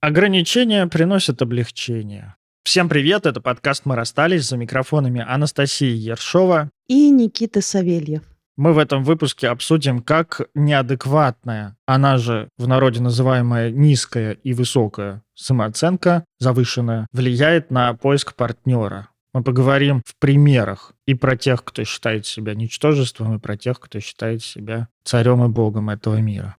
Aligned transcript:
Ограничения 0.00 0.86
приносят 0.86 1.42
облегчение. 1.42 2.36
Всем 2.62 2.88
привет, 2.88 3.26
это 3.26 3.40
подкаст 3.40 3.84
«Мы 3.84 3.96
расстались» 3.96 4.46
за 4.46 4.56
микрофонами 4.56 5.24
Анастасии 5.26 5.90
Ершова 5.90 6.70
и 6.86 7.10
Никита 7.10 7.60
Савельев. 7.60 8.22
Мы 8.56 8.74
в 8.74 8.78
этом 8.78 9.02
выпуске 9.02 9.48
обсудим, 9.48 10.00
как 10.00 10.42
неадекватная, 10.54 11.76
она 11.84 12.16
же 12.16 12.48
в 12.58 12.68
народе 12.68 13.00
называемая 13.00 13.72
низкая 13.72 14.34
и 14.34 14.52
высокая 14.52 15.24
самооценка, 15.34 16.24
завышенная, 16.38 17.08
влияет 17.12 17.72
на 17.72 17.92
поиск 17.94 18.36
партнера. 18.36 19.08
Мы 19.32 19.42
поговорим 19.42 20.02
в 20.06 20.14
примерах 20.20 20.92
и 21.06 21.14
про 21.14 21.36
тех, 21.36 21.64
кто 21.64 21.82
считает 21.82 22.24
себя 22.24 22.54
ничтожеством, 22.54 23.34
и 23.34 23.40
про 23.40 23.56
тех, 23.56 23.80
кто 23.80 23.98
считает 23.98 24.44
себя 24.44 24.86
царем 25.02 25.44
и 25.44 25.48
богом 25.48 25.90
этого 25.90 26.18
мира. 26.18 26.56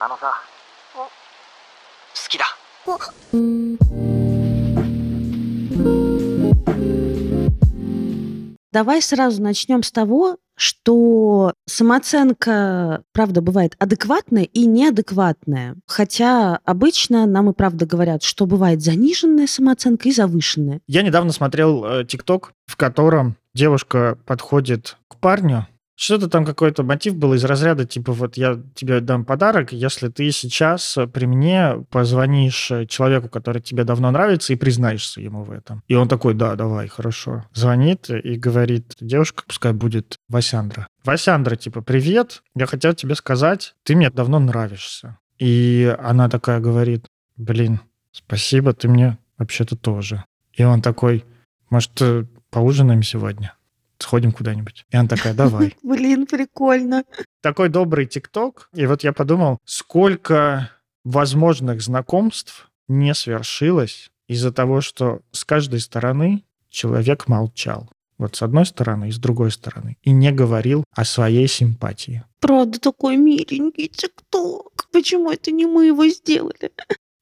Давай 8.70 9.02
сразу 9.02 9.42
начнем 9.42 9.83
с 9.83 9.91
того, 9.91 10.37
что 10.56 11.55
самооценка, 11.66 13.02
правда, 13.12 13.41
бывает 13.41 13.74
адекватная 13.79 14.43
и 14.43 14.66
неадекватная. 14.66 15.77
Хотя 15.87 16.59
обычно 16.65 17.27
нам 17.27 17.51
и 17.51 17.55
правда 17.55 17.87
говорят, 17.87 18.23
что 18.23 18.45
бывает 18.45 18.82
заниженная 18.82 19.46
самооценка 19.46 20.09
и 20.09 20.12
завышенная. 20.12 20.80
Я 20.87 21.02
недавно 21.02 21.32
смотрел 21.32 21.84
э, 21.84 22.05
ТикТок, 22.05 22.52
в 22.66 22.77
котором 22.77 23.37
девушка 23.55 24.18
подходит 24.27 24.96
к 25.09 25.16
парню 25.16 25.66
что-то 25.98 26.29
там 26.29 26.45
какой-то 26.45 26.84
мотив 26.84 27.16
был 27.16 27.34
из 27.34 27.45
разряда, 27.45 27.84
типа, 27.84 28.12
вот 28.12 28.37
я 28.37 28.62
тебе 28.77 29.01
дам 29.01 29.25
подарок, 29.25 29.73
если 29.73 30.09
ты 30.09 30.30
сейчас 30.30 30.97
при 31.12 31.27
мне 31.27 31.84
позвонишь 31.91 32.71
человеку, 32.88 33.29
который 33.29 33.61
тебе 33.61 33.83
давно 33.83 34.12
нравится, 34.12 34.52
и 34.52 34.57
признаешься 34.57 35.21
ему 35.21 35.43
в 35.43 35.51
этом. 35.51 35.83
И 35.88 35.97
он 35.97 36.07
такой, 36.07 36.34
да, 36.34 36.55
давай, 36.55 36.87
хорошо. 36.87 37.45
Звонит 37.52 38.10
и 38.10 38.37
говорит, 38.37 38.95
девушка, 39.01 39.43
пускай 39.45 39.73
будет 39.73 40.18
Васяндра. 40.29 40.87
Васяндра, 41.02 41.57
типа, 41.57 41.82
привет, 41.82 42.43
я 42.55 42.66
хотел 42.66 42.95
тебе 42.95 43.16
сказать, 43.16 43.74
ты 43.83 43.96
мне 43.96 44.09
давно 44.09 44.38
нравишься. 44.38 45.18
И 45.40 45.96
она 45.99 46.29
такая 46.29 46.60
говорит, 46.60 47.07
блин, 47.37 47.80
спасибо, 48.12 48.73
ты 48.73 48.87
мне 48.87 49.18
вообще-то 49.37 49.74
тоже. 49.74 50.23
И 50.52 50.62
он 50.62 50.80
такой, 50.80 51.24
может, 51.71 52.01
э, 52.02 52.24
поужинаем 52.51 53.02
сегодня? 53.02 53.55
Сходим 53.99 54.32
куда-нибудь. 54.32 54.85
И 54.91 54.96
она 54.96 55.09
такая, 55.09 55.35
давай. 55.35 55.77
Блин, 55.82 56.27
прикольно. 56.27 57.04
Такой 57.43 57.68
добрый 57.68 58.07
ТикТок. 58.07 58.68
И 58.74 58.87
вот 58.87 59.05
я 59.05 59.13
подумал, 59.13 59.59
сколько 59.65 60.71
возможных 61.05 61.82
знакомств 61.82 62.71
не 62.88 63.15
свершилось 63.15 64.10
из-за 64.27 64.53
того, 64.53 64.81
что 64.81 65.21
с 65.32 65.44
каждой 65.44 65.81
стороны 65.81 66.44
человек 66.71 67.28
молчал. 67.28 67.91
Вот 68.19 68.34
с 68.34 68.43
одной 68.43 68.66
стороны 68.66 69.09
и 69.09 69.12
с 69.12 69.19
другой 69.19 69.53
стороны. 69.53 69.97
И 70.03 70.10
не 70.10 70.33
говорил 70.33 70.84
о 70.93 71.05
своей 71.05 71.47
симпатии. 71.47 72.25
Правда, 72.41 72.81
такой 72.81 73.16
миленький 73.16 73.88
ТикТок. 73.88 74.88
Почему 74.93 75.31
это 75.31 75.53
не 75.53 75.66
мы 75.66 75.87
его 75.87 76.06
сделали? 76.09 76.72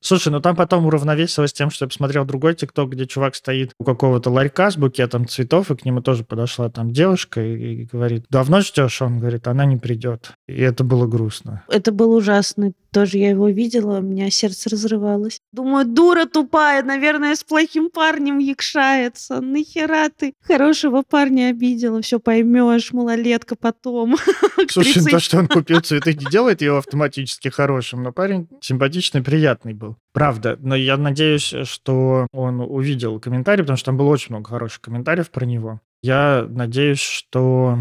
Слушай, 0.06 0.28
ну 0.28 0.40
там 0.40 0.54
потом 0.54 0.86
уравновесилось 0.86 1.52
тем, 1.52 1.68
что 1.68 1.84
я 1.84 1.88
посмотрел 1.88 2.24
другой 2.24 2.54
тикток, 2.54 2.90
где 2.90 3.06
чувак 3.06 3.34
стоит 3.34 3.72
у 3.76 3.82
какого-то 3.82 4.30
ларька 4.30 4.70
с 4.70 4.76
букетом 4.76 5.26
цветов, 5.26 5.72
и 5.72 5.74
к 5.74 5.84
нему 5.84 6.00
тоже 6.00 6.22
подошла 6.22 6.70
там 6.70 6.92
девушка 6.92 7.42
и, 7.42 7.82
и 7.82 7.84
говорит, 7.86 8.24
давно 8.30 8.60
ждешь? 8.60 9.02
Он 9.02 9.18
говорит, 9.18 9.48
она 9.48 9.64
не 9.64 9.78
придет. 9.78 10.30
И 10.46 10.60
это 10.60 10.84
было 10.84 11.08
грустно. 11.08 11.64
Это 11.66 11.90
было 11.90 12.18
ужасно. 12.18 12.70
Тоже 12.96 13.18
я 13.18 13.28
его 13.28 13.50
видела, 13.50 13.98
у 13.98 14.00
меня 14.00 14.30
сердце 14.30 14.70
разрывалось. 14.70 15.38
Думаю, 15.52 15.84
дура 15.84 16.24
тупая, 16.24 16.82
наверное, 16.82 17.34
с 17.34 17.44
плохим 17.44 17.90
парнем 17.90 18.38
якшается. 18.38 19.42
Нахера 19.42 20.08
ты 20.08 20.32
хорошего 20.40 21.02
парня 21.02 21.50
обидела? 21.50 22.00
Все 22.00 22.18
поймешь, 22.18 22.94
малолетка 22.94 23.54
потом. 23.54 24.16
Слушай, 24.70 25.04
то, 25.04 25.20
что 25.20 25.40
он 25.40 25.46
купил 25.46 25.80
цветы, 25.82 26.14
не 26.14 26.24
делает 26.30 26.62
его 26.62 26.78
автоматически 26.78 27.48
хорошим, 27.48 28.02
но 28.02 28.12
парень 28.12 28.48
симпатичный, 28.62 29.22
приятный 29.22 29.74
был. 29.74 29.98
Правда, 30.14 30.56
но 30.58 30.74
я 30.74 30.96
надеюсь, 30.96 31.52
что 31.64 32.26
он 32.32 32.62
увидел 32.62 33.20
комментарий, 33.20 33.62
потому 33.62 33.76
что 33.76 33.84
там 33.84 33.98
было 33.98 34.08
очень 34.08 34.30
много 34.30 34.48
хороших 34.48 34.80
комментариев 34.80 35.28
про 35.28 35.44
него. 35.44 35.82
Я 36.02 36.46
надеюсь, 36.48 37.00
что 37.00 37.78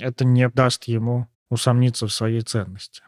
это 0.00 0.24
не 0.24 0.48
даст 0.48 0.88
ему 0.88 1.28
усомниться 1.50 2.08
в 2.08 2.12
своей 2.12 2.40
ценности. 2.40 3.02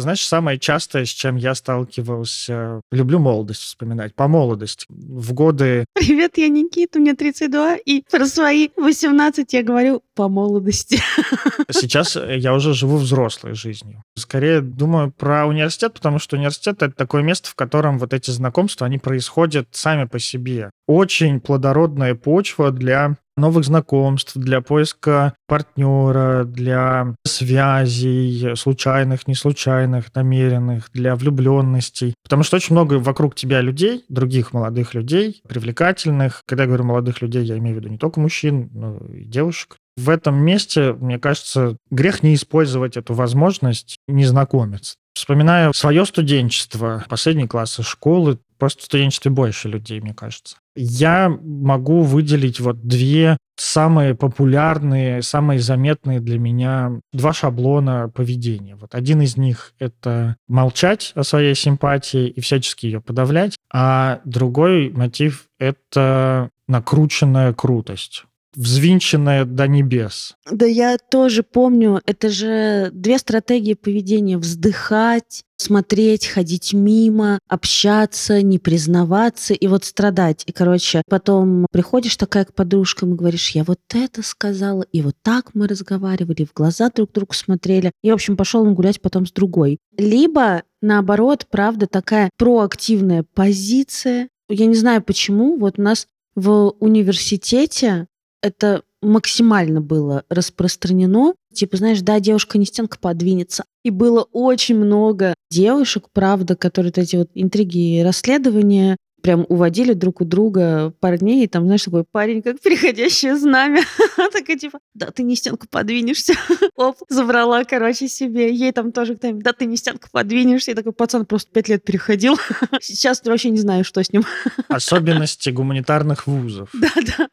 Знаешь, 0.00 0.26
самое 0.26 0.58
частое, 0.58 1.04
с 1.04 1.08
чем 1.08 1.36
я 1.36 1.54
сталкивался, 1.54 2.80
люблю 2.90 3.18
молодость 3.18 3.62
вспоминать, 3.62 4.14
по 4.14 4.26
молодости. 4.28 4.86
В 4.88 5.32
годы... 5.32 5.84
Привет, 5.94 6.36
я 6.36 6.48
Никита, 6.48 6.98
мне 6.98 7.14
32, 7.14 7.76
и 7.76 8.02
про 8.10 8.26
свои 8.26 8.70
18 8.76 9.52
я 9.52 9.62
говорю 9.62 10.02
по 10.14 10.28
молодости. 10.28 11.00
Сейчас 11.70 12.16
я 12.16 12.54
уже 12.54 12.74
живу 12.74 12.96
взрослой 12.96 13.54
жизнью. 13.54 14.02
Скорее 14.16 14.60
думаю 14.60 15.12
про 15.12 15.46
университет, 15.46 15.94
потому 15.94 16.18
что 16.18 16.36
университет— 16.36 16.76
это 16.82 16.94
такое 16.94 17.22
место, 17.22 17.50
в 17.50 17.54
котором 17.54 17.98
вот 17.98 18.14
эти 18.14 18.30
знакомства, 18.30 18.86
они 18.86 18.98
происходят 18.98 19.68
сами 19.72 20.04
по 20.04 20.18
себе. 20.18 20.70
Очень 20.86 21.40
плодородная 21.40 22.14
почва 22.14 22.70
для 22.70 23.16
новых 23.36 23.64
знакомств, 23.64 24.36
для 24.36 24.60
поиска 24.60 25.34
партнера, 25.46 26.44
для 26.44 27.14
связей, 27.26 28.54
случайных, 28.56 29.26
не 29.26 29.34
случайных, 29.34 30.14
намеренных, 30.14 30.90
для 30.92 31.16
влюбленностей. 31.16 32.14
Потому 32.22 32.42
что 32.42 32.56
очень 32.56 32.74
много 32.74 32.94
вокруг 32.94 33.34
тебя 33.34 33.60
людей, 33.60 34.04
других 34.08 34.52
молодых 34.52 34.94
людей, 34.94 35.42
привлекательных. 35.48 36.42
Когда 36.46 36.64
я 36.64 36.68
говорю 36.68 36.84
молодых 36.84 37.22
людей, 37.22 37.44
я 37.44 37.58
имею 37.58 37.76
в 37.76 37.78
виду 37.80 37.88
не 37.88 37.98
только 37.98 38.20
мужчин, 38.20 38.70
но 38.72 38.98
и 39.08 39.24
девушек. 39.24 39.76
В 39.96 40.10
этом 40.10 40.36
месте, 40.36 40.92
мне 40.92 41.18
кажется, 41.18 41.76
грех 41.90 42.22
не 42.22 42.34
использовать 42.34 42.96
эту 42.96 43.14
возможность 43.14 43.96
не 44.08 44.24
знакомиться. 44.24 44.96
Вспоминаю 45.14 45.72
свое 45.72 46.04
студенчество, 46.04 47.04
последние 47.08 47.46
классы 47.46 47.84
школы, 47.84 48.38
просто 48.58 48.82
в 48.82 48.84
студенчестве 48.86 49.30
больше 49.30 49.68
людей, 49.68 50.00
мне 50.00 50.12
кажется. 50.12 50.56
Я 50.74 51.28
могу 51.28 52.02
выделить 52.02 52.58
вот 52.58 52.82
две 52.82 53.36
самые 53.56 54.16
популярные, 54.16 55.22
самые 55.22 55.60
заметные 55.60 56.18
для 56.18 56.40
меня 56.40 56.98
два 57.12 57.32
шаблона 57.32 58.10
поведения. 58.12 58.74
Вот 58.74 58.96
один 58.96 59.22
из 59.22 59.36
них— 59.36 59.72
это 59.78 60.34
молчать 60.48 61.12
о 61.14 61.22
своей 61.22 61.54
симпатии 61.54 62.26
и 62.26 62.40
всячески 62.40 62.86
ее 62.86 63.00
подавлять, 63.00 63.56
а 63.72 64.20
другой 64.24 64.90
мотив— 64.90 65.44
это 65.60 66.50
накрученная 66.66 67.52
крутость 67.52 68.24
взвинченная 68.54 69.44
до 69.44 69.66
небес. 69.66 70.34
Да 70.50 70.66
я 70.66 70.98
тоже 70.98 71.42
помню, 71.42 72.00
это 72.06 72.28
же 72.30 72.90
две 72.92 73.18
стратегии 73.18 73.74
поведения. 73.74 74.38
Вздыхать, 74.38 75.44
смотреть, 75.56 76.26
ходить 76.26 76.72
мимо, 76.72 77.38
общаться, 77.48 78.42
не 78.42 78.58
признаваться 78.58 79.54
и 79.54 79.66
вот 79.66 79.84
страдать. 79.84 80.44
И, 80.46 80.52
короче, 80.52 81.02
потом 81.08 81.66
приходишь 81.70 82.16
такая 82.16 82.44
к 82.44 82.54
подружкам 82.54 83.14
и 83.14 83.16
говоришь, 83.16 83.50
я 83.50 83.64
вот 83.64 83.80
это 83.92 84.22
сказала, 84.22 84.82
и 84.92 85.02
вот 85.02 85.16
так 85.22 85.54
мы 85.54 85.66
разговаривали, 85.66 86.44
в 86.44 86.52
глаза 86.52 86.90
друг 86.90 87.12
другу 87.12 87.34
смотрели. 87.34 87.92
И, 88.02 88.10
в 88.10 88.14
общем, 88.14 88.36
пошел 88.36 88.62
он 88.62 88.74
гулять 88.74 89.00
потом 89.00 89.26
с 89.26 89.32
другой. 89.32 89.78
Либо, 89.96 90.62
наоборот, 90.82 91.46
правда, 91.50 91.86
такая 91.86 92.30
проактивная 92.36 93.24
позиция. 93.34 94.28
Я 94.48 94.66
не 94.66 94.74
знаю 94.74 95.02
почему, 95.02 95.56
вот 95.56 95.78
у 95.78 95.82
нас 95.82 96.06
в 96.34 96.74
университете 96.80 98.06
это 98.44 98.82
максимально 99.00 99.80
было 99.80 100.24
распространено. 100.28 101.34
Типа, 101.52 101.78
знаешь, 101.78 102.02
да, 102.02 102.20
девушка 102.20 102.58
не 102.58 102.66
стенка 102.66 102.98
подвинется. 102.98 103.64
И 103.84 103.90
было 103.90 104.26
очень 104.32 104.76
много 104.76 105.34
девушек, 105.50 106.08
правда, 106.12 106.54
которые 106.54 106.92
вот 106.94 106.98
эти 106.98 107.16
вот 107.16 107.30
интриги 107.34 107.98
и 107.98 108.02
расследования 108.02 108.96
прям 109.24 109.46
уводили 109.48 109.94
друг 109.94 110.20
у 110.20 110.26
друга 110.26 110.92
парней, 111.00 111.44
и 111.44 111.46
там, 111.48 111.64
знаешь, 111.64 111.82
такой 111.82 112.04
парень, 112.04 112.42
как 112.42 112.60
переходящее 112.60 113.38
знамя. 113.38 113.80
Такая, 114.32 114.58
типа, 114.58 114.80
да, 114.92 115.10
ты 115.12 115.22
не 115.22 115.34
стенку 115.34 115.66
подвинешься. 115.66 116.34
Оп, 116.76 116.98
забрала, 117.08 117.64
короче, 117.64 118.06
себе. 118.06 118.54
Ей 118.54 118.70
там 118.72 118.92
тоже 118.92 119.16
кто 119.16 119.32
да, 119.32 119.54
ты 119.54 119.64
не 119.64 119.78
стенку 119.78 120.08
подвинешься. 120.12 120.72
И 120.72 120.74
такой 120.74 120.92
пацан 120.92 121.24
просто 121.24 121.50
пять 121.50 121.70
лет 121.70 121.82
переходил. 121.84 122.36
Сейчас 122.82 123.22
вообще 123.24 123.48
не 123.48 123.56
знаю, 123.56 123.82
что 123.82 124.04
с 124.04 124.12
ним. 124.12 124.24
Особенности 124.68 125.48
гуманитарных 125.48 126.26
вузов. 126.26 126.68
Да, 126.74 126.90
да. 127.16 127.28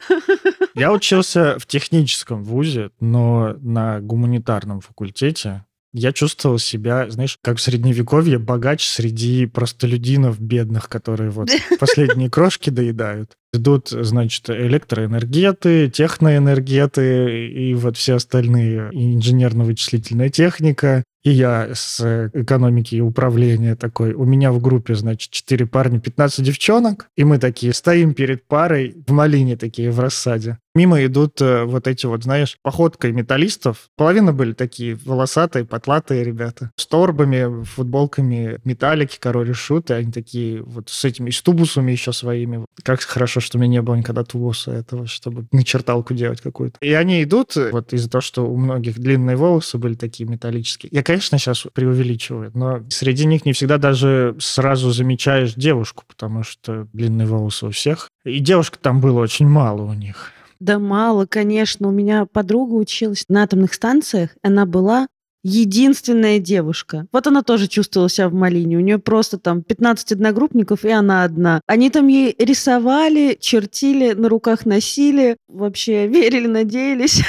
Я 0.76 0.94
учился 0.94 1.60
в 1.60 1.66
техническом 1.66 2.46
вузе, 2.46 2.92
но 3.02 3.58
на 3.60 4.00
гуманитарном 4.00 4.80
факультете 4.80 5.66
я 5.94 6.14
чувствовал 6.14 6.58
себя, 6.58 7.10
знаешь, 7.10 7.38
как 7.42 7.58
в 7.58 7.62
средневековье, 7.62 8.40
богач 8.40 8.86
среди 8.86 9.46
простолюдинов 9.46 10.40
бедных, 10.40 10.88
которые 10.88 11.32
вот 11.32 11.50
последние 11.80 12.30
крошки 12.30 12.70
доедают. 12.70 13.32
Идут, 13.54 13.90
значит, 13.90 14.50
электроэнергеты, 14.50 15.90
техноэнергеты 15.90 17.50
и 17.50 17.74
вот 17.74 17.98
все 17.98 18.16
остальные, 18.16 18.90
инженерно-вычислительная 18.94 20.30
техника. 20.30 21.04
И 21.24 21.32
я 21.32 21.70
с 21.74 22.32
экономики 22.34 22.96
и 22.96 23.02
управления 23.02 23.76
такой, 23.76 24.14
у 24.14 24.24
меня 24.24 24.52
в 24.52 24.60
группе, 24.60 24.96
значит, 24.96 25.30
4 25.32 25.68
парня, 25.68 26.00
15 26.00 26.44
девчонок, 26.44 27.08
и 27.16 27.24
мы 27.24 27.38
такие 27.38 27.74
стоим 27.74 28.14
перед 28.16 28.48
парой 28.48 28.96
в 29.06 29.12
малине 29.12 29.56
такие 29.56 29.92
в 29.92 30.00
рассаде. 30.00 30.58
Мимо 30.74 31.04
идут 31.06 31.42
э, 31.42 31.66
вот 31.66 31.88
эти 31.88 32.06
вот, 32.06 32.24
знаешь, 32.24 32.58
походкой 32.62 33.12
металлистов. 33.12 33.90
Половина 33.98 34.32
были 34.32 34.54
такие 34.54 34.96
волосатые, 34.96 35.66
потлатые 35.66 36.24
ребята. 36.24 36.72
С 36.78 36.88
торбами, 36.88 37.64
футболками 37.66 38.60
металлики, 38.64 39.18
король 39.20 39.50
и 39.50 39.54
шуты. 39.54 39.96
Они 39.96 40.12
такие 40.12 40.62
вот 40.64 40.90
с 40.90 41.04
этими, 41.04 41.30
с 41.30 41.42
тубусами 41.42 41.92
еще 41.92 42.14
своими. 42.14 42.66
Как 42.84 43.02
хорошо, 43.02 43.42
что 43.42 43.58
у 43.58 43.62
меня 43.62 43.72
не 43.72 43.82
было 43.82 43.96
никогда 43.96 44.24
тубуса 44.24 44.72
этого, 44.72 45.08
чтобы 45.08 45.46
начерталку 45.52 46.14
делать 46.14 46.40
какую-то. 46.40 46.78
И 46.82 46.94
они 46.94 47.22
идут, 47.24 47.58
э, 47.58 47.72
вот 47.72 47.92
из-за 47.92 48.10
того, 48.10 48.22
что 48.22 48.48
у 48.48 48.56
многих 48.56 48.98
длинные 48.98 49.36
волосы 49.36 49.78
были 49.78 49.96
такие 49.96 50.30
металлические. 50.30 50.90
Я, 50.94 51.04
конечно, 51.04 51.38
сейчас 51.38 51.68
преувеличиваю, 51.74 52.52
но 52.54 52.82
среди 52.90 53.26
них 53.26 53.46
не 53.46 53.52
всегда 53.52 53.78
даже 53.78 54.38
сразу 54.40 54.92
замечаешь 54.92 55.54
девушку, 55.54 56.06
потому 56.08 56.44
что 56.44 56.88
длинные 56.94 57.28
волосы 57.28 57.66
у 57.66 57.72
всех. 57.72 58.10
И 58.24 58.40
девушек 58.40 58.78
там 58.78 59.02
было 59.02 59.20
очень 59.20 59.48
мало 59.48 59.82
у 59.82 59.94
них. 59.94 60.32
Да 60.62 60.78
мало, 60.78 61.26
конечно. 61.26 61.88
У 61.88 61.92
меня 61.92 62.28
подруга 62.28 62.76
училась 62.76 63.26
на 63.28 63.42
атомных 63.42 63.74
станциях. 63.74 64.30
Она 64.44 64.68
была 64.68 65.08
единственная 65.44 66.38
девушка. 66.38 67.08
Вот 67.12 67.26
она 67.26 67.42
тоже 67.42 67.68
чувствовала 67.68 68.10
себя 68.10 68.30
в 68.30 68.34
Малине. 68.34 68.78
У 68.78 68.82
нее 68.82 69.00
просто 69.00 69.40
там 69.40 69.64
15 69.64 70.12
одногруппников, 70.12 70.86
и 70.86 70.92
она 70.92 71.24
одна. 71.24 71.62
Они 71.66 71.90
там 71.90 72.08
ей 72.08 72.36
рисовали, 72.38 73.36
чертили, 73.42 74.14
на 74.14 74.30
руках 74.30 74.68
носили, 74.68 75.38
вообще 75.48 76.06
верили, 76.06 76.46
надеялись. 76.46 77.24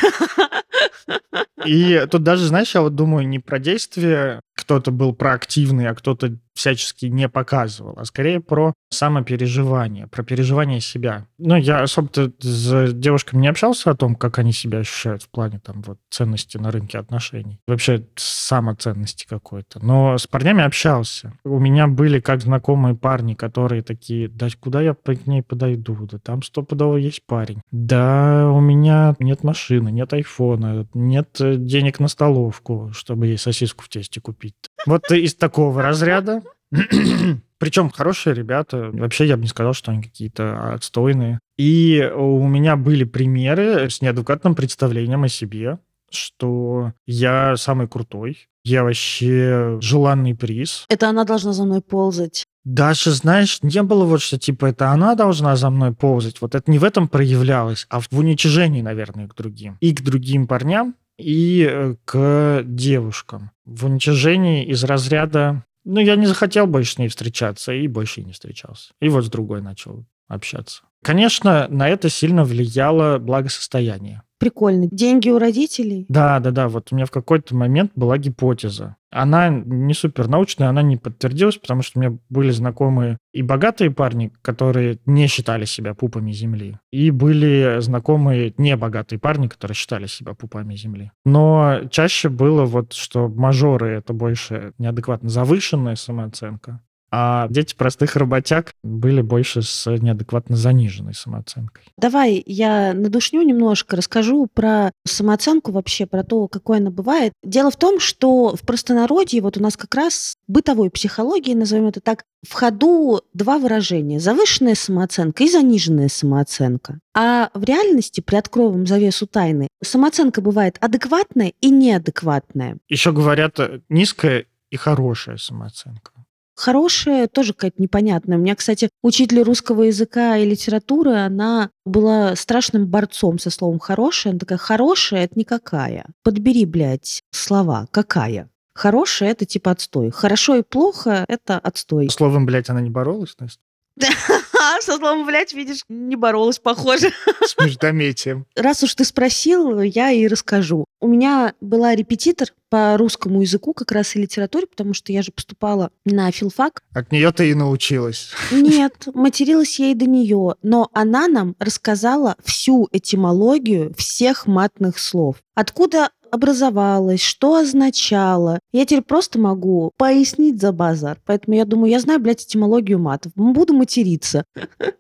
И 1.65 2.07
тут 2.11 2.23
даже, 2.23 2.47
знаешь, 2.47 2.75
я 2.75 2.83
вот 2.83 2.95
думаю 2.95 3.27
не 3.27 3.39
про 3.39 3.59
действие 3.59 4.41
кто-то 4.55 4.91
был 4.91 5.15
проактивный, 5.15 5.89
а 5.89 5.95
кто-то 5.95 6.37
всячески 6.55 7.07
не 7.07 7.29
показывал, 7.29 7.95
а 7.97 8.05
скорее 8.05 8.41
про 8.41 8.75
самопереживание, 8.91 10.07
про 10.07 10.23
переживание 10.23 10.81
себя. 10.81 11.27
Ну, 11.39 11.57
я 11.57 11.83
особо-то 11.83 12.31
с 12.41 12.93
девушками 12.93 13.41
не 13.41 13.49
общался 13.49 13.91
о 13.91 13.95
том, 13.95 14.15
как 14.15 14.39
они 14.39 14.53
себя 14.53 14.79
ощущают 14.79 15.23
в 15.23 15.29
плане 15.29 15.61
там 15.65 15.83
вот 15.83 15.99
ценности 16.11 16.59
на 16.59 16.71
рынке 16.71 16.99
отношений. 16.99 17.59
Вообще 17.67 18.07
самоценности 18.17 19.27
какой-то. 19.27 19.85
Но 19.85 20.19
с 20.19 20.27
парнями 20.27 20.63
общался. 20.63 21.33
У 21.45 21.59
меня 21.59 21.87
были 21.87 22.21
как 22.21 22.43
знакомые 22.43 22.95
парни, 22.95 23.35
которые 23.35 23.83
такие, 23.83 24.29
да 24.29 24.49
куда 24.61 24.83
я 24.83 24.95
к 24.95 25.27
ней 25.27 25.43
подойду? 25.43 25.97
Да 26.11 26.19
там 26.19 26.43
стопудово 26.43 26.97
есть 26.97 27.23
парень. 27.27 27.63
Да 27.71 28.51
у 28.51 28.61
меня 28.61 29.15
нет 29.19 29.43
машины, 29.43 29.91
нет 29.91 30.13
айфона, 30.13 30.87
нет 30.95 31.39
денег 31.41 31.99
на 31.99 32.09
столовку, 32.09 32.91
чтобы 32.93 33.29
ей 33.29 33.39
сосиску 33.39 33.85
в 33.85 33.89
тесте 33.89 34.21
купить. 34.21 34.55
Вот 34.87 35.11
из 35.11 35.35
такого 35.35 35.83
разряда. 35.83 36.42
Причем 37.59 37.91
хорошие 37.91 38.35
ребята. 38.35 38.91
Вообще 38.93 39.27
я 39.27 39.37
бы 39.37 39.43
не 39.43 39.49
сказал, 39.49 39.73
что 39.73 39.93
они 39.93 40.03
какие-то 40.03 40.75
отстойные. 40.75 41.39
И 41.57 42.11
у 42.15 42.47
меня 42.49 42.77
были 42.77 43.05
примеры 43.05 43.89
с 43.89 44.01
неадекватным 44.01 44.55
представлением 44.55 45.25
о 45.25 45.29
себе, 45.29 45.79
что 46.11 46.93
я 47.07 47.57
самый 47.57 47.89
крутой, 47.89 48.49
я 48.65 48.85
вообще 48.85 49.79
желанный 49.81 50.35
приз. 50.35 50.87
Это 50.89 51.09
она 51.09 51.25
должна 51.25 51.53
за 51.53 51.65
мной 51.65 51.81
ползать. 51.81 52.47
Даже, 52.65 53.11
знаешь, 53.11 53.59
не 53.63 53.83
было 53.83 54.05
вот 54.05 54.23
что, 54.23 54.39
типа, 54.39 54.67
это 54.67 54.91
она 54.91 55.17
должна 55.17 55.57
за 55.57 55.69
мной 55.71 55.93
ползать. 55.93 56.41
Вот 56.41 56.55
это 56.55 56.71
не 56.71 56.79
в 56.79 56.85
этом 56.85 57.09
проявлялось, 57.09 57.87
а 57.91 58.01
в 58.01 58.13
уничижении, 58.13 58.83
наверное, 58.83 59.27
к 59.27 59.35
другим. 59.35 59.79
И 59.81 59.93
к 59.93 60.01
другим 60.01 60.47
парням, 60.47 60.95
и 61.19 61.69
э, 61.69 61.97
к 62.05 62.63
девушкам. 62.65 63.51
В 63.65 63.87
уничижении 63.87 64.65
из 64.65 64.85
разряда 64.85 65.65
ну, 65.85 66.01
я 66.01 66.17
не 66.17 66.27
захотел 66.27 66.67
больше 66.67 66.95
с 66.95 66.99
ней 66.99 67.09
встречаться, 67.09 67.73
и 67.73 67.87
больше 67.89 68.23
не 68.23 68.33
встречался. 68.33 68.93
И 69.01 69.09
вот 69.09 69.25
с 69.25 69.29
другой 69.29 69.63
начал 69.63 70.07
общаться. 70.29 70.83
Конечно, 71.03 71.67
на 71.69 71.89
это 71.89 72.09
сильно 72.09 72.45
влияло 72.45 73.19
благосостояние 73.19 74.23
прикольно. 74.43 74.89
Деньги 74.91 75.31
у 75.31 75.39
родителей? 75.39 76.05
Да, 76.09 76.41
да, 76.41 76.51
да. 76.51 76.67
Вот 76.67 76.89
у 76.91 76.97
меня 76.97 77.07
в 77.07 77.13
какой-то 77.13 77.55
момент 77.55 77.93
была 77.95 78.19
гипотеза. 78.19 78.97
Она 79.13 79.49
не 79.51 79.95
супер 79.95 80.27
научная, 80.27 80.69
она 80.69 80.83
не 80.83 80.97
подтвердилась, 80.97 81.59
потому 81.59 81.83
что 81.83 82.01
у 82.01 82.03
меня 82.03 82.19
были 82.29 82.51
знакомые 82.51 83.19
и 83.33 83.43
богатые 83.43 83.93
парни, 83.93 84.33
которые 84.43 84.99
не 85.07 85.29
считали 85.29 85.65
себя 85.65 85.95
пупами 85.95 86.33
земли, 86.33 86.79
и 86.91 87.13
были 87.13 87.77
знакомые 87.79 88.53
небогатые 88.59 89.21
парни, 89.21 89.47
которые 89.47 89.77
считали 89.77 90.07
себя 90.07 90.35
пупами 90.35 90.75
земли. 90.75 91.13
Но 91.25 91.83
чаще 91.91 92.29
было 92.29 92.65
вот, 92.65 92.95
что 92.95 93.29
мажоры— 93.29 93.91
это 93.99 94.13
больше 94.13 94.73
неадекватно 94.79 95.29
завышенная 95.29 95.95
самооценка, 95.95 96.81
а 97.15 97.47
дети 97.51 97.75
простых 97.75 98.17
работяг 98.17 98.73
были 98.83 99.21
больше 99.21 99.61
с 99.61 99.87
неадекватно 99.87 100.57
заниженной 100.57 101.13
самооценкой. 101.13 101.85
Давай 101.99 102.43
я 102.47 102.95
надушню 102.95 103.43
немножко, 103.43 103.97
расскажу 103.97 104.49
про 104.53 104.91
самооценку 105.05 105.73
вообще, 105.73 106.07
про 106.07 106.25
то, 106.25 106.49
какой 106.49 106.79
она 106.79 106.91
бывает. 106.91 107.35
Дело 107.45 107.71
в 107.71 107.77
том, 107.77 108.01
что 108.01 108.57
в 108.57 108.63
простонародье 108.63 109.43
вот 109.43 109.59
у 109.59 109.61
нас 109.63 109.77
как 109.77 109.95
раз 109.95 110.37
бытовой 110.49 110.89
психологии, 110.89 111.53
назовем 111.53 111.89
это 111.89 112.01
так, 112.01 112.25
в 112.49 112.55
ходу 112.55 113.21
два 113.35 113.59
выражения. 113.59 114.19
Завышенная 114.19 114.75
самооценка 114.75 115.45
и 115.45 115.51
заниженная 115.51 116.09
самооценка. 116.09 116.99
А 117.15 117.51
в 117.53 117.63
реальности, 117.63 118.23
приоткрою 118.23 118.71
вам 118.71 118.87
завесу 118.87 119.27
тайны, 119.27 119.69
самооценка 119.85 120.41
бывает 120.41 120.79
адекватная 120.81 121.53
и 121.61 121.71
неадекватная. 121.71 122.79
Еще 122.89 123.13
говорят 123.13 123.59
низкая 123.91 124.47
и 124.71 124.77
хорошая 124.77 125.37
самооценка. 125.37 126.13
Хорошая 126.55 127.29
тоже 127.29 127.55
какая-то 127.55 127.81
непонятная. 127.81 128.39
У 128.39 128.41
меня, 128.41 128.55
кстати, 128.55 128.91
учитель 129.03 129.43
русского 129.43 129.83
языка 129.85 130.37
и 130.37 130.45
литературы, 130.45 131.15
она 131.15 131.71
была 131.85 132.37
страшным 132.37 132.87
борцом 132.87 133.39
со 133.39 133.51
словом 133.51 133.79
«хорошая». 133.79 134.33
Она 134.33 134.41
такая 134.41 134.59
«хорошая»— 134.59 135.25
это 135.25 135.39
никакая. 135.39 136.07
Подбери, 136.23 136.67
блядь, 136.67 137.23
слова 137.31 137.87
«какая». 137.91 138.49
Хорошая— 138.75 139.31
это 139.33 139.45
типа 139.45 139.71
отстой. 139.71 140.11
Хорошо 140.11 140.57
и 140.57 140.63
плохо— 140.63 141.25
это 141.29 141.59
отстой. 141.59 142.09
Словом, 142.11 142.47
блядь, 142.47 142.71
она 142.71 142.81
не 142.81 142.91
боролась, 142.91 143.35
Настя? 143.39 143.61
Со 144.81 144.97
словом 144.97 145.27
«блядь», 145.27 145.53
видишь, 145.53 145.85
не 145.89 146.17
боролась, 146.17 146.59
похоже. 146.59 147.13
С 147.45 147.57
междометием. 147.59 148.47
Раз 148.57 148.83
уж 148.83 148.95
ты 148.95 149.05
спросил, 149.05 149.81
я 149.81 150.11
и 150.11 150.27
расскажу. 150.27 150.85
У 151.01 151.09
меня 151.09 151.55
была 151.61 151.95
репетитор 151.95 152.49
по 152.71 152.97
русскому 152.97 153.43
языку, 153.43 153.75
как 153.75 153.93
раз 153.93 154.17
и 154.17 154.21
литературе, 154.21 154.67
потому 154.67 154.95
что 154.95 155.13
я 155.13 155.23
же 155.23 155.31
поступала 155.31 155.91
на 156.05 156.31
филфак. 156.31 156.83
От 156.95 157.13
нее 157.13 157.31
ты 157.33 157.51
и 157.51 157.55
научилась. 157.55 158.31
Нет, 158.51 159.09
материлась 159.15 159.79
я 159.79 159.91
и 159.91 159.95
до 159.95 160.07
нее. 160.07 160.55
Но 160.63 160.89
она 160.95 161.29
нам 161.29 161.55
рассказала 161.59 162.37
всю 162.43 162.89
этимологию 162.93 163.93
всех 163.99 164.47
матных 164.47 164.99
слов. 164.99 165.37
Откуда 165.55 166.11
образовалось, 166.33 167.21
что 167.21 167.57
означало. 167.57 168.59
Я 168.73 168.87
теперь 168.87 169.03
просто 169.03 169.39
могу 169.39 169.93
пояснить 169.99 170.61
за 170.61 170.73
базар. 170.73 171.19
Поэтому 171.27 171.57
я 171.57 171.67
думаю, 171.67 171.91
я 171.91 172.01
знаю, 172.01 172.21
блядь, 172.21 172.43
этимологию 172.43 172.99
матов. 172.99 173.33
Буду 173.37 173.75
материться. 173.75 174.45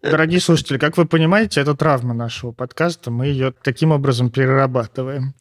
Дорогие 0.02 0.40
слушатели, 0.40 0.76
как 0.76 0.98
вы 0.98 1.06
понимаете, 1.06 1.62
это 1.62 1.74
травма 1.74 2.12
нашего 2.12 2.52
подкаста. 2.52 3.10
Мы 3.10 3.26
ее 3.28 3.54
таким 3.64 3.92
образом 3.92 4.30
перерабатываем. 4.30 5.34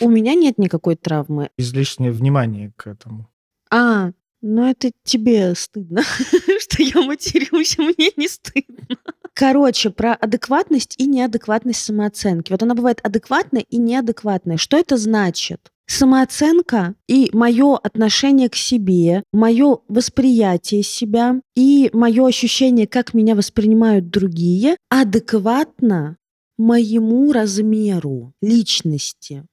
У 0.00 0.08
меня 0.08 0.34
нет 0.34 0.56
никакой 0.56 0.96
травмы. 0.96 1.50
Излишнее 1.58 2.10
внимание 2.10 2.72
к 2.76 2.86
этому. 2.86 3.28
А, 3.70 4.12
ну 4.44 4.68
это 4.68 4.92
тебе 5.04 5.54
стыдно, 5.54 6.02
что 6.60 6.82
я 6.82 7.00
матерюсь, 7.02 7.78
мне 7.78 8.10
не 8.16 8.28
стыдно. 8.28 8.98
Короче, 9.32 9.90
про 9.90 10.12
адекватность 10.12 10.94
и 10.98 11.06
неадекватность 11.06 11.82
самооценки. 11.82 12.52
Вот 12.52 12.62
она 12.62 12.74
бывает 12.74 13.00
адекватная 13.02 13.62
и 13.62 13.78
неадекватная. 13.78 14.58
Что 14.58 14.76
это 14.76 14.96
значит? 14.98 15.72
Самооценка 15.86 16.94
и 17.08 17.30
мое 17.32 17.76
отношение 17.76 18.48
к 18.48 18.54
себе, 18.54 19.22
мое 19.32 19.78
восприятие 19.88 20.82
себя 20.82 21.40
и 21.56 21.90
мое 21.92 22.26
ощущение, 22.26 22.86
как 22.86 23.14
меня 23.14 23.34
воспринимают 23.34 24.10
другие, 24.10 24.76
адекватно 24.90 26.16
моему 26.56 27.32
размеру 27.32 28.34
личности 28.40 29.44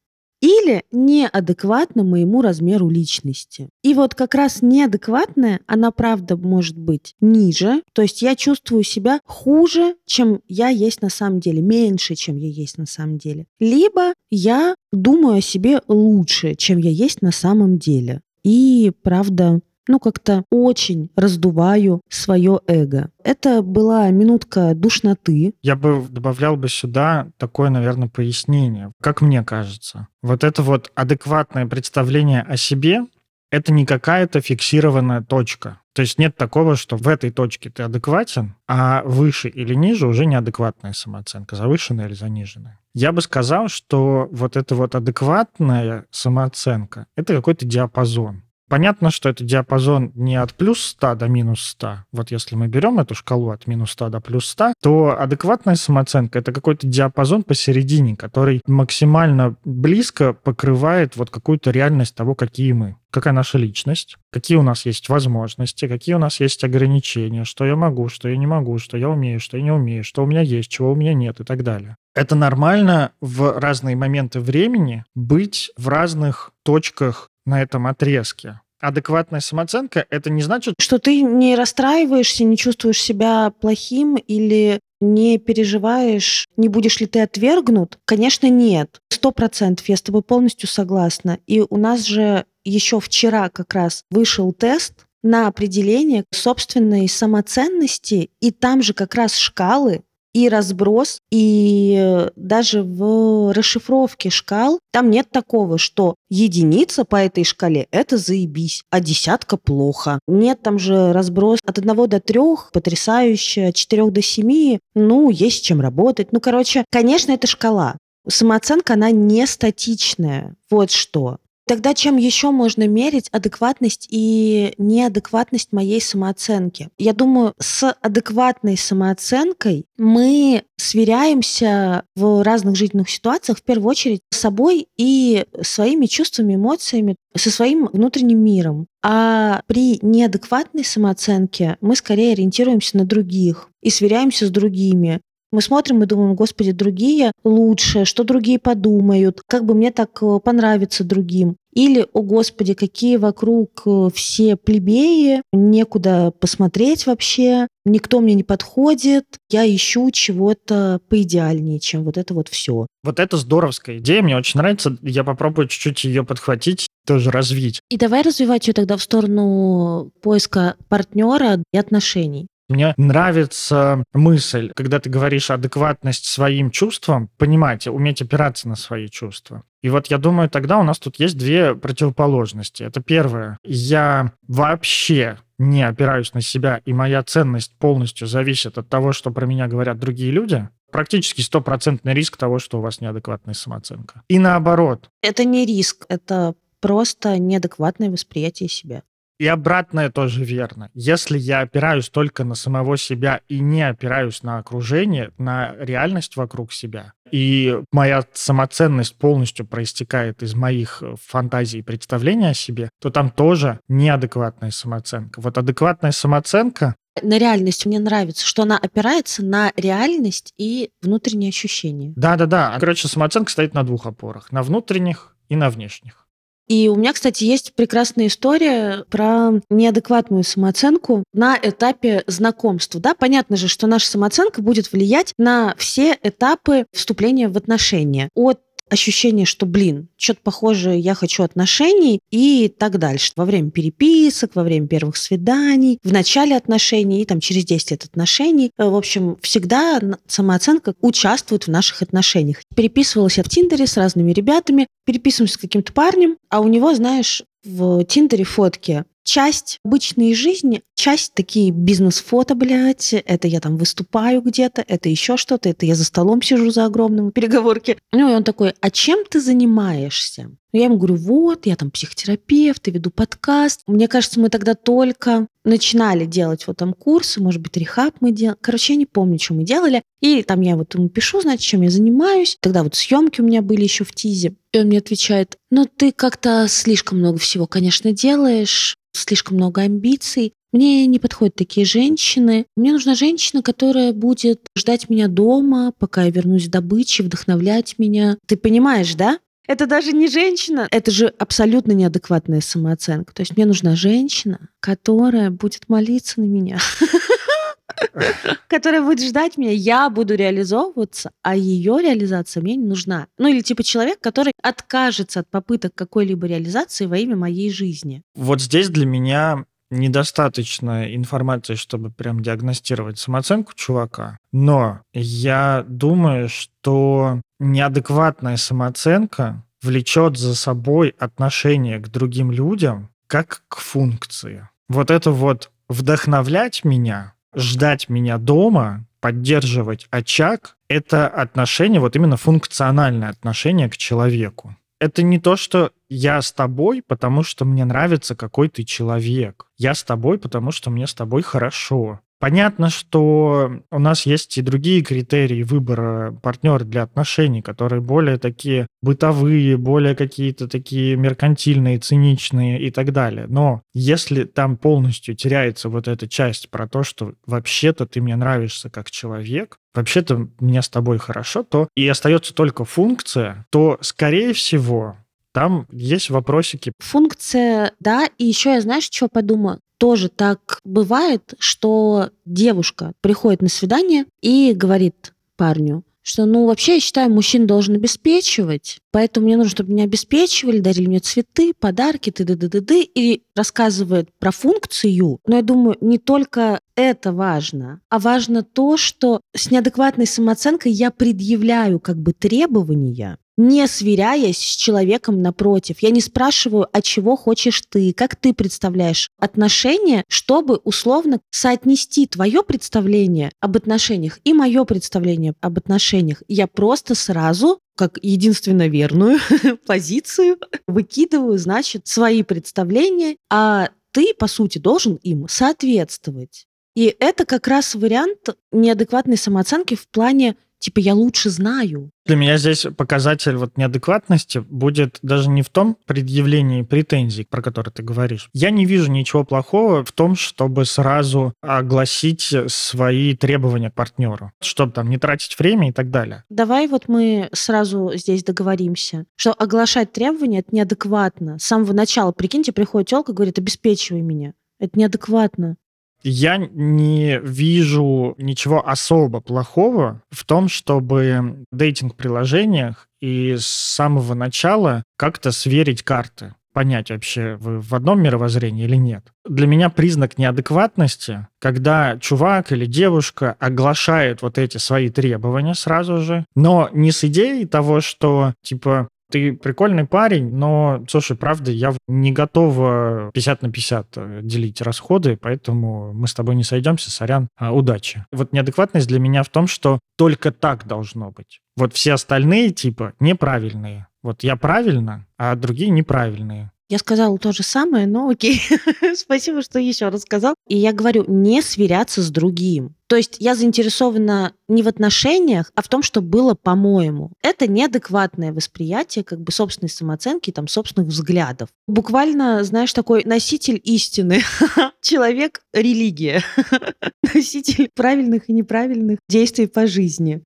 или 0.41 0.83
неадекватно 0.91 2.03
моему 2.03 2.41
размеру 2.41 2.89
личности. 2.89 3.69
И 3.83 3.93
вот 3.93 4.15
как 4.15 4.36
раз 4.36 4.62
неадекватная, 4.62 5.62
она 5.67 5.91
правда 5.91 6.36
может 6.36 6.77
быть 6.77 7.15
ниже, 7.21 7.83
то 7.93 8.01
есть 8.01 8.21
я 8.21 8.36
чувствую 8.36 8.83
себя 8.83 9.21
хуже, 9.25 9.95
чем 10.05 10.41
я 10.48 10.69
есть 10.69 11.01
на 11.01 11.10
самом 11.10 11.39
деле, 11.39 11.62
меньше, 11.62 12.15
чем 12.15 12.38
я 12.38 12.50
есть 12.50 12.77
на 12.77 12.86
самом 12.86 13.17
деле. 13.17 13.45
Либо 13.60 14.13
я 14.29 14.75
думаю 14.91 15.38
о 15.38 15.41
себе 15.41 15.81
лучше, 15.88 16.55
чем 16.55 16.79
я 16.79 16.89
есть 16.89 17.21
на 17.21 17.31
самом 17.31 17.77
деле. 17.77 18.21
И 18.43 18.91
правда, 19.03 19.62
ну, 19.88 20.00
как-то 20.00 20.43
очень 20.51 21.09
раздуваю 21.15 22.01
свое 22.09 22.59
эго. 22.67 23.09
Это 23.23 23.61
была 23.61 24.09
минутка 24.09 24.73
душноты. 24.75 25.53
Я 25.61 25.75
бы 25.75 26.05
добавлял 26.09 26.55
бы 26.55 26.69
сюда 26.69 27.27
такое, 27.38 27.69
наверное, 27.69 28.07
пояснение. 28.07 28.91
Как 29.01 29.21
мне 29.21 29.43
кажется, 29.43 30.07
вот 30.21 30.43
это 30.43 30.61
вот 30.61 30.91
адекватное 30.95 31.65
представление 31.65 32.41
о 32.41 32.57
себе, 32.57 33.05
Это 33.51 33.73
не 33.73 33.85
какая-то 33.85 34.39
фиксированная 34.39 35.21
точка. 35.21 35.81
То 35.93 36.03
есть 36.03 36.17
нет 36.17 36.38
такого, 36.38 36.77
что 36.77 36.95
в 36.95 37.05
этой 37.09 37.31
точке 37.31 37.69
ты 37.69 37.83
адекватен, 37.83 38.55
а 38.65 39.03
выше 39.03 39.50
или 39.50 39.73
ниже 39.73 40.07
уже 40.07 40.25
неадекватная 40.25 40.93
самооценка, 40.93 41.57
завышенная 41.57 42.07
или 42.07 42.13
заниженная. 42.13 42.79
Я 42.93 43.11
бы 43.11 43.21
сказал, 43.21 43.67
что 43.67 44.29
вот 44.31 44.55
эта 44.55 44.73
вот 44.75 44.95
адекватная 44.95 46.05
самооценка— 46.11 47.07
это 47.17 47.35
какой-то 47.35 47.65
диапазон. 47.65 48.43
Понятно, 48.71 49.11
что 49.11 49.27
это 49.27 49.43
диапазон 49.43 50.13
не 50.15 50.37
от 50.37 50.53
плюс 50.53 50.81
100 50.81 51.15
до 51.15 51.27
минус 51.27 51.61
100. 51.61 52.05
Вот 52.13 52.31
если 52.31 52.55
мы 52.55 52.67
берем 52.67 52.99
эту 52.99 53.15
шкалу 53.15 53.49
от 53.49 53.67
минус 53.67 53.91
100 53.91 54.07
до 54.07 54.21
плюс 54.21 54.47
100, 54.47 54.75
то 54.81 55.19
адекватная 55.19 55.75
самооценка— 55.75 56.39
это 56.39 56.53
какой-то 56.53 56.87
диапазон 56.87 57.43
посередине, 57.43 58.15
который 58.15 58.61
максимально 58.65 59.57
близко 59.65 60.31
покрывает 60.31 61.17
вот 61.17 61.29
какую-то 61.29 61.71
реальность 61.71 62.15
того, 62.15 62.33
какие 62.33 62.71
мы 62.71 62.95
какая 63.11 63.33
наша 63.33 63.57
личность, 63.57 64.15
какие 64.31 64.57
у 64.57 64.63
нас 64.63 64.85
есть 64.85 65.09
возможности, 65.09 65.87
какие 65.87 66.15
у 66.15 66.19
нас 66.19 66.39
есть 66.39 66.63
ограничения, 66.63 67.43
что 67.43 67.65
я 67.65 67.75
могу, 67.75 68.07
что 68.07 68.29
я 68.29 68.37
не 68.37 68.47
могу, 68.47 68.79
что 68.79 68.97
я 68.97 69.09
умею, 69.09 69.39
что 69.39 69.57
я 69.57 69.63
не 69.63 69.71
умею, 69.71 70.05
что 70.05 70.23
у 70.23 70.25
меня 70.25 70.39
есть, 70.39 70.69
чего 70.69 70.93
у 70.93 70.95
меня 70.95 71.13
нет 71.13 71.41
и 71.41 71.43
так 71.43 71.63
далее. 71.63 71.97
Это 72.15 72.35
нормально 72.35 73.11
в 73.21 73.59
разные 73.59 73.95
моменты 73.95 74.39
времени 74.39 75.03
быть 75.13 75.71
в 75.77 75.87
разных 75.87 76.51
точках 76.63 77.30
на 77.45 77.62
этом 77.62 77.88
отрезке. 77.88 78.62
Адекватная 78.79 79.41
самооценка— 79.41 80.07
это 80.10 80.31
не 80.31 80.41
значит... 80.41 80.75
Что 80.79 80.98
ты 80.98 81.21
не 81.21 81.55
расстраиваешься, 81.55 82.43
не 82.43 82.57
чувствуешь 82.57 83.00
себя 83.00 83.51
плохим 83.62 84.15
или 84.15 84.79
не 85.00 85.38
переживаешь, 85.38 86.48
не 86.57 86.67
будешь 86.67 87.00
ли 87.00 87.05
ты 87.05 87.21
отвергнут? 87.21 88.00
Конечно, 88.05 88.48
нет. 88.48 89.00
Сто 89.10 89.31
процентов, 89.31 89.88
я 89.88 89.98
с 89.98 90.01
тобой 90.01 90.24
полностью 90.24 90.67
согласна. 90.67 91.38
И 91.45 91.62
у 91.62 91.77
нас 91.77 92.05
же 92.05 92.45
еще 92.63 93.00
вчера 93.00 93.50
как 93.50 93.74
раз 93.75 94.03
вышел 94.10 94.51
тест 94.51 95.05
на 95.24 95.48
определение 95.48 96.24
собственной 96.31 97.07
самоценности, 97.07 98.31
и 98.39 98.51
там 98.51 98.81
же 98.81 98.93
как 98.93 99.13
раз 99.13 99.36
шкалы 99.36 100.01
и 100.33 100.50
разброс, 100.50 101.19
и 101.31 102.27
даже 102.35 102.83
в 102.83 103.53
расшифровке 103.53 104.29
шкал 104.29 104.79
там 104.91 105.09
нет 105.09 105.29
такого, 105.31 105.77
что 105.77 106.15
единица 106.29 107.05
по 107.05 107.17
этой 107.17 107.43
шкале– 107.43 107.88
это 107.91 108.17
заебись, 108.17 108.83
а 108.89 109.00
десятка– 109.00 109.57
плохо. 109.63 110.19
Нет, 110.27 110.61
там 110.61 110.79
же 110.79 111.13
разброс 111.13 111.59
от 111.65 111.77
одного 111.77 112.07
до 112.07 112.19
трех, 112.19 112.71
потрясающе, 112.73 113.67
от 113.67 113.75
четырех 113.75 114.11
до 114.11 114.21
семи, 114.21 114.79
ну, 114.95 115.29
есть 115.29 115.63
чем 115.63 115.81
работать. 115.81 116.31
Ну, 116.31 116.39
короче, 116.39 116.85
конечно, 116.91 117.31
это 117.31 117.47
шкала. 117.47 117.97
Самооценка, 118.27 118.93
она 118.93 119.11
не 119.11 119.47
статичная. 119.47 120.55
Вот 120.69 120.91
что. 120.91 121.38
Тогда 121.71 121.93
чем 121.93 122.17
еще 122.17 122.51
можно 122.51 122.85
мерить 122.85 123.29
адекватность 123.31 124.05
и 124.09 124.73
неадекватность 124.77 125.71
моей 125.71 126.01
самооценки? 126.01 126.89
Я 126.97 127.13
думаю, 127.13 127.53
с 127.59 127.95
адекватной 128.01 128.75
самооценкой 128.75 129.85
мы 129.97 130.63
сверяемся 130.75 132.03
в 132.13 132.43
разных 132.43 132.75
жизненных 132.75 133.09
ситуациях 133.09 133.59
в 133.59 133.63
первую 133.63 133.89
очередь 133.89 134.19
с 134.31 134.39
собой 134.39 134.89
и 134.97 135.45
своими 135.61 136.07
чувствами, 136.07 136.55
эмоциями, 136.55 137.15
со 137.37 137.49
своим 137.49 137.87
внутренним 137.93 138.43
миром. 138.43 138.87
А 139.01 139.61
при 139.65 139.97
неадекватной 140.01 140.83
самооценке 140.83 141.77
мы 141.79 141.95
скорее 141.95 142.33
ориентируемся 142.33 142.97
на 142.97 143.05
других 143.05 143.69
и 143.81 143.89
сверяемся 143.89 144.45
с 144.45 144.49
другими. 144.49 145.21
Мы 145.51 145.62
смотрим 145.62 146.01
и 146.01 146.05
думаем, 146.05 146.36
господи, 146.36 146.72
другие 146.72 147.34
лучше, 147.43 148.05
что 148.05 148.24
другие 148.24 148.58
подумают, 148.58 149.41
как 149.48 149.65
бы 149.65 149.74
мне 149.74 149.91
так 149.91 150.17
э, 150.22 150.39
понравится 150.43 151.03
другим. 151.03 151.58
Или, 151.74 152.05
о 152.13 152.22
господи, 152.22 152.74
какие 152.74 153.17
вокруг 153.17 153.81
э, 153.86 154.10
все 154.13 154.55
плебеи, 154.55 155.41
некуда 155.51 156.31
посмотреть 156.31 157.05
вообще, 157.05 157.67
никто 157.86 158.22
мне 158.22 158.34
не 158.34 158.43
подходит, 158.43 159.25
я 159.50 159.63
ищу 159.67 160.10
чего-то 160.12 161.01
поидеальнее, 161.10 161.79
чем 161.79 162.03
вот 162.03 162.17
это 162.17 162.34
вот 162.34 162.48
все. 162.48 162.88
Вот 163.03 163.20
это 163.20 163.38
здоровская 163.38 163.98
идея, 163.98 164.22
мне 164.22 164.38
очень 164.38 164.58
нравится. 164.58 164.98
Я 165.01 165.24
попробую 165.24 165.67
чуть-чуть 165.67 166.03
ее 166.03 166.24
подхватить, 166.24 166.88
тоже 167.05 167.31
развить. 167.31 167.81
И 167.89 167.98
давай 167.98 168.22
развивать 168.22 168.67
ее 168.67 168.74
тогда 168.74 168.98
в 168.98 169.03
сторону 169.03 170.12
поиска 170.22 170.75
партнера 170.88 171.63
и 171.74 171.77
отношений. 171.77 172.48
Мне 172.71 172.93
нравится 172.95 174.03
мысль, 174.13 174.71
когда 174.75 174.99
ты 174.99 175.09
говоришь 175.09 175.51
адекватность 175.51 176.25
своим 176.25 176.71
чувствам, 176.71 177.29
понимать, 177.37 177.87
уметь 177.87 178.21
опираться 178.21 178.69
на 178.69 178.75
свои 178.75 179.09
чувства. 179.09 179.63
И 179.81 179.89
вот 179.89 180.07
я 180.07 180.17
думаю, 180.17 180.49
тогда 180.49 180.79
у 180.79 180.83
нас 180.83 180.97
тут 180.97 181.19
есть 181.19 181.37
две 181.37 181.75
противоположности. 181.75 182.83
Это 182.83 183.01
первое. 183.01 183.57
Я 183.63 184.31
вообще 184.47 185.37
не 185.57 185.83
опираюсь 185.83 186.33
на 186.33 186.41
себя, 186.41 186.81
и 186.85 186.93
моя 186.93 187.23
ценность 187.23 187.77
полностью 187.77 188.27
зависит 188.27 188.77
от 188.77 188.87
того, 188.87 189.11
что 189.11 189.31
про 189.31 189.45
меня 189.45 189.67
говорят 189.67 189.99
другие 189.99 190.31
люди, 190.31 190.67
практически 190.91 191.41
стопроцентный 191.41 192.13
риск 192.13 192.37
того, 192.37 192.59
что 192.59 192.79
у 192.79 192.81
вас 192.81 193.01
неадекватная 193.01 193.53
самооценка. 193.53 194.23
И 194.27 194.39
наоборот. 194.39 195.09
Это 195.21 195.43
не 195.43 195.65
риск, 195.65 196.05
это 196.09 196.55
просто 196.79 197.37
неадекватное 197.37 198.09
восприятие 198.09 198.69
себя. 198.69 199.03
И 199.41 199.48
обратное 199.48 200.12
тоже 200.12 200.43
верно. 200.43 200.91
Если 200.93 201.36
я 201.36 201.62
опираюсь 201.62 202.10
только 202.10 202.43
на 202.43 202.53
самого 202.53 202.95
себя 202.95 203.41
и 203.48 203.57
не 203.57 203.81
опираюсь 203.81 204.43
на 204.43 204.60
окружение, 204.60 205.31
на 205.39 205.74
реальность 205.79 206.38
вокруг 206.38 206.71
себя, 206.71 207.13
и 207.31 207.79
моя 207.91 208.24
самоценность 208.33 209.17
полностью 209.17 209.65
проистекает 209.65 210.43
из 210.43 210.53
моих 210.53 211.01
э, 211.01 211.15
фантазий 211.19 211.79
и 211.79 211.81
представлений 211.81 212.50
о 212.50 212.53
себе, 212.53 212.91
то 213.01 213.10
там 213.10 213.31
тоже 213.31 213.79
неадекватная 213.88 214.69
самооценка. 214.69 215.41
Вот 215.41 215.57
адекватная 215.57 216.12
самооценка 216.12 216.93
на 217.24 217.39
реальность 217.39 217.88
мне 217.88 218.00
нравится, 218.00 218.45
что 218.45 218.62
она 218.62 218.77
опирается 218.77 219.43
на 219.43 219.74
реальность 219.75 220.53
и 220.60 220.91
внутренние 221.01 221.50
ощущения. 221.50 222.13
Да-да-да. 222.15 222.77
Короче, 222.79 223.07
самооценка 223.07 223.51
стоит 223.51 223.74
на 223.74 223.83
двух 223.83 224.05
опорах. 224.05 224.51
На 224.51 224.62
внутренних 224.62 225.36
и 225.50 225.55
на 225.55 225.71
внешних. 225.71 226.20
И 226.68 226.88
у 226.88 226.96
меня, 226.96 227.13
кстати, 227.13 227.44
есть 227.44 227.74
прекрасная 227.75 228.27
история 228.27 229.03
про 229.10 229.51
неадекватную 229.70 230.44
самооценку 230.44 231.24
на 231.34 231.58
этапе 231.62 232.24
знакомства. 232.27 233.01
Да, 233.01 233.13
понятно 233.13 233.58
же, 233.58 233.68
что 233.68 233.88
наша 233.88 234.08
самооценка 234.08 234.62
будет 234.62 234.91
влиять 234.91 235.34
на 235.38 235.75
все 235.77 236.18
этапы 236.24 236.86
вступления 236.94 237.50
в 237.50 237.58
отношения. 237.58 238.30
От 238.36 238.60
ощущение, 238.91 239.45
что, 239.45 239.65
блин, 239.65 240.10
что-то 240.17 240.41
похожее, 240.43 241.00
я 241.00 241.15
хочу 241.15 241.43
отношений 241.43 242.19
и 242.29 242.67
так 242.67 243.00
дальше. 243.00 243.31
Во 243.36 243.45
время 243.45 243.71
переписок, 243.71 244.51
во 244.55 244.63
время 244.63 244.88
первых 244.88 245.15
свиданий, 245.15 245.98
в 246.03 246.12
начале 246.12 246.57
отношений 246.57 247.21
и 247.21 247.25
там 247.25 247.39
через 247.39 247.63
10 247.63 247.91
лет 247.91 248.03
отношений. 248.03 248.71
Э, 248.77 248.89
в 248.89 248.95
общем, 248.95 249.38
всегда 249.41 250.01
самооценка 250.27 250.93
участвует 251.00 251.67
в 251.67 251.71
наших 251.71 252.01
отношениях. 252.01 252.57
Переписывалась 252.75 253.38
я 253.38 253.43
в 253.43 253.50
Тиндере 253.50 253.88
с 253.88 253.95
разными 253.95 254.33
ребятами, 254.33 254.88
переписываемся 255.05 255.55
с 255.55 255.57
каким-то 255.57 255.93
парнем, 255.93 256.38
а 256.50 256.60
у 256.60 256.67
него, 256.67 256.93
знаешь, 256.93 257.43
в 257.63 258.03
Тиндере 258.05 258.43
фотки 258.43 259.05
часть 259.23 259.79
обычной 259.83 260.33
жизни, 260.33 260.81
часть 260.95 261.33
такие 261.33 261.71
бизнес-фото, 261.71 262.55
блядь, 262.55 263.13
это 263.13 263.47
я 263.47 263.59
там 263.59 263.77
выступаю 263.77 264.41
где-то, 264.41 264.83
это 264.87 265.09
еще 265.09 265.37
что-то, 265.37 265.69
это 265.69 265.85
я 265.85 265.95
за 265.95 266.05
столом 266.05 266.41
сижу 266.41 266.71
за 266.71 266.85
огромным 266.85 267.31
переговорки. 267.33 267.97
Ну 268.11 268.29
и 268.29 268.33
он 268.33 268.43
такой, 268.43 268.73
а 268.81 268.91
чем 268.91 269.25
ты 269.25 269.39
занимаешься? 269.39 270.51
Ну, 270.73 270.79
я 270.79 270.85
ему 270.85 270.97
говорю, 270.97 271.15
вот, 271.15 271.65
я 271.65 271.75
там 271.75 271.91
психотерапевт, 271.91 272.87
я 272.87 272.93
веду 272.93 273.09
подкаст. 273.09 273.81
Мне 273.87 274.07
кажется, 274.07 274.39
мы 274.39 274.49
тогда 274.49 274.73
только 274.73 275.47
начинали 275.65 276.25
делать 276.25 276.65
вот 276.65 276.77
там 276.77 276.93
курсы, 276.93 277.41
может 277.41 277.61
быть, 277.61 277.75
рехаб 277.75 278.15
мы 278.21 278.31
делали. 278.31 278.57
Короче, 278.61 278.93
я 278.93 278.97
не 278.97 279.05
помню, 279.05 279.37
что 279.37 279.53
мы 279.53 279.63
делали. 279.63 280.01
И 280.21 280.43
там 280.43 280.61
я 280.61 280.77
вот 280.77 280.93
ему 280.95 281.09
пишу, 281.09 281.41
значит, 281.41 281.61
чем 281.61 281.81
я 281.81 281.89
занимаюсь. 281.89 282.57
Тогда 282.61 282.83
вот 282.83 282.95
съемки 282.95 283.41
у 283.41 283.43
меня 283.43 283.61
были 283.61 283.83
еще 283.83 284.05
в 284.05 284.13
ТИЗе. 284.13 284.55
И 284.71 284.79
он 284.79 284.85
мне 284.85 284.99
отвечает, 284.99 285.57
ну, 285.71 285.85
ты 285.85 286.13
как-то 286.13 286.67
слишком 286.69 287.19
много 287.19 287.37
всего, 287.37 287.67
конечно, 287.67 288.13
делаешь 288.13 288.95
слишком 289.13 289.58
много 289.58 289.82
амбиций. 289.82 290.53
Мне 290.72 291.06
не 291.06 291.20
подходят 291.20 291.56
такие 291.56 291.86
женщины. 291.86 292.65
Мне 292.77 292.94
нужна 292.94 293.13
женщина, 293.15 293.62
которая 293.62 294.13
будет 294.13 294.62
ждать 294.77 295.10
меня 295.10 295.27
дома, 295.27 295.94
пока 296.00 296.24
я 296.24 296.32
вернусь 296.32 296.65
с 296.65 296.70
добычи, 296.70 297.22
вдохновлять 297.22 297.96
меня. 297.98 298.38
Ты 298.48 298.56
понимаешь, 298.56 299.15
да? 299.15 299.39
Это 299.68 299.86
даже 299.86 300.12
не 300.12 300.27
женщина, 300.27 300.88
это 300.91 301.12
же 301.12 301.27
абсолютно 301.38 301.91
неадекватная 301.94 302.62
самооценка. 302.62 303.34
То 303.34 303.41
есть 303.41 303.56
мне 303.56 303.65
нужна 303.65 303.96
женщина, 303.96 304.70
которая 304.80 305.50
будет 305.51 305.88
молиться 305.88 306.41
на 306.41 306.46
меня. 306.46 306.77
которая 308.67 309.01
будет 309.01 309.21
ждать 309.21 309.57
меня, 309.57 309.71
я 309.71 310.10
буду 310.10 310.36
реализовываться, 310.36 311.31
а 311.41 311.55
ее 311.55 312.00
реализация 312.01 312.62
мне 312.62 312.75
не 312.75 312.86
нужна. 312.86 313.27
Ну 313.38 313.48
или 313.48 313.62
типа 313.62 313.83
человек, 313.83 314.19
который 314.19 314.53
откажется 314.62 315.41
от 315.41 315.50
попыток 315.50 315.93
какой-либо 315.95 316.48
реализации 316.48 317.05
во 317.05 317.17
имя 317.17 317.36
моей 317.36 317.71
жизни. 317.71 318.24
Вот 318.36 318.62
здесь 318.62 318.89
для 318.89 319.05
меня 319.05 319.65
недостаточно 319.91 321.13
информации, 321.13 321.75
чтобы 321.75 322.10
прям 322.10 322.41
диагностировать 322.41 323.19
самооценку 323.19 323.74
чувака. 323.75 324.38
Но 324.51 325.01
я 325.13 325.86
думаю, 325.88 326.50
что 326.50 327.41
неадекватная 327.60 328.57
самооценка 328.57 329.63
влечет 329.81 330.38
за 330.38 330.55
собой 330.55 331.13
отношение 331.19 332.00
к 332.00 332.07
другим 332.07 332.51
людям, 332.51 333.10
как 333.27 333.63
к 333.67 333.77
функции. 333.77 334.69
Вот 334.88 335.12
это 335.12 335.31
вот 335.31 335.71
вдохновлять 335.89 336.83
меня, 336.83 337.33
ждать 337.55 338.10
меня 338.10 338.38
дома, 338.38 339.05
поддерживать 339.20 340.08
очаг— 340.10 340.77
это 340.88 341.27
отношение, 341.27 342.00
вот 342.01 342.15
именно 342.15 342.38
функциональное 342.38 343.29
отношение 343.29 343.89
к 343.89 343.98
человеку. 343.98 344.75
Это 345.00 345.24
не 345.24 345.39
то, 345.39 345.55
что 345.55 345.91
я 346.10 346.41
с 346.41 346.51
тобой, 346.51 347.01
потому 347.05 347.41
что 347.41 347.65
мне 347.65 347.86
нравится 347.86 348.36
какой 348.36 348.70
ты 348.70 348.84
человек. 348.84 349.65
Я 349.77 349.96
с 349.96 350.03
тобой, 350.03 350.38
потому 350.38 350.72
что 350.72 350.91
мне 350.91 351.08
с 351.08 351.13
тобой 351.15 351.41
хорошо. 351.41 352.20
Понятно, 352.41 352.89
что 352.89 353.83
у 353.91 354.00
нас 354.00 354.25
есть 354.25 354.57
и 354.57 354.63
другие 354.63 355.03
критерии 355.03 355.62
выбора 355.62 356.31
партнера 356.41 356.83
для 356.83 357.03
отношений, 357.03 357.62
которые 357.62 358.01
более 358.01 358.39
такие 358.39 358.88
бытовые, 359.03 359.77
более 359.77 360.15
какие-то 360.15 360.67
такие 360.67 361.15
меркантильные, 361.17 362.00
циничные 362.00 362.81
и 362.81 362.89
так 362.89 363.13
далее. 363.13 363.45
Но 363.48 363.83
если 363.93 364.45
там 364.45 364.75
полностью 364.75 365.36
теряется 365.36 365.88
вот 365.88 366.07
эта 366.07 366.27
часть 366.27 366.71
про 366.71 366.88
то, 366.88 367.03
что 367.03 367.33
вообще-то 367.45 368.07
ты 368.07 368.21
мне 368.21 368.36
нравишься 368.36 368.89
как 368.89 369.12
человек, 369.12 369.77
вообще-то 369.93 370.48
мне 370.60 370.81
с 370.81 370.89
тобой 370.89 371.19
хорошо, 371.19 371.62
то 371.62 371.89
и 371.95 372.07
остается 372.07 372.55
только 372.55 372.86
функция, 372.86 373.67
то, 373.69 374.00
скорее 374.01 374.53
всего, 374.53 375.15
там 375.53 375.88
есть 375.91 376.29
вопросики. 376.29 376.93
Функция, 377.00 377.93
да, 378.00 378.27
и 378.38 378.46
еще 378.46 378.74
я, 378.74 378.81
знаешь, 378.81 379.10
что 379.12 379.27
подумала? 379.27 379.79
тоже 380.01 380.29
так 380.29 380.79
бывает, 380.84 381.53
что 381.60 382.31
девушка 382.43 383.13
приходит 383.22 383.62
на 383.62 383.70
свидание 383.70 384.25
и 384.41 384.74
говорит 384.75 385.31
парню, 385.58 386.03
что, 386.24 386.46
ну, 386.46 386.65
вообще, 386.65 386.96
я 386.96 387.00
считаю, 387.00 387.31
мужчин 387.31 387.67
должен 387.67 387.96
обеспечивать, 387.96 389.00
поэтому 389.12 389.46
мне 389.46 389.58
нужно, 389.58 389.70
чтобы 389.70 389.91
меня 389.91 390.05
обеспечивали, 390.05 390.79
дарили 390.79 391.08
мне 391.08 391.20
цветы, 391.20 391.74
подарки, 391.79 392.31
ты 392.31 392.43
ды 392.43 392.55
ды 392.55 392.67
ды 392.67 392.81
ды 392.81 393.03
и 393.03 393.43
рассказывает 393.55 394.29
про 394.39 394.51
функцию. 394.51 395.39
Но 395.46 395.55
я 395.55 395.62
думаю, 395.62 395.98
не 396.01 396.17
только 396.17 396.79
это 396.96 397.31
важно, 397.31 398.01
а 398.10 398.20
важно 398.20 398.63
то, 398.63 398.98
что 398.98 399.41
с 399.55 399.72
неадекватной 399.72 400.27
самооценкой 400.27 400.91
я 400.91 401.12
предъявляю 401.12 402.00
как 402.00 402.17
бы 402.17 402.34
требования, 402.34 403.38
не 403.58 403.88
сверяясь 403.88 404.58
с 404.58 404.75
человеком 404.75 405.41
напротив. 405.41 406.00
Я 406.00 406.10
не 406.10 406.22
спрашиваю, 406.22 406.88
а 406.91 407.01
чего 407.01 407.36
хочешь 407.36 407.81
ты, 407.89 408.13
как 408.13 408.36
ты 408.36 408.53
представляешь 408.53 409.29
отношения, 409.39 410.24
чтобы 410.27 410.77
условно 410.84 411.39
соотнести 411.50 412.27
твое 412.27 412.63
представление 412.63 413.51
об 413.60 413.77
отношениях 413.77 414.39
и 414.43 414.53
мое 414.53 414.84
представление 414.84 415.53
об 415.62 415.77
отношениях. 415.77 416.43
Я 416.48 416.67
просто 416.67 417.15
сразу 417.15 417.79
как 417.96 418.17
единственно 418.22 418.88
верную 418.88 419.39
позицию 419.86 420.58
выкидываю, 420.88 421.58
значит, 421.58 422.08
свои 422.08 422.41
представления, 422.41 423.36
а 423.50 423.89
ты, 424.12 424.34
по 424.34 424.48
сути, 424.48 424.77
должен 424.77 425.15
им 425.17 425.48
соответствовать. 425.48 426.65
И 426.96 427.15
это 427.20 427.46
как 427.46 427.67
раз 427.67 427.96
вариант 427.96 428.50
неадекватной 428.72 429.38
самооценки 429.38 429.96
в 429.96 430.08
плане 430.10 430.58
типа 430.81 431.00
я 431.00 431.13
лучше 431.13 431.50
знаю. 431.50 432.11
Для 432.25 432.35
меня 432.35 432.57
здесь 432.57 432.85
показатель 432.97 433.55
вот 433.55 433.77
неадекватности 433.77 434.59
будет 434.59 435.19
даже 435.21 435.50
не 435.50 435.61
в 435.61 435.69
том 435.69 435.97
предъявлении 436.05 436.81
претензий, 436.81 437.45
про 437.45 437.61
которые 437.61 437.93
ты 437.93 438.03
говоришь. 438.03 438.50
Я 438.53 438.71
не 438.71 438.85
вижу 438.85 439.11
ничего 439.11 439.43
плохого 439.43 440.03
в 440.03 440.11
том, 440.11 440.35
чтобы 440.35 440.85
сразу 440.85 441.53
огласить 441.61 442.53
свои 442.67 443.35
требования 443.35 443.91
к 443.91 443.95
партнеру, 443.95 444.51
чтобы 444.61 444.91
там 444.91 445.09
не 445.09 445.17
тратить 445.17 445.57
время 445.57 445.89
и 445.89 445.91
так 445.91 446.09
далее. 446.09 446.43
Давай 446.50 446.88
вот 446.88 447.07
мы 447.07 447.50
сразу 447.53 448.11
здесь 448.15 448.43
договоримся, 448.43 449.25
что 449.35 449.53
оглашать 449.53 450.11
требования— 450.11 450.59
это 450.67 450.75
неадекватно. 450.75 451.57
С 451.59 451.63
самого 451.63 451.93
начала, 451.93 452.31
прикиньте, 452.31 452.71
приходит 452.71 453.09
телка, 453.09 453.33
говорит, 453.33 453.57
обеспечивай 453.57 454.21
меня. 454.21 454.53
Это 454.79 454.97
неадекватно 454.97 455.77
я 456.23 456.57
не 456.57 457.39
вижу 457.39 458.35
ничего 458.37 458.87
особо 458.87 459.41
плохого 459.41 460.21
в 460.29 460.45
том, 460.45 460.67
чтобы 460.69 461.65
в 461.71 461.75
дейтинг-приложениях 461.75 463.07
и 463.19 463.55
с 463.57 463.67
самого 463.67 464.34
начала 464.34 465.03
как-то 465.17 465.51
сверить 465.51 466.03
карты 466.03 466.55
понять 466.73 467.10
вообще, 467.10 467.57
вы 467.60 467.79
в 467.79 467.93
одном 467.93 468.21
мировоззрении 468.21 468.86
или 468.86 468.95
нет. 468.95 469.25
Для 469.45 469.67
меня 469.67 469.89
признак 469.89 470.38
неадекватности, 470.38 471.47
когда 471.60 472.17
чувак 472.17 472.71
или 472.71 472.86
девушка 472.86 473.55
оглашает 473.60 474.41
вот 474.41 474.57
эти 474.57 474.77
свои 474.77 475.10
требования 475.10 475.73
сразу 475.73 476.17
же, 476.17 476.45
но 476.55 476.89
не 476.93 477.12
с 477.12 477.23
идеей 477.23 477.65
того, 477.65 478.01
что, 478.01 478.53
типа, 478.62 479.10
ты 479.32 479.54
прикольный 479.54 480.06
парень, 480.06 480.54
но, 480.56 481.04
слушай, 481.08 481.36
правда, 481.36 481.72
я 481.72 481.94
не 482.08 482.32
готова 482.32 483.32
50 483.34 483.62
на 483.62 483.72
50 483.72 484.08
э, 484.15 484.39
делить 484.44 484.82
расходы, 484.82 485.38
поэтому 485.38 486.13
мы 486.13 486.28
с 486.28 486.34
тобой 486.34 486.56
не 486.56 486.63
сойдемся, 486.63 487.10
сорян, 487.10 487.48
а, 487.58 487.74
удачи. 487.74 488.26
Вот 488.32 488.54
неадекватность 488.54 489.08
для 489.08 489.20
меня 489.20 489.44
в 489.44 489.50
том, 489.50 489.67
что 489.67 490.00
только 490.17 490.52
так 490.52 490.86
должно 490.86 491.32
быть. 491.32 491.62
Вот 491.78 491.94
все 491.94 492.13
остальные 492.13 492.72
типа 492.72 493.13
неправильные. 493.20 494.08
Вот 494.24 494.44
я 494.44 494.56
правильно, 494.56 495.26
а 495.38 495.56
другие 495.56 495.89
неправильные. 495.89 496.72
Я 496.91 496.97
сказала 496.97 497.38
то 497.38 497.54
же 497.54 497.63
самое, 497.63 498.06
но 498.06 498.27
окей. 498.27 498.62
Спасибо, 499.15 499.62
что 499.62 499.80
еще 499.80 500.10
рассказал. 500.10 500.56
И 500.67 500.77
я 500.77 500.91
говорю, 500.91 501.23
не 501.25 501.62
сверяться 501.62 502.21
с 502.21 502.30
другим. 502.30 502.95
То 503.08 503.15
есть 503.15 503.38
я 503.39 503.56
заинтересована 503.56 504.54
не 504.67 504.84
в 504.84 504.89
отношениях, 504.89 505.71
а 505.73 505.84
в 505.84 505.88
том, 505.88 506.04
что 506.04 506.19
было 506.19 506.54
по-моему. 506.54 507.32
Это 507.41 507.67
неадекватное 507.67 508.51
восприятие 508.51 509.23
как 509.23 509.39
бы 509.39 509.54
собственной 509.54 509.89
самооценки, 509.89 510.51
там, 510.51 510.67
собственных 510.67 511.08
взглядов. 511.08 511.69
Буквально, 511.88 512.62
знаешь, 512.65 512.91
такой 512.91 513.23
носитель 513.23 513.80
истины. 513.86 514.41
Человек— 515.01 515.62
религия. 515.73 516.43
Носитель 517.34 517.89
правильных 517.95 518.49
и 518.49 518.54
неправильных 518.54 519.19
действий 519.30 519.67
по 519.67 519.88
жизни. 519.88 520.41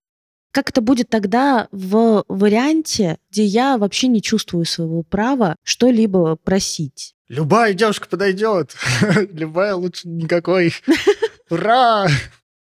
Как 0.55 0.69
это 0.69 0.79
будет 0.79 1.09
тогда 1.09 1.67
в 1.73 2.23
варианте, 2.29 3.17
где 3.29 3.43
я 3.43 3.77
вообще 3.77 4.07
не 4.07 4.21
чувствую 4.21 4.63
своего 4.63 5.03
права 5.03 5.57
что-либо 5.63 6.37
просить? 6.37 7.13
Любая 7.27 7.73
девушка 7.73 8.07
подойдет. 8.07 8.73
Любая 9.33 9.75
лучше 9.75 10.07
никакой. 10.07 10.73
Ура! 11.49 12.07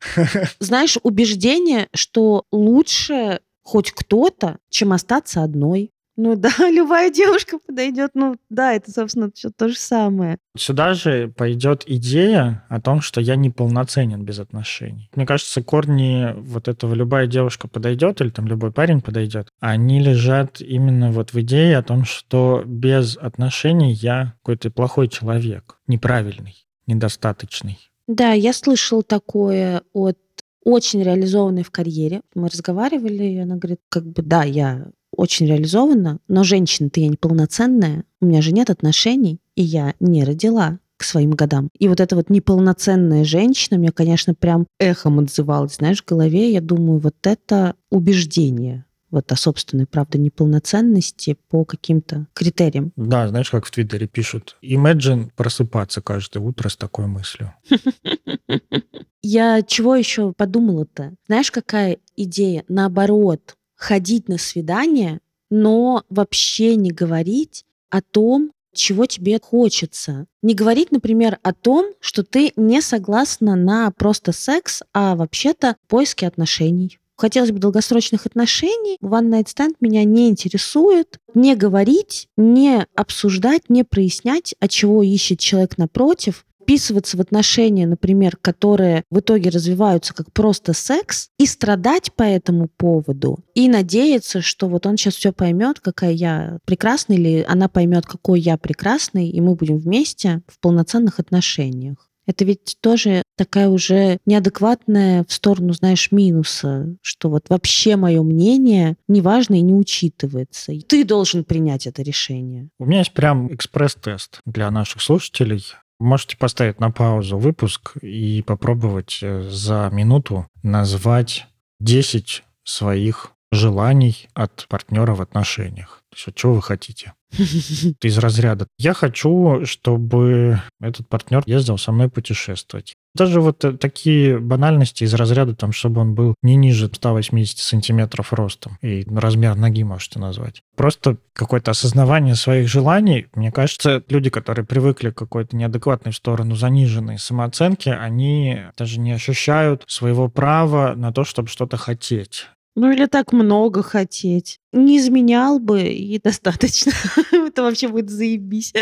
Знаешь, 0.59 0.99
убеждение, 1.05 1.89
что 1.95 2.43
лучше 2.51 3.39
хоть 3.63 3.93
кто-то, 3.93 4.59
чем 4.69 4.93
остаться 4.93 5.45
одной. 5.45 5.93
Ну 6.17 6.35
да, 6.35 6.51
любая 6.71 7.11
девушка 7.11 7.59
подойдет. 7.59 8.13
Ну 8.15 8.37
да, 8.49 8.73
это, 8.73 8.91
собственно, 8.91 9.31
все 9.35 9.51
то 9.51 9.69
же 9.69 9.77
самое. 9.77 10.39
Сюда 10.57 10.95
же 10.95 11.29
пойдет 11.29 11.85
идея 11.87 12.65
о 12.69 12.81
том, 12.81 13.01
что 13.01 13.21
я 13.21 13.37
неполноценен 13.37 14.25
без 14.25 14.39
отношений. 14.39 15.11
Мне 15.15 15.27
кажется, 15.27 15.63
корни 15.63 16.33
вот 16.37 16.69
этого 16.69 16.95
«любая 16.95 17.27
девушка 17.27 17.69
подойдет» 17.69 18.21
или 18.21 18.31
там 18.31 18.47
«любой 18.47 18.73
парень 18.73 19.03
подойдет», 19.03 19.49
они 19.61 20.01
лежат 20.01 20.61
именно 20.61 21.13
вот 21.13 21.33
в 21.33 21.41
идее 21.41 21.77
о 21.77 21.83
том, 21.83 22.05
что 22.05 22.63
без 22.65 23.17
отношений 23.17 23.93
я 23.93 24.35
какой-то 24.43 24.71
плохой 24.71 25.09
человек, 25.09 25.79
неправильный, 25.87 26.67
недостаточный. 26.87 27.79
Да, 28.07 28.33
я 28.33 28.53
слышал 28.53 29.03
такое 29.03 29.83
от 29.93 30.19
очень 30.67 31.03
реализованной 31.03 31.63
в 31.63 31.71
карьере. 31.71 32.23
Мы 32.35 32.49
разговаривали, 32.49 33.25
и 33.25 33.39
она 33.39 33.57
говорит, 33.57 33.81
как 33.89 34.05
бы, 34.05 34.23
да, 34.23 34.43
я 34.43 34.87
очень 35.17 35.47
реализована, 35.47 36.19
но 36.29 36.45
женщина-то 36.45 37.01
я 37.01 37.09
неполноценная, 37.09 38.05
у 38.21 38.27
меня 38.27 38.43
же 38.43 38.53
нет 38.53 38.71
отношений, 38.71 39.41
и 39.55 39.63
я 39.63 39.95
не 40.01 40.25
родила 40.25 40.79
к 40.97 41.05
своим 41.05 41.33
годам. 41.33 41.69
И 41.79 41.89
вот 41.89 42.01
эта 42.01 42.17
вот 42.17 42.31
неполноценная 42.31 43.25
женщина 43.25 43.79
мне, 43.79 43.93
конечно, 43.93 44.35
прям 44.35 44.67
эхом 44.79 45.19
отзывалась, 45.19 45.77
знаешь, 45.77 46.03
в 46.03 46.07
голове. 46.07 46.53
Я 46.53 46.61
думаю, 46.61 46.99
вот 46.99 47.15
это 47.25 47.75
убеждение 47.91 48.87
вот 49.11 49.31
о 49.31 49.37
собственной, 49.37 49.87
правда, 49.87 50.19
неполноценности 50.19 51.37
по 51.49 51.65
каким-то 51.65 52.27
критериям. 52.35 52.93
Да, 52.97 53.29
знаешь, 53.29 53.51
как 53.51 53.65
в 53.65 53.71
Твиттере 53.71 54.07
пишут, 54.07 54.57
imagine 54.63 55.31
просыпаться 55.37 56.01
каждое 56.01 56.41
утро 56.41 56.69
с 56.69 56.77
такой 56.77 57.07
мыслью. 57.07 57.55
Я 59.23 59.63
чего 59.63 59.97
еще 59.97 60.33
подумала-то? 60.33 61.15
Знаешь, 61.27 61.51
какая 61.51 61.99
идея? 62.17 62.65
Наоборот, 62.69 63.57
ходить 63.77 64.29
на 64.29 64.39
свидание, 64.39 65.21
но 65.51 66.03
вообще 66.11 66.75
не 66.75 66.91
говорить 66.91 67.65
о 67.91 68.03
том, 68.03 68.51
чего 68.73 69.07
тебе 69.07 69.39
хочется. 69.43 70.27
Не 70.43 70.55
говорить, 70.55 70.93
например, 70.93 71.39
о 71.43 71.53
том, 71.53 71.93
что 72.01 72.23
ты 72.23 72.53
не 72.57 72.83
согласна 72.83 73.57
на 73.57 73.91
просто 73.91 74.33
секс, 74.33 74.83
а 74.93 75.17
вообще-то 75.17 75.77
поиски 75.89 76.25
отношений. 76.25 76.99
Хотелось 77.17 77.51
бы 77.51 77.59
долгосрочных 77.59 78.27
отношений. 78.27 78.99
One 79.01 79.31
Night 79.31 79.47
Stand 79.47 79.77
меня 79.81 80.05
не 80.05 80.29
интересует. 80.29 81.19
Не 81.33 81.57
говорить, 81.57 82.29
не 82.37 82.87
обсуждать, 82.95 83.71
не 83.71 83.85
прояснять, 83.85 84.55
от 84.61 84.71
чего 84.71 85.03
ищет 85.03 85.41
человек 85.41 85.79
напротив. 85.79 86.45
Вписываться 86.67 87.17
в 87.17 87.21
отношения, 87.21 87.87
например, 87.87 88.37
которые 88.43 89.05
в 89.09 89.21
итоге 89.21 89.51
развиваются 89.51 90.13
как 90.13 90.33
просто 90.33 90.73
секс, 90.73 91.29
и 91.39 91.47
страдать 91.47 92.13
по 92.13 92.25
этому 92.25 92.69
поводу, 92.77 93.39
и 93.55 93.69
надеяться, 93.69 94.43
что 94.43 94.69
вот 94.69 94.85
он 94.85 94.97
сейчас 94.97 95.15
все 95.15 95.33
поймет, 95.33 95.79
какая 95.79 96.11
я 96.11 96.59
прекрасная, 96.65 97.17
или 97.17 97.47
она 97.49 97.69
поймет, 97.69 98.05
какой 98.07 98.41
я 98.41 98.57
прекрасный, 98.57 99.29
и 99.29 99.41
мы 99.41 99.55
будем 99.55 99.79
вместе 99.79 100.43
в 100.49 100.59
полноценных 100.59 101.21
отношениях. 101.21 102.11
Это 102.27 102.45
ведь 102.45 102.77
тоже 102.81 103.23
такая 103.37 103.69
уже 103.69 104.19
неадекватная 104.27 105.25
в 105.29 105.33
сторону, 105.33 105.73
знаешь, 105.73 106.11
минуса, 106.11 106.97
что 107.01 107.31
вот 107.31 107.45
вообще 107.49 107.95
мое 107.95 108.21
мнение 108.25 108.97
неважно 109.07 109.55
и 109.55 109.61
не 109.61 109.75
учитывается. 109.75 110.73
И 110.73 110.81
ты 110.81 111.05
должен 111.05 111.45
принять 111.45 111.87
это 111.87 112.03
решение. 112.03 112.71
У 112.81 112.87
меня 112.87 112.99
есть 112.99 113.13
прям 113.13 113.55
экспресс-тест 113.55 114.41
для 114.45 114.69
наших 114.73 115.03
слушателей. 115.03 115.65
Можете 115.99 116.37
поставить 116.37 116.79
на 116.81 116.91
паузу 116.91 117.39
выпуск 117.39 117.97
и 118.03 118.43
попробовать 118.43 119.21
э, 119.23 119.43
за 119.49 119.89
минуту 119.93 120.47
назвать 120.63 121.47
10 121.81 122.45
своих 122.65 123.33
желаний 123.51 124.29
от 124.35 124.67
партнера 124.69 125.15
в 125.15 125.23
отношениях. 125.23 126.03
То 126.11 126.17
есть, 126.17 126.37
чего 126.37 126.55
вы 126.55 126.63
хотите? 126.63 127.15
Из 128.03 128.19
разряда. 128.19 128.67
Я 128.79 128.95
хочу, 128.95 129.65
чтобы 129.65 130.61
этот 130.81 131.09
партнер 131.09 131.43
ездил 131.47 131.79
со 131.79 131.93
мной 131.93 132.09
путешествовать. 132.09 132.95
Даже 133.17 133.41
вот 133.41 133.65
э, 133.65 133.73
такие 133.73 134.39
банальности 134.39 135.05
из 135.05 135.15
разряда, 135.15 135.55
там, 135.55 135.73
чтобы 135.73 136.03
он 136.03 136.15
был 136.15 136.35
не 136.43 136.55
ниже 136.55 136.91
180 136.93 137.59
сантиметров 137.59 138.35
ростом. 138.35 138.77
И 138.83 139.07
размер 139.11 139.57
ноги 139.57 139.83
можете 139.85 140.19
назвать. 140.19 140.61
Просто 140.77 141.17
какое-то 141.33 141.71
осознавание 141.71 142.35
своих 142.35 142.69
желаний. 142.69 143.27
Мне 143.35 143.51
кажется, 143.51 144.03
люди, 144.11 144.29
которые 144.29 144.67
привыкли 144.67 145.11
к 145.11 145.17
какой-то 145.17 145.57
неадекватной 145.57 146.13
в 146.13 146.17
сторону 146.17 146.57
заниженной 146.57 147.19
самооценки, 147.19 147.89
они 147.89 148.61
даже 148.77 149.01
не 149.01 149.13
ощущают 149.13 149.85
своего 149.87 150.29
права 150.29 150.95
на 150.95 151.11
то, 151.11 151.25
чтобы 151.25 151.49
что-то 151.49 151.79
хотеть. 151.79 152.49
Ну 152.77 152.93
или 152.93 153.07
так 153.07 153.33
много 153.33 153.83
хотеть. 153.83 154.61
Не 154.73 154.99
изменял 154.99 155.59
бы, 155.59 155.83
и 155.83 156.21
достаточно. 156.23 156.93
Это 157.33 157.63
вообще 157.63 157.89
будет 157.89 158.11
заебись. 158.11 158.73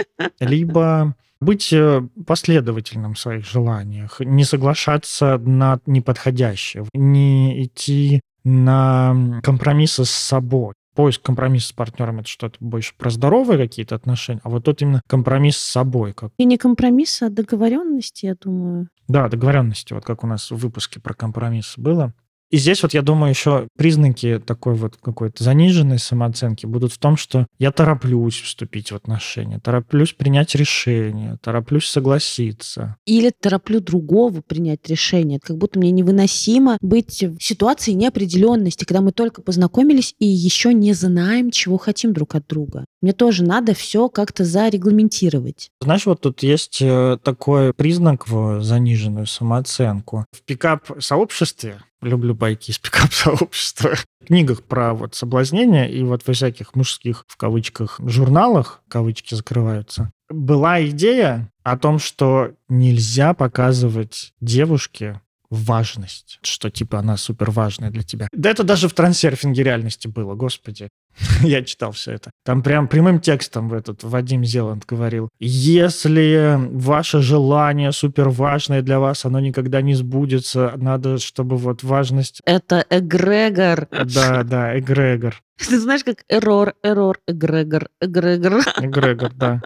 Либо 0.40 1.14
быть 1.40 1.72
э, 1.72 2.02
последовательным 2.26 3.14
в 3.14 3.18
своих 3.18 3.46
желаниях, 3.46 4.20
не 4.20 4.44
соглашаться 4.44 5.38
на 5.38 5.78
неподходящее, 5.86 6.86
не 6.94 7.64
идти 7.64 8.20
на 8.44 9.40
компромиссы 9.42 10.04
с 10.04 10.10
собой. 10.10 10.74
Поиск 10.94 11.22
компромисса 11.22 11.68
с 11.68 11.72
партнером 11.72 12.20
это 12.20 12.28
что-то 12.28 12.56
больше 12.60 12.94
про 12.96 13.10
здоровые 13.10 13.58
какие-то 13.58 13.94
отношения, 13.94 14.40
а 14.44 14.48
вот 14.48 14.64
тут 14.64 14.80
именно 14.80 15.02
компромисс 15.08 15.56
с 15.56 15.70
собой. 15.70 16.12
Как... 16.12 16.30
И 16.38 16.44
не 16.44 16.56
компромисс, 16.56 17.22
а 17.22 17.30
договоренности, 17.30 18.26
я 18.26 18.36
думаю. 18.36 18.88
Да, 19.08 19.28
договоренности, 19.28 19.92
вот 19.92 20.04
как 20.04 20.24
у 20.24 20.26
нас 20.26 20.50
в 20.50 20.56
выпуске 20.56 21.00
про 21.00 21.14
компромисс 21.14 21.74
было. 21.76 22.12
И 22.54 22.56
здесь 22.56 22.84
вот, 22.84 22.94
я 22.94 23.02
думаю, 23.02 23.30
еще 23.30 23.66
признаки 23.76 24.38
такой 24.38 24.74
вот 24.74 24.96
какой-то 25.02 25.42
заниженной 25.42 25.98
самооценки 25.98 26.66
будут 26.66 26.92
в 26.92 26.98
том, 26.98 27.16
что 27.16 27.48
я 27.58 27.72
тороплюсь 27.72 28.40
вступить 28.40 28.92
в 28.92 28.94
отношения, 28.94 29.58
тороплюсь 29.58 30.12
принять 30.12 30.54
решение, 30.54 31.36
тороплюсь 31.42 31.86
согласиться. 31.86 32.94
Или 33.06 33.32
тороплю 33.36 33.80
другого 33.80 34.40
принять 34.40 34.88
решение. 34.88 35.38
Это 35.38 35.48
как 35.48 35.58
будто 35.58 35.80
мне 35.80 35.90
невыносимо 35.90 36.78
быть 36.80 37.24
в 37.24 37.42
ситуации 37.42 37.90
неопределенности, 37.90 38.84
когда 38.84 39.00
мы 39.00 39.10
только 39.10 39.42
познакомились 39.42 40.14
и 40.20 40.26
еще 40.26 40.72
не 40.72 40.92
знаем, 40.92 41.50
чего 41.50 41.76
хотим 41.76 42.12
друг 42.12 42.36
от 42.36 42.46
друга. 42.46 42.84
Мне 43.04 43.12
тоже 43.12 43.44
надо 43.44 43.74
все 43.74 44.08
как-то 44.08 44.46
зарегламентировать. 44.46 45.68
Знаешь, 45.82 46.06
вот 46.06 46.22
тут 46.22 46.42
есть 46.42 46.78
э, 46.80 47.18
такой 47.22 47.74
признак 47.74 48.26
в 48.26 48.62
заниженную 48.62 49.26
самооценку. 49.26 50.24
В 50.32 50.40
пикап-сообществе 50.40 51.82
люблю 52.00 52.34
байки 52.34 52.70
из 52.70 52.78
пикап-сообщества. 52.78 53.90
В 54.22 54.26
книгах 54.28 54.62
про 54.62 54.94
вот 54.94 55.14
соблазнение 55.14 55.92
и 55.92 56.02
вот 56.02 56.26
во 56.26 56.32
всяких 56.32 56.74
мужских, 56.74 57.26
в 57.28 57.36
кавычках, 57.36 58.00
журналах, 58.02 58.80
кавычки 58.88 59.34
закрываются, 59.34 60.10
была 60.30 60.82
идея 60.86 61.50
о 61.62 61.76
том, 61.76 61.98
что 61.98 62.52
нельзя 62.70 63.34
показывать 63.34 64.32
девушке 64.40 65.20
важность, 65.50 66.38
что 66.42 66.70
типа 66.70 66.98
она 66.98 67.16
супер 67.16 67.50
важная 67.50 67.90
для 67.90 68.02
тебя. 68.02 68.28
Да 68.32 68.50
это 68.50 68.64
даже 68.64 68.88
в 68.88 68.94
трансерфинге 68.94 69.62
реальности 69.62 70.08
было, 70.08 70.34
господи. 70.34 70.88
Я 71.42 71.62
читал 71.62 71.92
все 71.92 72.12
это. 72.12 72.30
Там 72.44 72.62
прям 72.62 72.88
прямым 72.88 73.20
текстом 73.20 73.68
в 73.68 73.74
этот 73.74 74.02
Вадим 74.02 74.44
Зеланд 74.44 74.84
говорил. 74.86 75.28
Если 75.38 76.58
ваше 76.72 77.20
желание 77.20 77.92
супер 77.92 78.28
важное 78.28 78.82
для 78.82 78.98
вас, 78.98 79.24
оно 79.24 79.40
никогда 79.40 79.80
не 79.82 79.94
сбудется, 79.94 80.74
надо, 80.76 81.18
чтобы 81.18 81.56
вот 81.56 81.82
важность... 81.82 82.40
Это 82.44 82.84
эгрегор. 82.90 83.88
Да, 83.90 84.42
да, 84.42 84.78
эгрегор. 84.78 85.40
Ты 85.58 85.78
знаешь, 85.78 86.04
как 86.04 86.24
эррор, 86.28 86.74
эррор, 86.82 87.18
эгрегор, 87.26 87.88
эгрегор. 88.00 88.60
Эгрегор, 88.80 89.32
да. 89.34 89.62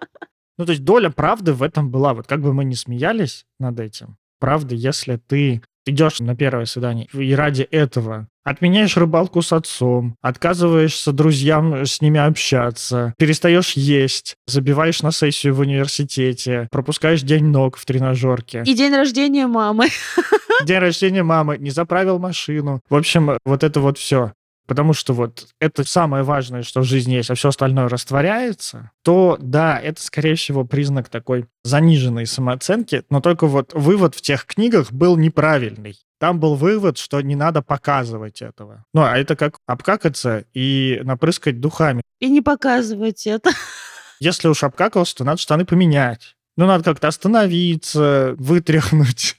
Ну, 0.59 0.67
то 0.67 0.73
есть 0.73 0.85
доля 0.85 1.11
правды 1.11 1.53
в 1.53 1.63
этом 1.63 1.91
была. 1.91 2.15
Вот 2.15 2.27
как 2.27 2.41
бы 2.41 2.53
мы 2.53 2.65
ни 2.65 2.75
смеялись 2.75 3.47
над 3.61 3.79
этим, 3.79 4.17
правда, 4.41 4.75
если 4.75 5.17
ты 5.17 5.63
идешь 5.87 6.21
на 6.21 6.37
первое 6.37 6.67
свидание 6.67 7.07
и 7.13 7.35
ради 7.35 7.63
этого 7.63 8.29
отменяешь 8.49 8.97
рыбалку 8.97 9.43
с 9.43 9.53
отцом, 9.53 10.17
отказываешься 10.21 11.13
друзьям 11.13 11.85
с 11.85 12.01
ними 12.01 12.21
общаться, 12.21 13.15
перестаешь 13.19 13.73
есть, 13.73 14.37
забиваешь 14.47 15.03
на 15.03 15.13
сессию 15.13 15.55
в 15.55 15.61
университете, 15.61 16.69
пропускаешь 16.71 17.23
день 17.23 17.47
ног 17.47 17.77
в 17.77 17.85
тренажерке. 17.85 18.63
И 18.67 18.75
день 18.75 18.95
рождения 18.95 19.47
мамы. 19.47 19.89
День 20.65 20.79
рождения 20.79 21.23
мамы, 21.23 21.57
не 21.57 21.71
заправил 21.71 22.19
машину. 22.19 22.81
В 22.91 22.97
общем, 22.97 23.39
вот 23.45 23.63
это 23.63 23.79
вот 23.81 23.97
все 23.97 24.33
потому 24.69 24.93
что 24.93 25.15
вот 25.15 25.47
это 25.61 25.83
самое 25.83 26.23
важное, 26.23 26.63
что 26.63 26.83
в 26.83 26.85
жизни 26.85 27.15
есть, 27.15 27.31
а 27.31 27.35
все 27.35 27.49
остальное 27.49 27.89
растворяется, 27.89 28.93
то 29.03 29.37
да, 29.41 29.81
это, 29.81 30.01
скорее 30.01 30.37
всего, 30.37 30.65
признак 30.65 31.09
такой 31.09 31.47
заниженной 31.65 32.27
самооценки, 32.27 33.03
но 33.11 33.21
только 33.21 33.47
вот 33.47 33.73
вывод 33.73 34.15
в 34.15 34.21
тех 34.21 34.45
книгах 34.45 34.93
был 34.93 35.17
неправильный. 35.17 35.97
Там 36.19 36.41
был 36.41 36.57
вывод, 36.57 36.99
что 36.99 37.21
не 37.21 37.37
надо 37.37 37.63
показывать 37.63 38.43
этого. 38.43 38.85
Ну, 38.93 39.03
а 39.03 39.17
это 39.17 39.37
как 39.37 39.59
обкакаться 39.67 40.45
и 40.53 41.01
напрыскать 41.05 41.61
духами. 41.61 42.03
И 42.19 42.29
не 42.29 42.41
показывать 42.41 43.27
это. 43.27 43.51
Если 44.21 44.49
уж 44.49 44.65
обкакался, 44.65 45.17
то 45.17 45.25
надо 45.25 45.41
штаны 45.41 45.65
поменять. 45.65 46.37
Ну, 46.57 46.67
надо 46.67 46.83
как-то 46.83 47.07
остановиться, 47.07 48.35
вытряхнуть. 48.37 49.37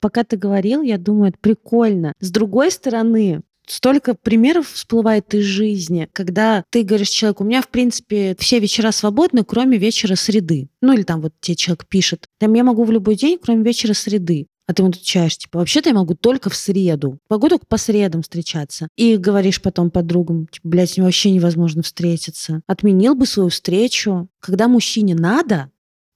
Пока 0.00 0.24
ты 0.24 0.36
говорил, 0.36 0.82
я 0.82 0.98
думаю, 0.98 1.28
это 1.30 1.38
прикольно. 1.38 2.12
С 2.18 2.30
другой 2.32 2.72
стороны, 2.72 3.42
столько 3.66 4.14
примеров 4.14 4.68
всплывает 4.68 5.32
из 5.34 5.44
жизни, 5.44 6.08
когда 6.12 6.64
ты 6.70 6.82
говоришь 6.82 7.10
человеку, 7.10 7.44
у 7.44 7.46
меня, 7.46 7.62
в 7.62 7.68
принципе, 7.68 8.36
все 8.38 8.58
вечера 8.58 8.90
свободны, 8.90 9.44
кроме 9.44 9.78
вечера 9.78 10.16
среды. 10.16 10.68
Ну, 10.80 10.92
или 10.94 11.02
там 11.02 11.20
вот 11.20 11.32
тебе 11.40 11.56
человек 11.56 11.86
пишет, 11.86 12.26
там 12.38 12.54
я 12.54 12.64
могу 12.64 12.84
в 12.84 12.90
любой 12.90 13.14
день, 13.16 13.38
кроме 13.42 13.62
вечера 13.62 13.92
среды. 13.92 14.48
А 14.66 14.74
ты 14.74 14.82
ему 14.82 14.90
отвечаешь, 14.90 15.38
типа, 15.38 15.60
вообще-то 15.60 15.90
я 15.90 15.94
могу 15.94 16.14
только 16.14 16.50
в 16.50 16.56
среду. 16.56 17.18
Могу 17.30 17.48
по 17.68 17.76
средам 17.76 18.22
встречаться. 18.22 18.88
И 18.96 19.16
говоришь 19.16 19.62
потом 19.62 19.90
подругам, 19.90 20.48
типа, 20.48 20.68
блядь, 20.68 20.90
с 20.90 20.96
ним 20.96 21.06
вообще 21.06 21.30
невозможно 21.30 21.82
встретиться. 21.82 22.62
Отменил 22.66 23.14
бы 23.14 23.26
свою 23.26 23.48
встречу. 23.48 24.28
Когда 24.40 24.66
мужчине 24.66 25.14
надо, 25.14 25.70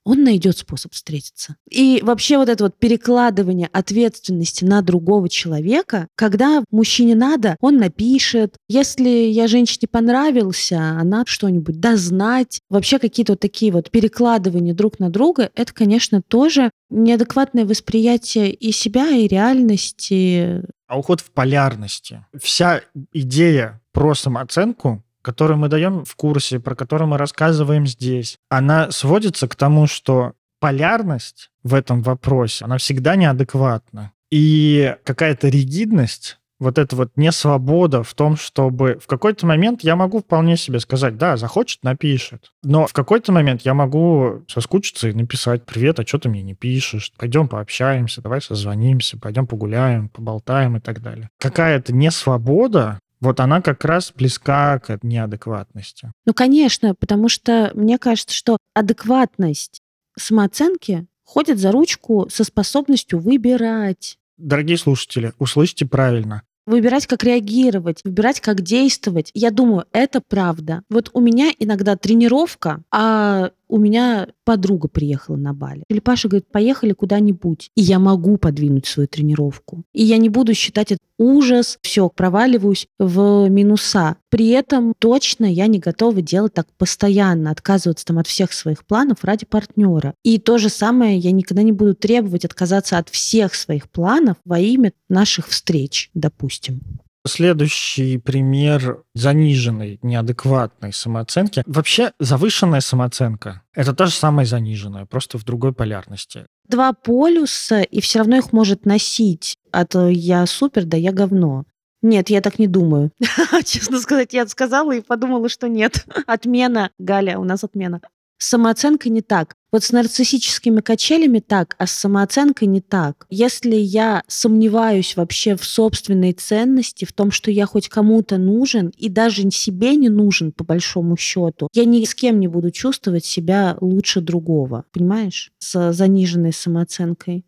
он 0.04 0.24
найдет 0.24 0.58
способ 0.58 0.92
встретиться. 0.92 1.56
И 1.70 2.00
вообще 2.02 2.38
вот 2.38 2.48
это 2.48 2.64
вот 2.64 2.78
перекладывание 2.78 3.68
ответственности 3.72 4.64
на 4.64 4.82
другого 4.82 5.28
человека, 5.28 6.08
когда 6.14 6.64
мужчине 6.70 7.14
надо, 7.14 7.56
он 7.60 7.76
напишет. 7.76 8.56
Если 8.68 9.08
я 9.08 9.46
женщине 9.46 9.88
понравился, 9.90 10.78
она 10.78 11.24
что-нибудь 11.26 11.80
дознать. 11.80 12.60
Вообще 12.68 12.98
какие-то 12.98 13.32
вот 13.32 13.40
такие 13.40 13.72
вот 13.72 13.90
перекладывания 13.90 14.74
друг 14.74 14.98
на 14.98 15.10
друга, 15.10 15.50
это, 15.54 15.72
конечно, 15.72 16.22
тоже 16.22 16.70
неадекватное 16.88 17.64
восприятие 17.64 18.52
и 18.52 18.72
себя, 18.72 19.10
и 19.10 19.26
реальности. 19.28 20.62
А 20.86 20.98
уход 20.98 21.20
в 21.20 21.30
полярности. 21.30 22.26
Вся 22.40 22.80
идея 23.12 23.80
про 23.92 24.14
самооценку 24.14 25.04
которую 25.22 25.58
мы 25.58 25.68
даем 25.68 26.04
в 26.04 26.14
курсе, 26.16 26.60
про 26.60 26.74
которую 26.74 27.08
мы 27.08 27.18
рассказываем 27.18 27.86
здесь, 27.86 28.38
она 28.48 28.90
сводится 28.90 29.48
к 29.48 29.54
тому, 29.54 29.86
что 29.86 30.32
полярность 30.60 31.50
в 31.62 31.74
этом 31.74 32.02
вопросе, 32.02 32.64
она 32.64 32.78
всегда 32.78 33.16
неадекватна. 33.16 34.12
И 34.30 34.94
какая-то 35.04 35.48
ригидность, 35.48 36.38
вот 36.60 36.78
эта 36.78 36.94
вот 36.94 37.10
несвобода 37.16 38.02
в 38.02 38.14
том, 38.14 38.36
чтобы 38.36 39.00
в 39.02 39.06
какой-то 39.06 39.46
момент 39.46 39.82
я 39.82 39.96
могу 39.96 40.20
вполне 40.20 40.56
себе 40.56 40.78
сказать, 40.78 41.16
да, 41.16 41.36
захочет, 41.36 41.82
напишет. 41.82 42.52
Но 42.62 42.86
в 42.86 42.92
какой-то 42.92 43.32
момент 43.32 43.62
я 43.62 43.74
могу 43.74 44.44
соскучиться 44.46 45.08
и 45.08 45.14
написать, 45.14 45.64
привет, 45.64 45.98
а 45.98 46.06
что 46.06 46.18
ты 46.18 46.28
мне 46.28 46.42
не 46.42 46.54
пишешь? 46.54 47.12
Пойдем 47.16 47.48
пообщаемся, 47.48 48.20
давай 48.20 48.42
созвонимся, 48.42 49.18
пойдем 49.18 49.46
погуляем, 49.46 50.10
поболтаем 50.10 50.76
и 50.76 50.80
так 50.80 51.00
далее. 51.00 51.30
Какая-то 51.38 51.94
несвобода 51.94 53.00
вот 53.20 53.40
она 53.40 53.60
как 53.60 53.84
раз 53.84 54.12
близка 54.14 54.78
к 54.78 54.98
неадекватности. 55.02 56.12
Ну, 56.24 56.32
конечно, 56.34 56.94
потому 56.94 57.28
что 57.28 57.70
мне 57.74 57.98
кажется, 57.98 58.34
что 58.34 58.56
адекватность 58.74 59.80
самооценки 60.18 61.06
ходят 61.24 61.58
за 61.58 61.70
ручку 61.70 62.28
со 62.30 62.44
способностью 62.44 63.18
выбирать. 63.18 64.18
Дорогие 64.36 64.78
слушатели, 64.78 65.32
услышьте 65.38 65.86
правильно. 65.86 66.42
Выбирать, 66.66 67.06
как 67.06 67.24
реагировать, 67.24 68.00
выбирать, 68.04 68.40
как 68.40 68.62
действовать. 68.62 69.30
Я 69.34 69.50
думаю, 69.50 69.86
это 69.92 70.20
правда. 70.20 70.82
Вот 70.88 71.10
у 71.12 71.20
меня 71.20 71.50
иногда 71.58 71.96
тренировка, 71.96 72.82
а 72.90 73.50
у 73.70 73.78
меня 73.78 74.28
подруга 74.44 74.88
приехала 74.88 75.36
на 75.36 75.54
Бали. 75.54 75.84
Или 75.88 76.00
Паша 76.00 76.28
говорит, 76.28 76.50
поехали 76.50 76.92
куда-нибудь. 76.92 77.70
И 77.76 77.82
я 77.82 77.98
могу 77.98 78.36
подвинуть 78.36 78.86
свою 78.86 79.06
тренировку. 79.06 79.84
И 79.94 80.02
я 80.02 80.18
не 80.18 80.28
буду 80.28 80.54
считать 80.54 80.92
это 80.92 81.00
ужас, 81.18 81.78
все, 81.82 82.08
проваливаюсь 82.08 82.88
в 82.98 83.48
минуса. 83.48 84.16
При 84.28 84.48
этом 84.48 84.94
точно 84.98 85.44
я 85.44 85.66
не 85.68 85.78
готова 85.78 86.20
делать 86.20 86.54
так 86.54 86.66
постоянно, 86.76 87.50
отказываться 87.50 88.04
там 88.04 88.18
от 88.18 88.26
всех 88.26 88.52
своих 88.52 88.84
планов 88.84 89.22
ради 89.22 89.46
партнера. 89.46 90.14
И 90.24 90.38
то 90.38 90.58
же 90.58 90.68
самое 90.68 91.18
я 91.18 91.30
никогда 91.30 91.62
не 91.62 91.72
буду 91.72 91.94
требовать 91.94 92.44
отказаться 92.44 92.98
от 92.98 93.08
всех 93.08 93.54
своих 93.54 93.88
планов 93.88 94.36
во 94.44 94.58
имя 94.58 94.92
наших 95.08 95.48
встреч, 95.48 96.10
допустим. 96.14 96.80
Следующий 97.26 98.16
пример 98.18 99.02
заниженной, 99.14 99.98
неадекватной 100.02 100.92
самооценки. 100.92 101.62
Вообще 101.66 102.12
завышенная 102.18 102.80
самооценка– 102.80 103.62
это 103.74 103.94
та 103.94 104.06
же 104.06 104.12
самая 104.12 104.46
заниженная, 104.46 105.04
просто 105.04 105.36
в 105.36 105.44
другой 105.44 105.74
полярности. 105.74 106.46
Два 106.66 106.92
полюса, 106.92 107.82
и 107.82 108.00
все 108.00 108.20
равно 108.20 108.36
их 108.36 108.52
может 108.52 108.86
носить. 108.86 109.54
От 109.70 109.94
«я 109.94 110.46
супер» 110.46 110.84
до 110.84 110.96
«я 110.96 111.12
говно». 111.12 111.64
Нет, 112.02 112.30
я 112.30 112.40
так 112.40 112.58
не 112.58 112.66
думаю. 112.66 113.10
Честно 113.64 114.00
сказать, 114.00 114.32
я 114.32 114.46
сказала 114.46 114.92
и 114.92 115.02
подумала, 115.02 115.48
что 115.48 115.68
нет. 115.68 116.06
Отмена, 116.26 116.90
Галя, 116.98 117.38
у 117.38 117.44
нас 117.44 117.62
отмена. 117.62 118.00
С 118.42 118.48
самооценкой 118.48 119.12
не 119.12 119.20
так. 119.20 119.54
Вот 119.70 119.84
с 119.84 119.92
нарциссическими 119.92 120.80
качелями 120.80 121.40
так, 121.40 121.76
а 121.78 121.86
с 121.86 121.92
самооценкой 121.92 122.68
не 122.68 122.80
так. 122.80 123.26
Если 123.28 123.76
я 123.76 124.22
сомневаюсь 124.28 125.14
вообще 125.14 125.56
в 125.56 125.64
собственной 125.64 126.32
ценности, 126.32 127.04
в 127.04 127.12
том, 127.12 127.30
что 127.32 127.50
я 127.50 127.66
хоть 127.66 127.90
кому-то 127.90 128.38
нужен 128.38 128.92
и 128.96 129.10
даже 129.10 129.48
себе 129.50 129.94
не 129.94 130.08
нужен 130.08 130.52
по 130.52 130.64
большому 130.64 131.18
счету, 131.18 131.68
я 131.74 131.84
ни 131.84 132.02
с 132.02 132.14
кем 132.14 132.40
не 132.40 132.48
буду 132.48 132.70
чувствовать 132.70 133.26
себя 133.26 133.76
лучше 133.82 134.22
другого. 134.22 134.84
Понимаешь? 134.90 135.52
С 135.58 135.92
заниженной 135.92 136.54
самооценкой. 136.54 137.44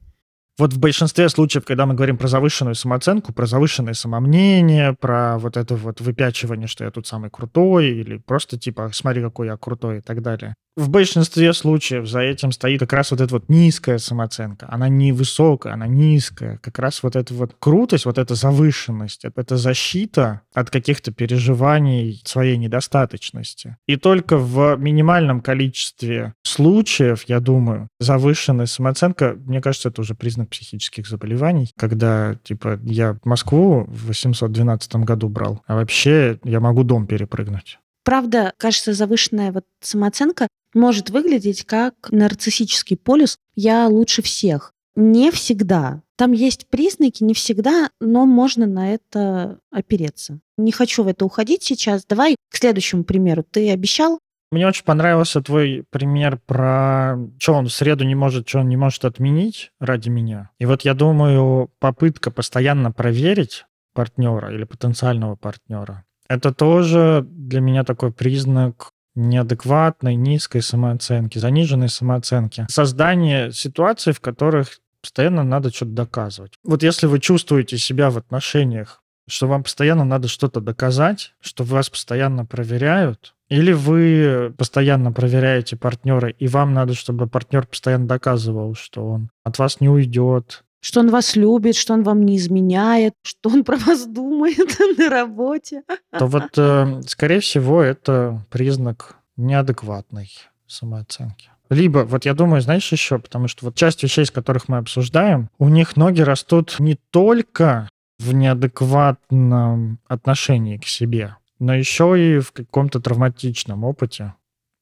Вот 0.59 0.75
в 0.75 0.79
большинстве 0.79 1.31
случаев, 1.31 1.65
когда 1.65 1.87
мы 1.87 1.95
говорим 1.95 2.19
про 2.19 2.29
завышенную 2.29 2.75
самооценку, 2.75 3.33
про 3.33 3.47
завышенное 3.47 3.95
самомнение, 3.95 4.93
про 4.93 5.39
вот 5.39 5.57
это 5.57 5.75
вот 5.75 6.03
выпячивание, 6.03 6.69
что 6.69 6.85
я 6.85 6.91
тут 6.91 7.07
самый 7.07 7.31
крутой, 7.31 7.89
или 7.89 8.19
просто 8.19 8.59
типа 8.59 8.91
«смотри, 8.93 9.23
какой 9.23 9.47
я 9.47 9.57
крутой» 9.57 9.99
и 9.99 10.01
так 10.03 10.21
далее, 10.21 10.55
в 10.77 10.89
большинстве 10.89 11.53
случаев 11.53 12.09
за 12.09 12.21
этим 12.21 12.51
стоит 12.51 12.81
как 12.81 12.95
раз 12.95 13.11
вот 13.11 13.21
эта 13.21 13.35
вот 13.35 13.49
низкая 13.49 13.99
самооценка. 13.99 14.67
Она 14.71 14.89
не 14.89 15.13
высокая, 15.13 15.75
она 15.75 15.87
низкая. 15.87 16.59
Как 16.59 16.79
раз 16.79 17.03
вот 17.03 17.15
эта 17.15 17.35
вот 17.35 17.55
крутость, 17.59 18.07
вот 18.07 18.19
эта 18.19 18.35
завышенность, 18.35 19.25
это 19.25 19.57
защита 19.57 20.41
от 20.55 20.71
каких-то 20.71 21.13
переживаний 21.13 22.23
своей 22.25 22.57
недостаточности. 22.57 23.77
И 23.87 23.97
только 23.97 24.39
в 24.39 24.77
минимальном 24.77 25.43
количестве 25.43 26.35
случаев, 26.43 27.25
я 27.27 27.41
думаю, 27.41 27.89
завышенная 28.01 28.67
самооценка, 28.67 29.37
мне 29.45 29.61
кажется, 29.61 29.91
это 29.91 30.01
уже 30.01 30.15
признак 30.15 30.49
психических 30.49 31.07
заболеваний, 31.07 31.71
когда, 31.77 32.37
типа, 32.45 32.81
я 32.85 33.19
Москву 33.25 33.85
в 33.89 34.07
812 34.07 34.97
году 34.97 35.29
брал, 35.29 35.63
а 35.67 35.75
вообще 35.75 36.39
я 36.45 36.61
могу 36.61 36.83
дом 36.83 37.07
перепрыгнуть. 37.07 37.79
Правда, 38.05 38.53
кажется, 38.57 38.95
завышенная 38.95 39.53
вот 39.53 39.65
самооценка 39.81 40.49
может 40.75 41.11
выглядеть 41.11 41.65
как 41.65 41.95
нарциссический 42.11 42.97
полюс 42.97 43.37
«я 43.55 43.89
лучше 43.89 44.23
всех». 44.23 44.73
Не 44.95 45.31
всегда. 45.31 46.03
Там 46.17 46.33
есть 46.33 46.69
признаки, 46.69 47.25
не 47.25 47.33
всегда, 47.33 47.89
но 48.01 48.27
можно 48.27 48.67
на 48.67 48.93
это 48.93 49.59
опереться. 49.71 50.41
Не 50.59 50.71
хочу 50.71 51.03
в 51.03 51.09
это 51.09 51.25
уходить 51.25 51.63
сейчас. 51.63 52.05
Давай 52.05 52.37
к 52.51 52.57
следующему 52.57 53.03
примеру. 53.03 53.43
Ты 53.43 53.71
обещал? 53.71 54.19
Мне 54.53 54.67
очень 54.67 54.85
понравился 54.85 55.41
твой 55.41 55.85
пример 55.89 56.39
про 56.45 57.17
что 57.39 57.55
он 57.55 57.69
в 57.69 57.73
среду 57.73 58.05
не 58.05 58.15
может, 58.15 58.47
что 58.47 58.59
он 58.59 58.69
не 58.69 58.77
может 58.77 59.07
отменить 59.07 59.73
ради 59.81 60.11
меня. 60.11 60.51
И 60.59 60.67
вот 60.67 60.83
я 60.83 60.93
думаю, 60.93 61.71
попытка 61.79 62.31
постоянно 62.31 62.93
проверить 62.93 63.65
партнера 63.95 64.55
или 64.55 64.65
потенциального 64.65 65.37
партнера, 65.37 66.05
это 66.29 66.53
тоже 66.53 67.27
для 67.29 67.61
меня 67.61 67.83
такой 67.83 68.13
признак 68.13 68.91
неадекватной, 69.15 70.15
низкой 70.15 70.63
самооценки, 70.63 71.39
заниженной 71.39 71.89
самооценки. 71.89 72.67
Создание 72.69 73.53
ситуаций, 73.53 74.13
в 74.13 74.21
которых 74.21 74.79
постоянно 75.01 75.43
надо 75.43 75.71
что-то 75.71 75.93
доказывать. 75.93 76.53
Вот 76.65 76.83
если 76.83 77.07
вы 77.07 77.19
чувствуете 77.19 77.77
себя 77.77 78.11
в 78.11 78.19
отношениях, 78.19 79.03
что 79.29 79.47
вам 79.47 79.63
постоянно 79.63 80.05
надо 80.05 80.29
что-то 80.29 80.61
доказать, 80.61 81.35
что 81.41 81.65
вас 81.65 81.91
постоянно 81.91 82.45
проверяют, 82.45 83.35
или 83.49 83.73
вы 83.73 84.55
постоянно 84.57 85.13
проверяете 85.13 85.77
партнера, 85.77 86.31
и 86.31 86.49
вам 86.49 86.73
надо, 86.73 86.95
чтобы 86.95 87.27
партнер 87.27 87.67
постоянно 87.67 88.09
доказывал, 88.09 88.75
что 88.75 89.07
он 89.07 89.31
от 89.45 89.59
вас 89.59 89.81
не 89.81 89.89
уйдет, 89.89 90.65
что 90.83 91.01
он 91.01 91.11
вас 91.11 91.37
любит, 91.37 91.77
что 91.77 91.95
он 91.95 92.03
вам 92.03 92.25
не 92.25 92.37
изменяет, 92.37 93.15
что 93.23 93.49
он 93.49 93.65
про 93.65 93.77
вас 93.77 94.07
думает 94.07 94.79
на 94.99 95.09
работе. 95.09 95.83
То 96.19 96.27
вот, 96.27 96.51
э, 96.57 97.01
скорее 97.07 97.41
всего, 97.41 97.81
это 97.81 98.45
признак 98.51 99.17
неадекватной 99.37 100.31
самооценки. 100.67 101.51
Либо, 101.71 102.01
вот 102.01 102.27
я 102.27 102.35
думаю, 102.35 102.61
знаешь 102.61 102.93
еще, 102.93 103.19
потому 103.19 103.49
что 103.49 103.65
вот 103.65 103.77
часть 103.77 104.03
вещей, 104.03 104.25
из 104.25 104.31
которых 104.31 104.69
мы 104.69 104.77
обсуждаем, 104.77 105.49
у 105.59 105.69
них 105.69 105.97
ноги 105.97 106.21
растут 106.21 106.77
не 106.81 106.99
только 107.11 107.89
в 108.19 108.35
неадекватном 108.35 109.99
отношении 110.07 110.77
к 110.77 110.85
себе, 110.85 111.37
но 111.59 111.75
еще 111.75 112.15
и 112.19 112.41
в 112.41 112.53
каком-то 112.53 113.01
травматичном 113.01 113.85
опыте 113.85 114.35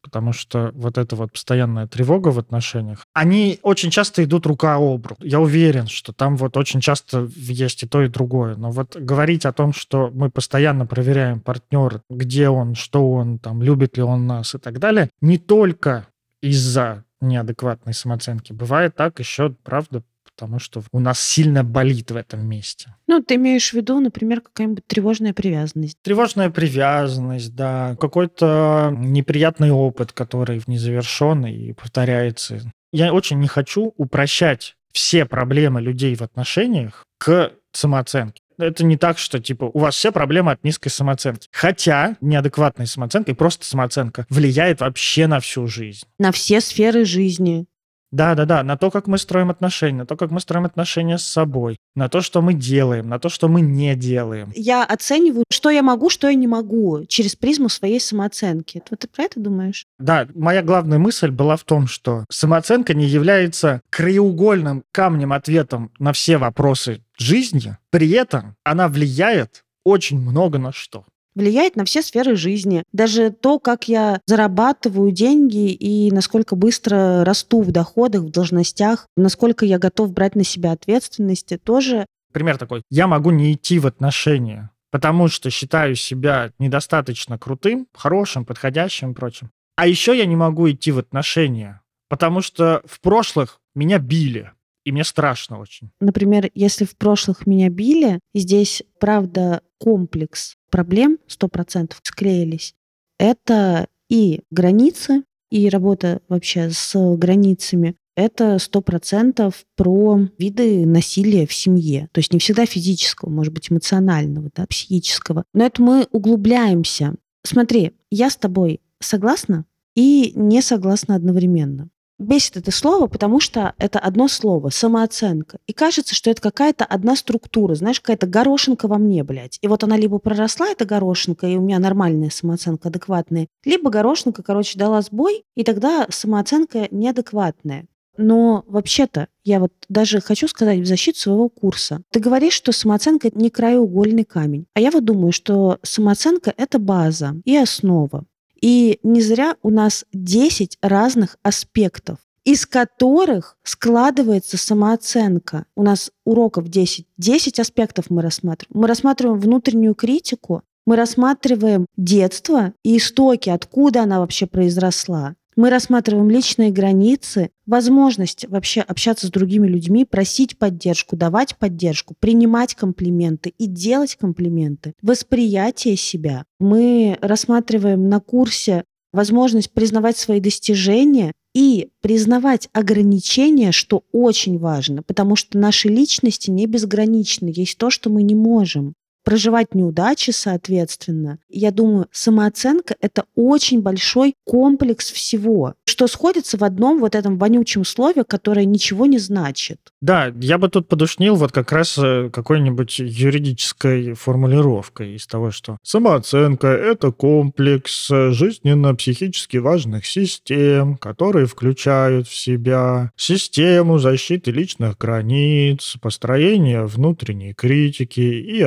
потому 0.03 0.33
что 0.33 0.73
вот 0.75 0.99
эта 0.99 1.17
вот 1.17 1.33
постоянная 1.33 1.87
тревога 1.87 2.29
в 2.29 2.39
отношениях, 2.39 3.07
они 3.13 3.59
очень 3.63 3.91
часто 3.91 4.25
идут 4.25 4.47
рука 4.47 4.77
об 4.77 5.07
руку. 5.07 5.23
Я 5.25 5.41
уверен, 5.41 5.87
что 5.87 6.13
там 6.13 6.37
вот 6.37 6.57
очень 6.57 6.81
часто 6.81 7.29
есть 7.37 7.83
и 7.83 7.87
то, 7.87 8.03
и 8.03 8.09
другое. 8.09 8.57
Но 8.57 8.71
вот 8.71 8.97
говорить 8.97 9.47
о 9.47 9.53
том, 9.53 9.73
что 9.73 10.11
мы 10.13 10.31
постоянно 10.31 10.87
проверяем 10.87 11.41
партнера, 11.41 12.03
где 12.11 12.49
он, 12.49 12.75
что 12.75 13.11
он, 13.13 13.39
там, 13.39 13.63
любит 13.63 13.97
ли 13.97 14.03
он 14.03 14.27
нас 14.27 14.55
и 14.55 14.59
так 14.59 14.79
далее, 14.79 15.11
не 15.21 15.39
только 15.39 16.07
из-за 16.41 17.05
неадекватной 17.21 17.95
самооценки. 17.95 18.53
Бывает 18.53 18.95
так 18.97 19.19
еще, 19.19 19.55
правда, 19.63 20.03
потому 20.41 20.59
что 20.59 20.83
у 20.93 21.01
нас 21.01 21.21
сильно 21.21 21.63
болит 21.63 22.11
в 22.11 22.17
этом 22.17 22.47
месте. 22.47 22.95
Ну, 23.07 23.23
ты 23.23 23.35
имеешь 23.35 23.71
в 23.71 23.75
виду, 23.75 24.01
например, 24.01 24.41
какая-нибудь 24.41 24.87
тревожная 24.87 25.35
привязанность. 25.35 25.99
Тревожная 26.03 26.49
привязанность, 26.49 27.55
да. 27.55 27.95
Какой-то 28.01 28.95
неприятный 28.97 29.71
опыт, 29.71 30.13
который 30.13 30.63
незавершенный 30.67 31.55
и 31.55 31.73
повторяется. 31.75 32.61
Я 32.91 33.13
очень 33.13 33.39
не 33.39 33.49
хочу 33.49 33.93
упрощать 33.99 34.77
все 34.93 35.27
проблемы 35.27 35.83
людей 35.83 36.15
в 36.15 36.23
отношениях 36.23 37.05
к 37.19 37.53
самооценке. 37.73 38.41
Это 38.59 38.85
не 38.85 38.97
так, 38.97 39.19
что 39.19 39.41
типа 39.41 39.65
у 39.65 39.79
вас 39.79 39.95
все 39.95 40.11
проблемы 40.11 40.53
от 40.53 40.65
низкой 40.65 40.89
самооценки. 40.89 41.49
Хотя 41.53 42.17
неадекватная 42.21 42.87
самооценка 42.87 43.31
и 43.31 43.35
просто 43.35 43.65
самооценка 43.67 44.27
влияет 44.29 44.81
вообще 44.81 45.27
на 45.27 45.41
всю 45.41 45.67
жизнь. 45.67 46.07
На 46.19 46.33
все 46.33 46.61
сферы 46.61 47.05
жизни. 47.05 47.67
Да, 48.13 48.35
да, 48.35 48.45
да, 48.45 48.63
на 48.63 48.77
то, 48.77 48.91
как 48.91 49.07
мы 49.07 49.19
строим 49.19 49.51
отношения, 49.51 49.99
на 49.99 50.07
то, 50.07 50.17
как 50.17 50.31
мы 50.31 50.41
строим 50.41 50.65
отношения 50.65 51.17
с 51.17 51.25
собой, 51.25 51.79
на 51.95 52.09
то, 52.09 52.21
что 52.21 52.43
мы 52.43 52.55
делаем, 52.55 53.09
на 53.09 53.19
то, 53.19 53.29
что 53.29 53.49
мы 53.49 53.61
не 53.61 53.95
делаем. 53.95 54.53
Я 54.55 54.85
оцениваю, 54.85 55.45
что 55.51 55.71
я 55.71 55.83
могу, 55.83 56.11
что 56.11 56.29
я 56.29 56.35
не 56.35 56.49
могу, 56.49 57.05
через 57.07 57.37
призму 57.37 57.69
своей 57.69 58.01
самооценки. 58.01 58.83
Вот 58.91 59.01
ты 59.01 59.09
про 59.09 59.25
это 59.25 59.39
думаешь? 59.39 59.87
Да, 59.99 60.27
моя 60.35 60.63
главная 60.63 60.99
мысль 60.99 61.31
была 61.31 61.57
в 61.57 61.65
том, 61.65 61.87
что 61.87 62.25
самооценка 62.31 62.95
не 62.95 63.07
является 63.07 63.81
краеугольным 63.91 64.83
камнем 64.91 65.33
ответом 65.33 65.93
на 65.99 66.13
все 66.13 66.37
вопросы 66.37 67.03
жизни, 67.17 67.77
при 67.91 68.11
этом 68.11 68.57
она 68.65 68.89
влияет 68.89 69.63
очень 69.85 70.19
много 70.19 70.59
на 70.59 70.73
что 70.73 71.05
влияет 71.41 71.75
на 71.77 71.85
все 71.85 72.03
сферы 72.03 72.37
жизни. 72.37 72.85
Даже 72.93 73.31
то, 73.31 73.59
как 73.59 73.89
я 73.89 74.21
зарабатываю 74.27 75.11
деньги 75.11 75.73
и 75.73 76.11
насколько 76.13 76.55
быстро 76.55 77.25
расту 77.25 77.63
в 77.63 77.73
доходах, 77.73 78.23
в 78.23 78.31
должностях, 78.31 79.09
насколько 79.17 79.65
я 79.65 79.79
готов 79.79 80.13
брать 80.13 80.37
на 80.37 80.45
себя 80.45 80.73
ответственности, 80.73 81.57
тоже. 81.57 82.07
Пример 82.33 82.59
такой. 82.59 82.83
Я 82.91 83.07
могу 83.07 83.31
не 83.31 83.55
идти 83.55 83.79
в 83.79 83.87
отношения, 83.87 84.71
потому 84.91 85.29
что 85.29 85.51
считаю 85.51 85.97
себя 85.97 86.53
недостаточно 86.59 87.39
крутым, 87.39 87.89
хорошим, 87.95 88.45
подходящим 88.45 89.13
и 89.13 89.15
прочим. 89.15 89.51
А 89.77 89.87
еще 89.87 90.17
я 90.17 90.27
не 90.27 90.37
могу 90.37 90.71
идти 90.71 90.93
в 90.93 90.99
отношения, 90.99 91.81
потому 92.09 92.43
что 92.43 92.83
в 92.85 93.01
прошлых 93.01 93.61
меня 93.75 93.99
били, 93.99 94.53
и 94.85 94.93
мне 94.93 95.05
страшно 95.05 95.59
очень. 95.59 95.91
Например, 96.01 96.51
если 96.55 96.85
в 96.85 96.97
прошлых 96.97 97.47
меня 97.47 97.71
били, 97.71 98.21
здесь, 98.35 98.83
правда, 98.99 99.63
комплекс 99.81 100.55
проблем 100.71 101.19
100% 101.29 101.95
склеились. 102.03 102.75
Это 103.19 103.89
и 104.09 104.43
границы, 104.51 105.25
и 105.51 105.69
работа 105.69 106.21
вообще 106.29 106.71
с 106.71 107.17
границами, 107.17 107.97
это 108.17 108.59
сто 108.59 108.83
процентов 108.83 109.65
про 109.77 110.21
виды 110.39 110.85
насилия 110.85 111.47
в 111.47 111.55
семье. 111.55 112.09
То 112.13 112.19
есть 112.19 112.33
не 112.33 112.39
всегда 112.39 112.67
физического, 112.67 113.31
может 113.31 113.55
быть, 113.55 113.71
эмоционального, 113.71 114.51
да, 114.55 114.67
психического. 114.67 115.45
Но 115.55 115.65
это 115.65 115.81
мы 115.81 116.07
углубляемся. 116.11 117.15
Смотри, 117.45 117.93
я 118.11 118.29
с 118.29 118.37
тобой 118.37 118.81
согласна 119.01 119.65
и 119.95 120.33
не 120.35 120.61
согласна 120.61 121.15
одновременно. 121.15 121.89
Бесит 122.21 122.59
это 122.59 122.71
слово, 122.71 123.07
потому 123.07 123.41
что 123.41 123.73
это 123.79 123.99
одно 123.99 124.29
слово– 124.29 124.69
самооценка. 124.71 125.59
И 125.67 125.73
кажется, 125.73 126.15
что 126.15 126.29
это 126.31 126.43
какая-то 126.43 126.85
одна 126.85 127.17
структура, 127.17 127.75
знаешь, 127.75 127.99
какая-то 127.99 128.27
горошинка 128.27 128.89
во 128.89 128.99
мне, 128.99 129.25
блядь. 129.25 129.59
И 129.63 129.69
вот 129.69 129.85
она 129.85 129.97
либо 129.97 130.19
проросла, 130.19 130.69
эта 130.69 130.85
горошинка, 130.85 131.47
и 131.47 131.57
у 131.57 131.63
меня 131.63 131.79
нормальная 131.79 132.29
самооценка, 132.29 132.89
адекватная, 132.89 133.49
либо 133.65 133.89
горошинка, 133.89 134.43
короче, 134.43 134.79
дала 134.79 135.01
сбой, 135.01 135.45
и 135.57 135.65
тогда 135.65 136.07
самооценка 136.11 136.89
неадекватная. 136.91 137.87
Но 138.19 138.65
вообще-то 138.67 139.29
я 139.45 139.59
вот 139.59 139.73
даже 139.89 140.21
хочу 140.21 140.47
сказать 140.47 140.81
в 140.81 140.85
защиту 140.85 141.19
своего 141.19 141.49
курса. 141.49 142.03
Ты 142.11 142.21
говоришь, 142.21 142.53
что 142.53 142.73
самооценка 142.73 143.31
не 143.33 143.49
краеугольный 143.49 144.25
камень. 144.25 144.67
А 144.75 144.81
я 144.81 144.91
вот 144.91 145.07
думаю, 145.07 145.33
что 145.33 145.79
самооценка— 145.83 146.53
это 146.59 146.79
база 146.79 147.37
и 147.47 147.57
основа. 147.57 148.27
И 148.61 148.99
не 149.03 149.23
зря 149.23 149.57
у 149.63 149.71
нас 149.71 150.05
10 150.13 150.79
разных 150.83 151.39
аспектов, 151.43 152.19
из 152.45 152.67
которых 152.67 153.57
складывается 153.63 154.59
самооценка. 154.59 155.67
У 155.77 155.83
нас 155.83 156.11
уроков 156.25 156.69
10. 156.69 157.07
10 157.17 157.61
аспектов 157.61 158.07
мы 158.11 158.23
рассматриваем. 158.23 158.81
Мы 158.81 158.87
рассматриваем 158.89 159.41
внутреннюю 159.41 159.95
критику, 159.95 160.63
мы 160.87 160.97
рассматриваем 160.97 161.87
детство 161.97 162.73
и 162.83 162.97
истоки, 162.97 163.51
откуда 163.51 164.03
она 164.03 164.21
вообще 164.21 164.47
произросла. 164.47 165.37
Мы 165.61 165.69
рассматриваем 165.69 166.31
личные 166.31 166.71
границы, 166.71 167.51
возможность 167.67 168.49
вообще 168.49 168.81
общаться 168.81 169.27
с 169.27 169.31
другими 169.31 169.67
людьми, 169.67 170.07
просить 170.07 170.57
поддержку, 170.57 171.17
давать 171.17 171.55
поддержку, 171.59 172.15
принимать 172.19 172.75
комплименты 172.75 173.53
и 173.59 173.67
делать 173.67 174.17
комплименты, 174.17 174.95
восприятие 175.03 175.97
себя. 175.97 176.47
Мы 176.61 177.19
рассматриваем 177.21 178.09
на 178.09 178.21
курсе 178.21 178.85
возможность 179.13 179.71
признавать 179.71 180.17
свои 180.17 180.41
достижения 180.41 181.33
и 181.55 181.91
признавать 182.01 182.71
ограничения, 182.73 183.71
что 183.71 184.05
очень 184.13 184.59
важно, 184.59 185.03
потому 185.03 185.37
что 185.37 185.59
наши 185.59 185.89
личности 185.89 186.51
не 186.51 186.65
безграничны. 186.65 187.53
Есть 187.55 187.77
то, 187.77 187.91
что 187.91 188.09
мы 188.09 188.23
не 188.23 188.35
можем 188.35 188.95
проживать 189.23 189.75
неудачи, 189.75 190.31
соответственно. 190.31 191.39
Я 191.49 191.71
думаю, 191.71 192.07
самооценка— 192.13 192.97
это 193.01 193.25
очень 193.35 193.83
большой 193.83 194.35
комплекс 194.45 195.11
всего, 195.11 195.75
что 195.85 196.07
сходится 196.07 196.57
в 196.57 196.65
одном 196.65 197.01
вот 197.01 197.15
этом 197.15 197.39
вонючем 197.39 197.85
слове, 197.85 198.25
которое 198.25 198.65
ничего 198.65 199.07
не 199.07 199.19
значит. 199.19 199.79
Да, 200.01 200.33
я 200.41 200.59
бы 200.59 200.69
тут 200.69 200.89
подушнил 200.89 201.37
вот 201.37 201.53
как 201.53 201.73
раз 201.73 201.99
э, 201.99 202.31
какой-нибудь 202.33 202.99
юридической 202.99 204.15
формулировкой 204.15 205.15
из 205.17 205.27
того, 205.27 205.51
что 205.51 205.77
самооценка— 205.83 206.69
это 206.69 207.13
комплекс 207.13 208.09
жизненно-психически 208.09 209.59
важных 209.59 210.07
систем, 210.07 210.97
которые 210.97 211.47
включают 211.47 212.29
в 212.29 212.35
себя 212.35 213.13
систему 213.17 213.99
защиты 213.99 214.51
личных 214.51 214.97
границ, 214.99 215.97
построение 216.01 216.87
внутренней 216.87 217.55
критики 217.55 218.21
и 218.21 218.61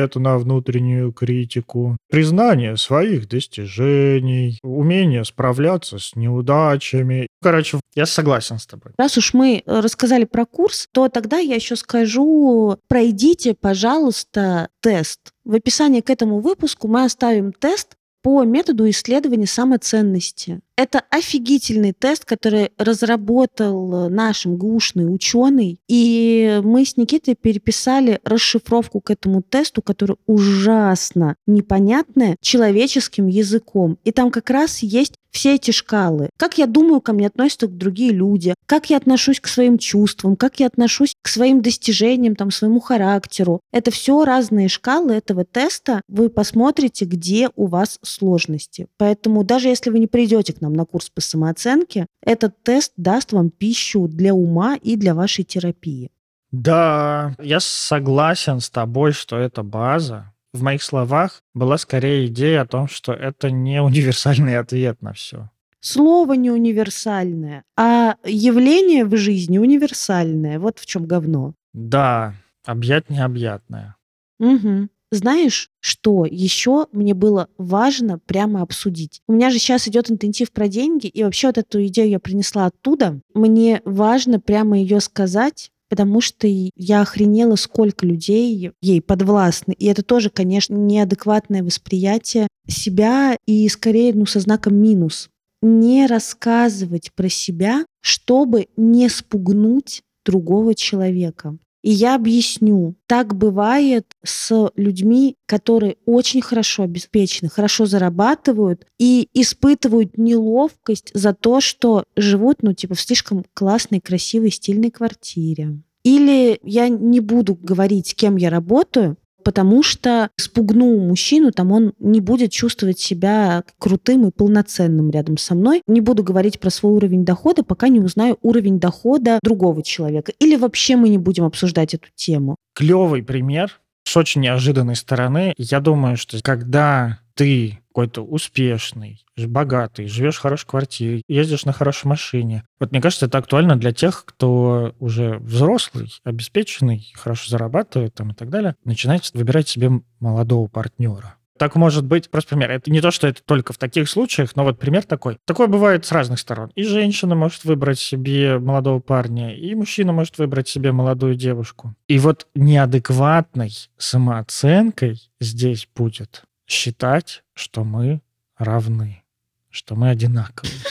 ответа 0.00 0.20
на 0.20 0.38
внутреннюю 0.38 1.12
критику, 1.12 1.96
признание 2.10 2.76
своих 2.76 3.28
достижений, 3.28 4.58
умение 4.62 5.24
справляться 5.24 5.98
с 5.98 6.16
неудачами. 6.16 7.28
Короче, 7.42 7.80
я 7.94 8.06
согласен 8.06 8.58
с 8.58 8.66
тобой. 8.66 8.92
Раз 8.98 9.18
уж 9.18 9.34
мы 9.34 9.62
э, 9.64 9.80
рассказали 9.80 10.24
про 10.24 10.46
курс, 10.46 10.88
то 10.92 11.08
тогда 11.08 11.38
я 11.38 11.54
еще 11.54 11.76
скажу, 11.76 12.76
пройдите, 12.88 13.54
пожалуйста, 13.54 14.68
тест. 14.80 15.20
В 15.44 15.54
описании 15.54 16.00
к 16.00 16.10
этому 16.10 16.40
выпуску 16.40 16.88
мы 16.88 17.04
оставим 17.04 17.52
тест 17.52 17.96
по 18.22 18.44
методу 18.44 18.88
исследования 18.88 19.46
самоценности. 19.46 20.60
Это 20.80 21.02
офигительный 21.10 21.92
тест, 21.92 22.24
который 22.24 22.70
разработал 22.78 24.08
наш 24.08 24.46
МГУшный 24.46 25.14
ученый. 25.14 25.78
И 25.88 26.58
мы 26.64 26.86
с 26.86 26.96
Никитой 26.96 27.34
переписали 27.34 28.18
расшифровку 28.24 29.02
к 29.02 29.10
этому 29.10 29.42
тесту, 29.42 29.82
которая 29.82 30.16
ужасно 30.26 31.36
непонятная 31.46 32.38
человеческим 32.40 33.26
языком. 33.26 33.98
И 34.04 34.10
там 34.10 34.30
как 34.30 34.48
раз 34.48 34.78
есть 34.78 35.16
все 35.30 35.54
эти 35.54 35.70
шкалы. 35.70 36.30
Как 36.36 36.58
я 36.58 36.66
думаю, 36.66 37.00
ко 37.00 37.12
мне 37.12 37.26
относятся 37.26 37.68
другие 37.68 38.12
люди, 38.12 38.54
как 38.66 38.90
я 38.90 38.96
отношусь 38.96 39.40
к 39.40 39.46
своим 39.46 39.78
чувствам, 39.78 40.36
как 40.36 40.60
я 40.60 40.66
отношусь 40.66 41.14
к 41.22 41.28
своим 41.28 41.62
достижениям, 41.62 42.36
там, 42.36 42.50
своему 42.50 42.80
характеру. 42.80 43.60
Это 43.72 43.90
все 43.90 44.24
разные 44.24 44.68
шкалы 44.68 45.12
этого 45.12 45.44
теста. 45.44 46.02
Вы 46.08 46.28
посмотрите, 46.28 47.04
где 47.04 47.50
у 47.56 47.66
вас 47.66 47.98
сложности. 48.02 48.88
Поэтому 48.96 49.44
даже 49.44 49.68
если 49.68 49.90
вы 49.90 49.98
не 49.98 50.06
придете 50.06 50.52
к 50.52 50.60
нам 50.60 50.69
нам 50.70 50.76
на 50.76 50.84
курс 50.84 51.10
по 51.10 51.20
самооценке, 51.20 52.06
этот 52.22 52.62
тест 52.62 52.92
даст 52.96 53.32
вам 53.32 53.50
пищу 53.50 54.08
для 54.08 54.32
ума 54.34 54.76
и 54.76 54.96
для 54.96 55.14
вашей 55.14 55.44
терапии. 55.44 56.10
Да, 56.52 57.34
я 57.38 57.60
согласен 57.60 58.60
с 58.60 58.70
тобой, 58.70 59.12
что 59.12 59.36
это 59.36 59.62
база. 59.62 60.32
В 60.52 60.62
моих 60.62 60.82
словах 60.82 61.42
была 61.54 61.78
скорее 61.78 62.26
идея 62.26 62.62
о 62.62 62.66
том, 62.66 62.88
что 62.88 63.12
это 63.12 63.50
не 63.50 63.80
универсальный 63.80 64.58
ответ 64.58 65.00
на 65.02 65.12
все. 65.12 65.48
Слово 65.80 66.34
не 66.34 66.50
универсальное, 66.50 67.64
а 67.76 68.16
явление 68.24 69.04
в 69.04 69.16
жизни 69.16 69.58
универсальное. 69.58 70.58
Вот 70.58 70.78
в 70.78 70.86
чем 70.86 71.06
говно. 71.06 71.54
Да, 71.72 72.34
объять 72.66 73.08
необъятное. 73.08 73.96
Угу. 74.40 74.88
Знаешь, 75.12 75.70
что 75.80 76.24
еще 76.24 76.86
мне 76.92 77.14
было 77.14 77.48
важно 77.58 78.18
прямо 78.18 78.62
обсудить? 78.62 79.22
У 79.26 79.32
меня 79.32 79.50
же 79.50 79.58
сейчас 79.58 79.88
идет 79.88 80.10
интенсив 80.10 80.52
про 80.52 80.68
деньги, 80.68 81.08
и 81.08 81.24
вообще 81.24 81.48
вот 81.48 81.58
эту 81.58 81.84
идею 81.86 82.10
я 82.10 82.20
принесла 82.20 82.66
оттуда. 82.66 83.20
Мне 83.34 83.82
важно 83.84 84.38
прямо 84.38 84.78
ее 84.78 85.00
сказать, 85.00 85.72
потому 85.88 86.20
что 86.20 86.46
я 86.46 87.02
охренела, 87.02 87.56
сколько 87.56 88.06
людей 88.06 88.70
ей 88.80 89.02
подвластны. 89.02 89.72
И 89.72 89.86
это 89.86 90.04
тоже, 90.04 90.30
конечно, 90.30 90.74
неадекватное 90.76 91.64
восприятие 91.64 92.46
себя 92.68 93.36
и 93.46 93.68
скорее, 93.68 94.14
ну, 94.14 94.26
со 94.26 94.38
знаком 94.38 94.76
минус. 94.76 95.28
Не 95.60 96.06
рассказывать 96.06 97.12
про 97.14 97.28
себя, 97.28 97.84
чтобы 98.00 98.68
не 98.76 99.08
спугнуть 99.08 100.02
другого 100.24 100.76
человека. 100.76 101.58
И 101.82 101.90
я 101.90 102.14
объясню. 102.14 102.94
Так 103.06 103.34
бывает 103.34 104.06
с 104.22 104.70
людьми, 104.76 105.36
которые 105.46 105.96
очень 106.04 106.42
хорошо 106.42 106.82
обеспечены, 106.82 107.48
хорошо 107.48 107.86
зарабатывают 107.86 108.86
и 108.98 109.28
испытывают 109.32 110.18
неловкость 110.18 111.10
за 111.14 111.32
то, 111.32 111.60
что 111.60 112.04
живут, 112.16 112.62
ну, 112.62 112.74
типа, 112.74 112.94
в 112.94 113.00
слишком 113.00 113.44
классной, 113.54 114.00
красивой, 114.00 114.50
стильной 114.50 114.90
квартире. 114.90 115.78
Или 116.02 116.58
я 116.62 116.88
не 116.88 117.20
буду 117.20 117.54
говорить, 117.54 118.08
с 118.08 118.14
кем 118.14 118.36
я 118.36 118.50
работаю, 118.50 119.16
потому 119.42 119.82
что 119.82 120.30
спугну 120.36 120.98
мужчину, 120.98 121.50
там 121.52 121.72
он 121.72 121.92
не 121.98 122.20
будет 122.20 122.52
чувствовать 122.52 122.98
себя 122.98 123.64
крутым 123.78 124.28
и 124.28 124.30
полноценным 124.30 125.10
рядом 125.10 125.36
со 125.36 125.54
мной. 125.54 125.82
Не 125.86 126.00
буду 126.00 126.22
говорить 126.22 126.60
про 126.60 126.70
свой 126.70 126.92
уровень 126.92 127.24
дохода, 127.24 127.62
пока 127.62 127.88
не 127.88 128.00
узнаю 128.00 128.38
уровень 128.42 128.78
дохода 128.78 129.38
другого 129.42 129.82
человека. 129.82 130.32
Или 130.38 130.56
вообще 130.56 130.96
мы 130.96 131.08
не 131.08 131.18
будем 131.18 131.44
обсуждать 131.44 131.94
эту 131.94 132.06
тему. 132.14 132.56
Клевый 132.74 133.22
пример 133.22 133.80
с 134.04 134.16
очень 134.16 134.42
неожиданной 134.42 134.96
стороны. 134.96 135.54
Я 135.56 135.80
думаю, 135.80 136.16
что 136.16 136.40
когда 136.42 137.18
ты 137.34 137.79
какой-то 137.90 138.22
успешный, 138.22 139.24
богатый, 139.36 140.06
живешь 140.06 140.36
в 140.36 140.40
хорошей 140.40 140.66
квартире, 140.66 141.22
ездишь 141.28 141.64
на 141.64 141.72
хорошей 141.72 142.06
машине. 142.06 142.64
Вот 142.78 142.92
мне 142.92 143.00
кажется, 143.00 143.26
это 143.26 143.38
актуально 143.38 143.76
для 143.76 143.92
тех, 143.92 144.24
кто 144.24 144.94
уже 144.98 145.38
взрослый, 145.38 146.12
обеспеченный, 146.24 147.12
хорошо 147.14 147.50
зарабатывает 147.50 148.14
там, 148.14 148.30
и 148.30 148.34
так 148.34 148.50
далее, 148.50 148.76
начинает 148.84 149.30
выбирать 149.34 149.68
себе 149.68 149.90
молодого 150.20 150.68
партнера. 150.68 151.36
Так 151.60 151.76
может 151.76 152.06
быть, 152.06 152.30
просто 152.30 152.56
пример. 152.56 152.70
Это 152.70 152.90
не 152.90 153.02
то, 153.02 153.10
что 153.10 153.26
это 153.26 153.42
только 153.44 153.74
в 153.74 153.78
таких 153.78 154.08
случаях, 154.08 154.56
но 154.56 154.64
вот 154.64 154.78
пример 154.78 155.04
такой. 155.04 155.36
Такое 155.44 155.66
бывает 155.66 156.06
с 156.06 156.12
разных 156.12 156.38
сторон. 156.38 156.70
И 156.74 156.84
женщина 156.84 157.34
может 157.34 157.64
выбрать 157.64 157.98
себе 157.98 158.58
молодого 158.58 159.00
парня, 159.00 159.54
и 159.54 159.74
мужчина 159.74 160.14
может 160.14 160.38
выбрать 160.38 160.68
себе 160.68 160.90
молодую 160.90 161.34
девушку. 161.34 161.94
И 162.08 162.18
вот 162.18 162.46
неадекватной 162.54 163.72
самооценкой 163.98 165.20
здесь 165.38 165.86
будет 165.94 166.44
считать, 166.70 167.42
что 167.52 167.84
мы 167.84 168.22
равны, 168.56 169.22
что 169.70 169.96
мы 169.96 170.10
одинаковые. 170.10 170.72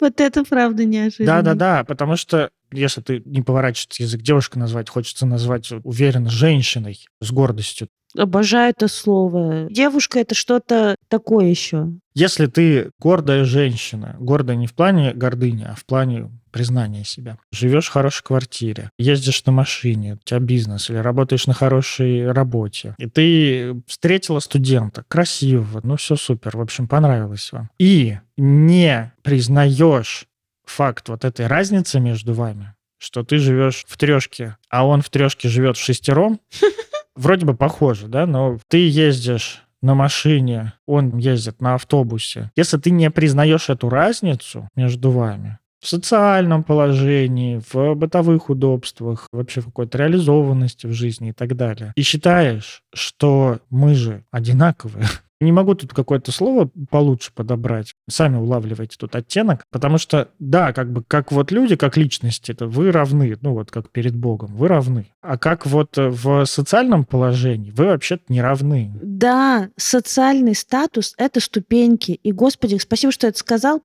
Вот 0.00 0.20
это 0.20 0.44
правда 0.44 0.84
неожиданно. 0.84 1.42
Да-да-да, 1.42 1.84
потому 1.84 2.16
что 2.16 2.50
Если 2.70 3.00
ты 3.00 3.22
не 3.24 3.40
поворачивается 3.40 4.02
язык 4.02 4.20
девушкой 4.20 4.58
назвать, 4.58 4.90
хочется 4.90 5.24
назвать 5.24 5.70
уверенно 5.82 6.28
женщиной 6.28 7.06
с 7.20 7.30
гордостью. 7.30 7.88
Обожаю 8.16 8.70
это 8.70 8.88
слово. 8.88 9.66
Девушка 9.70 10.20
это 10.20 10.34
что-то 10.34 10.96
такое 11.08 11.46
еще. 11.46 11.88
Если 12.14 12.46
ты 12.46 12.90
гордая 13.00 13.44
женщина, 13.44 14.16
гордая 14.20 14.56
не 14.56 14.66
в 14.66 14.74
плане 14.74 15.12
гордыни, 15.12 15.64
а 15.64 15.74
в 15.74 15.84
плане 15.84 16.30
признания 16.54 17.04
себя. 17.04 17.36
Живешь 17.50 17.86
в 17.86 17.92
хорошей 17.92 18.22
квартире, 18.22 18.90
ездишь 18.96 19.44
на 19.44 19.50
машине, 19.50 20.14
у 20.14 20.18
тебя 20.18 20.38
бизнес, 20.38 20.88
или 20.88 20.98
работаешь 20.98 21.48
на 21.48 21.52
хорошей 21.52 22.30
работе, 22.30 22.94
и 22.96 23.06
ты 23.06 23.82
встретила 23.88 24.38
студента, 24.38 25.04
красивого, 25.08 25.80
ну 25.82 25.96
все 25.96 26.14
супер, 26.14 26.56
в 26.56 26.60
общем, 26.60 26.86
понравилось 26.86 27.50
вам. 27.50 27.70
И 27.80 28.18
не 28.36 29.12
признаешь 29.22 30.26
факт 30.64 31.08
вот 31.08 31.24
этой 31.24 31.48
разницы 31.48 31.98
между 31.98 32.34
вами, 32.34 32.76
что 32.98 33.24
ты 33.24 33.38
живешь 33.38 33.84
в 33.88 33.96
трешке, 33.96 34.56
а 34.70 34.86
он 34.86 35.02
в 35.02 35.10
трешке 35.10 35.48
живет 35.48 35.76
в 35.76 35.82
шестером, 35.82 36.38
вроде 37.16 37.46
бы 37.46 37.54
похоже, 37.54 38.08
да, 38.08 38.26
но 38.26 38.58
ты 38.68 38.88
ездишь 38.88 39.62
на 39.82 39.94
машине, 39.94 40.72
он 40.86 41.18
ездит 41.18 41.60
на 41.60 41.74
автобусе. 41.74 42.50
Если 42.56 42.78
ты 42.78 42.90
не 42.90 43.10
признаешь 43.10 43.68
эту 43.68 43.88
разницу 43.90 44.68
между 44.74 45.10
вами, 45.10 45.58
в 45.84 45.86
социальном 45.86 46.64
положении, 46.64 47.60
в 47.70 47.94
бытовых 47.94 48.48
удобствах, 48.48 49.28
вообще 49.32 49.60
в 49.60 49.66
какой-то 49.66 49.98
реализованности 49.98 50.86
в 50.86 50.92
жизни 50.92 51.28
и 51.28 51.32
так 51.32 51.54
далее. 51.56 51.92
И 51.94 52.00
считаешь, 52.00 52.82
что 52.94 53.58
мы 53.68 53.94
же 53.94 54.24
одинаковые, 54.30 55.04
не 55.44 55.52
могу 55.52 55.74
тут 55.74 55.92
какое-то 55.92 56.32
слово 56.32 56.70
получше 56.90 57.30
подобрать. 57.34 57.94
Сами 58.08 58.36
улавливайте 58.36 58.96
тут 58.98 59.14
оттенок. 59.14 59.64
Потому 59.70 59.98
что, 59.98 60.28
да, 60.38 60.72
как 60.72 60.92
бы, 60.92 61.02
как 61.02 61.30
вот 61.32 61.52
люди, 61.52 61.76
как 61.76 61.96
личности, 61.96 62.52
это 62.52 62.66
вы 62.66 62.90
равны. 62.90 63.36
Ну 63.40 63.52
вот 63.52 63.70
как 63.70 63.90
перед 63.90 64.16
Богом, 64.16 64.54
вы 64.54 64.68
равны. 64.68 65.06
А 65.20 65.38
как 65.38 65.66
вот 65.66 65.96
в 65.96 66.44
социальном 66.46 67.04
положении 67.04 67.70
вы 67.70 67.86
вообще-то 67.86 68.24
не 68.28 68.42
равны. 68.42 68.92
Да, 69.02 69.70
социальный 69.76 70.54
статус— 70.54 71.14
это 71.18 71.40
ступеньки. 71.40 72.12
И, 72.12 72.32
Господи, 72.32 72.76
спасибо, 72.78 73.12
что 73.12 73.26
это 73.26 73.38
сказал. 73.38 73.82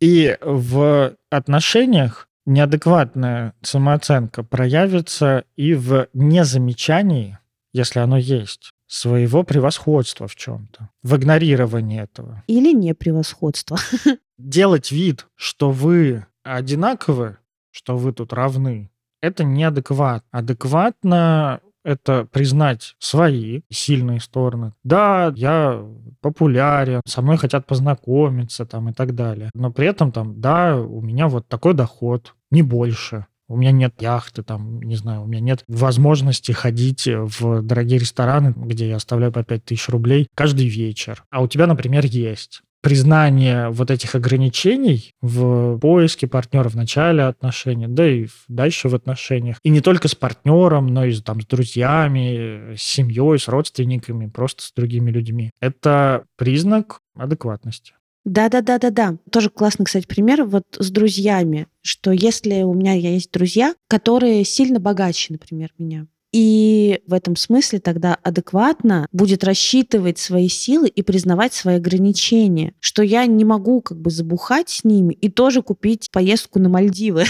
И 0.00 0.36
в 0.42 1.14
отношениях 1.30 2.28
неадекватная 2.44 3.54
самооценка 3.62 4.42
проявится 4.42 5.44
и 5.56 5.74
в 5.74 6.08
незамечании, 6.12 7.38
если 7.72 7.98
оно 7.98 8.18
есть 8.18 8.72
своего 8.86 9.42
превосходства 9.42 10.28
в 10.28 10.36
чем-то, 10.36 10.90
в 11.02 11.16
игнорировании 11.16 12.00
этого. 12.00 12.42
Или 12.46 12.72
не 12.72 12.94
превосходство. 12.94 13.78
Делать 14.38 14.92
вид, 14.92 15.26
что 15.34 15.70
вы 15.70 16.26
одинаковы, 16.42 17.38
что 17.70 17.96
вы 17.96 18.12
тут 18.12 18.32
равны, 18.32 18.90
это 19.20 19.44
неадекватно. 19.44 20.28
Адекватно 20.30 21.60
это 21.86 22.26
признать 22.32 22.96
свои 22.98 23.62
сильные 23.70 24.20
стороны. 24.20 24.72
Да, 24.82 25.32
я 25.36 25.84
популярен, 26.20 27.00
со 27.06 27.22
мной 27.22 27.36
хотят 27.36 27.64
познакомиться 27.66 28.66
там 28.66 28.88
и 28.88 28.92
так 28.92 29.14
далее. 29.14 29.50
Но 29.54 29.70
при 29.70 29.86
этом 29.86 30.10
там, 30.10 30.40
да, 30.40 30.76
у 30.76 31.00
меня 31.00 31.28
вот 31.28 31.46
такой 31.46 31.74
доход, 31.74 32.34
не 32.50 32.62
больше. 32.62 33.26
У 33.48 33.56
меня 33.56 33.70
нет 33.70 33.94
яхты, 34.00 34.42
там, 34.42 34.80
не 34.82 34.96
знаю, 34.96 35.22
у 35.22 35.26
меня 35.26 35.40
нет 35.40 35.64
возможности 35.68 36.52
ходить 36.52 37.06
в 37.06 37.62
дорогие 37.62 37.98
рестораны, 37.98 38.52
где 38.56 38.88
я 38.88 38.96
оставляю 38.96 39.32
по 39.32 39.44
5000 39.44 39.88
рублей 39.88 40.28
каждый 40.34 40.66
вечер. 40.66 41.24
А 41.30 41.42
у 41.42 41.48
тебя, 41.48 41.66
например, 41.66 42.04
есть 42.06 42.62
признание 42.86 43.70
вот 43.70 43.90
этих 43.90 44.14
ограничений 44.14 45.12
в 45.20 45.76
поиске 45.78 46.28
партнера 46.28 46.68
в 46.68 46.76
начале 46.76 47.24
отношений, 47.24 47.88
да 47.88 48.08
и 48.08 48.28
дальше 48.46 48.88
в 48.88 48.94
отношениях. 48.94 49.58
И 49.64 49.70
не 49.70 49.80
только 49.80 50.06
с 50.06 50.14
партнером, 50.14 50.86
но 50.86 51.04
и 51.04 51.12
там, 51.20 51.40
с 51.40 51.46
друзьями, 51.46 52.76
с 52.76 52.82
семьей, 52.82 53.40
с 53.40 53.48
родственниками, 53.48 54.28
просто 54.28 54.62
с 54.62 54.72
другими 54.72 55.10
людьми. 55.10 55.50
Это 55.60 56.26
признак 56.36 57.00
адекватности. 57.16 57.94
Да-да-да-да-да. 58.26 59.18
Тоже 59.30 59.50
классный, 59.50 59.86
кстати, 59.86 60.04
пример 60.04 60.44
вот 60.44 60.64
с 60.76 60.90
друзьями, 60.90 61.68
что 61.80 62.10
если 62.10 62.62
у 62.62 62.74
меня 62.74 62.92
есть 62.94 63.30
друзья, 63.30 63.74
которые 63.86 64.44
сильно 64.44 64.80
богаче, 64.80 65.32
например, 65.32 65.72
меня, 65.78 66.08
и 66.32 67.00
в 67.06 67.14
этом 67.14 67.36
смысле 67.36 67.78
тогда 67.78 68.18
адекватно 68.22 69.06
будет 69.12 69.44
рассчитывать 69.44 70.18
свои 70.18 70.48
силы 70.48 70.88
и 70.88 71.02
признавать 71.02 71.54
свои 71.54 71.76
ограничения, 71.76 72.74
что 72.80 73.02
я 73.02 73.24
не 73.26 73.44
могу 73.44 73.80
как 73.80 73.98
бы 73.98 74.10
забухать 74.10 74.68
с 74.68 74.84
ними 74.84 75.14
и 75.14 75.30
тоже 75.30 75.62
купить 75.62 76.10
поездку 76.10 76.58
на 76.58 76.68
Мальдивы 76.68 77.24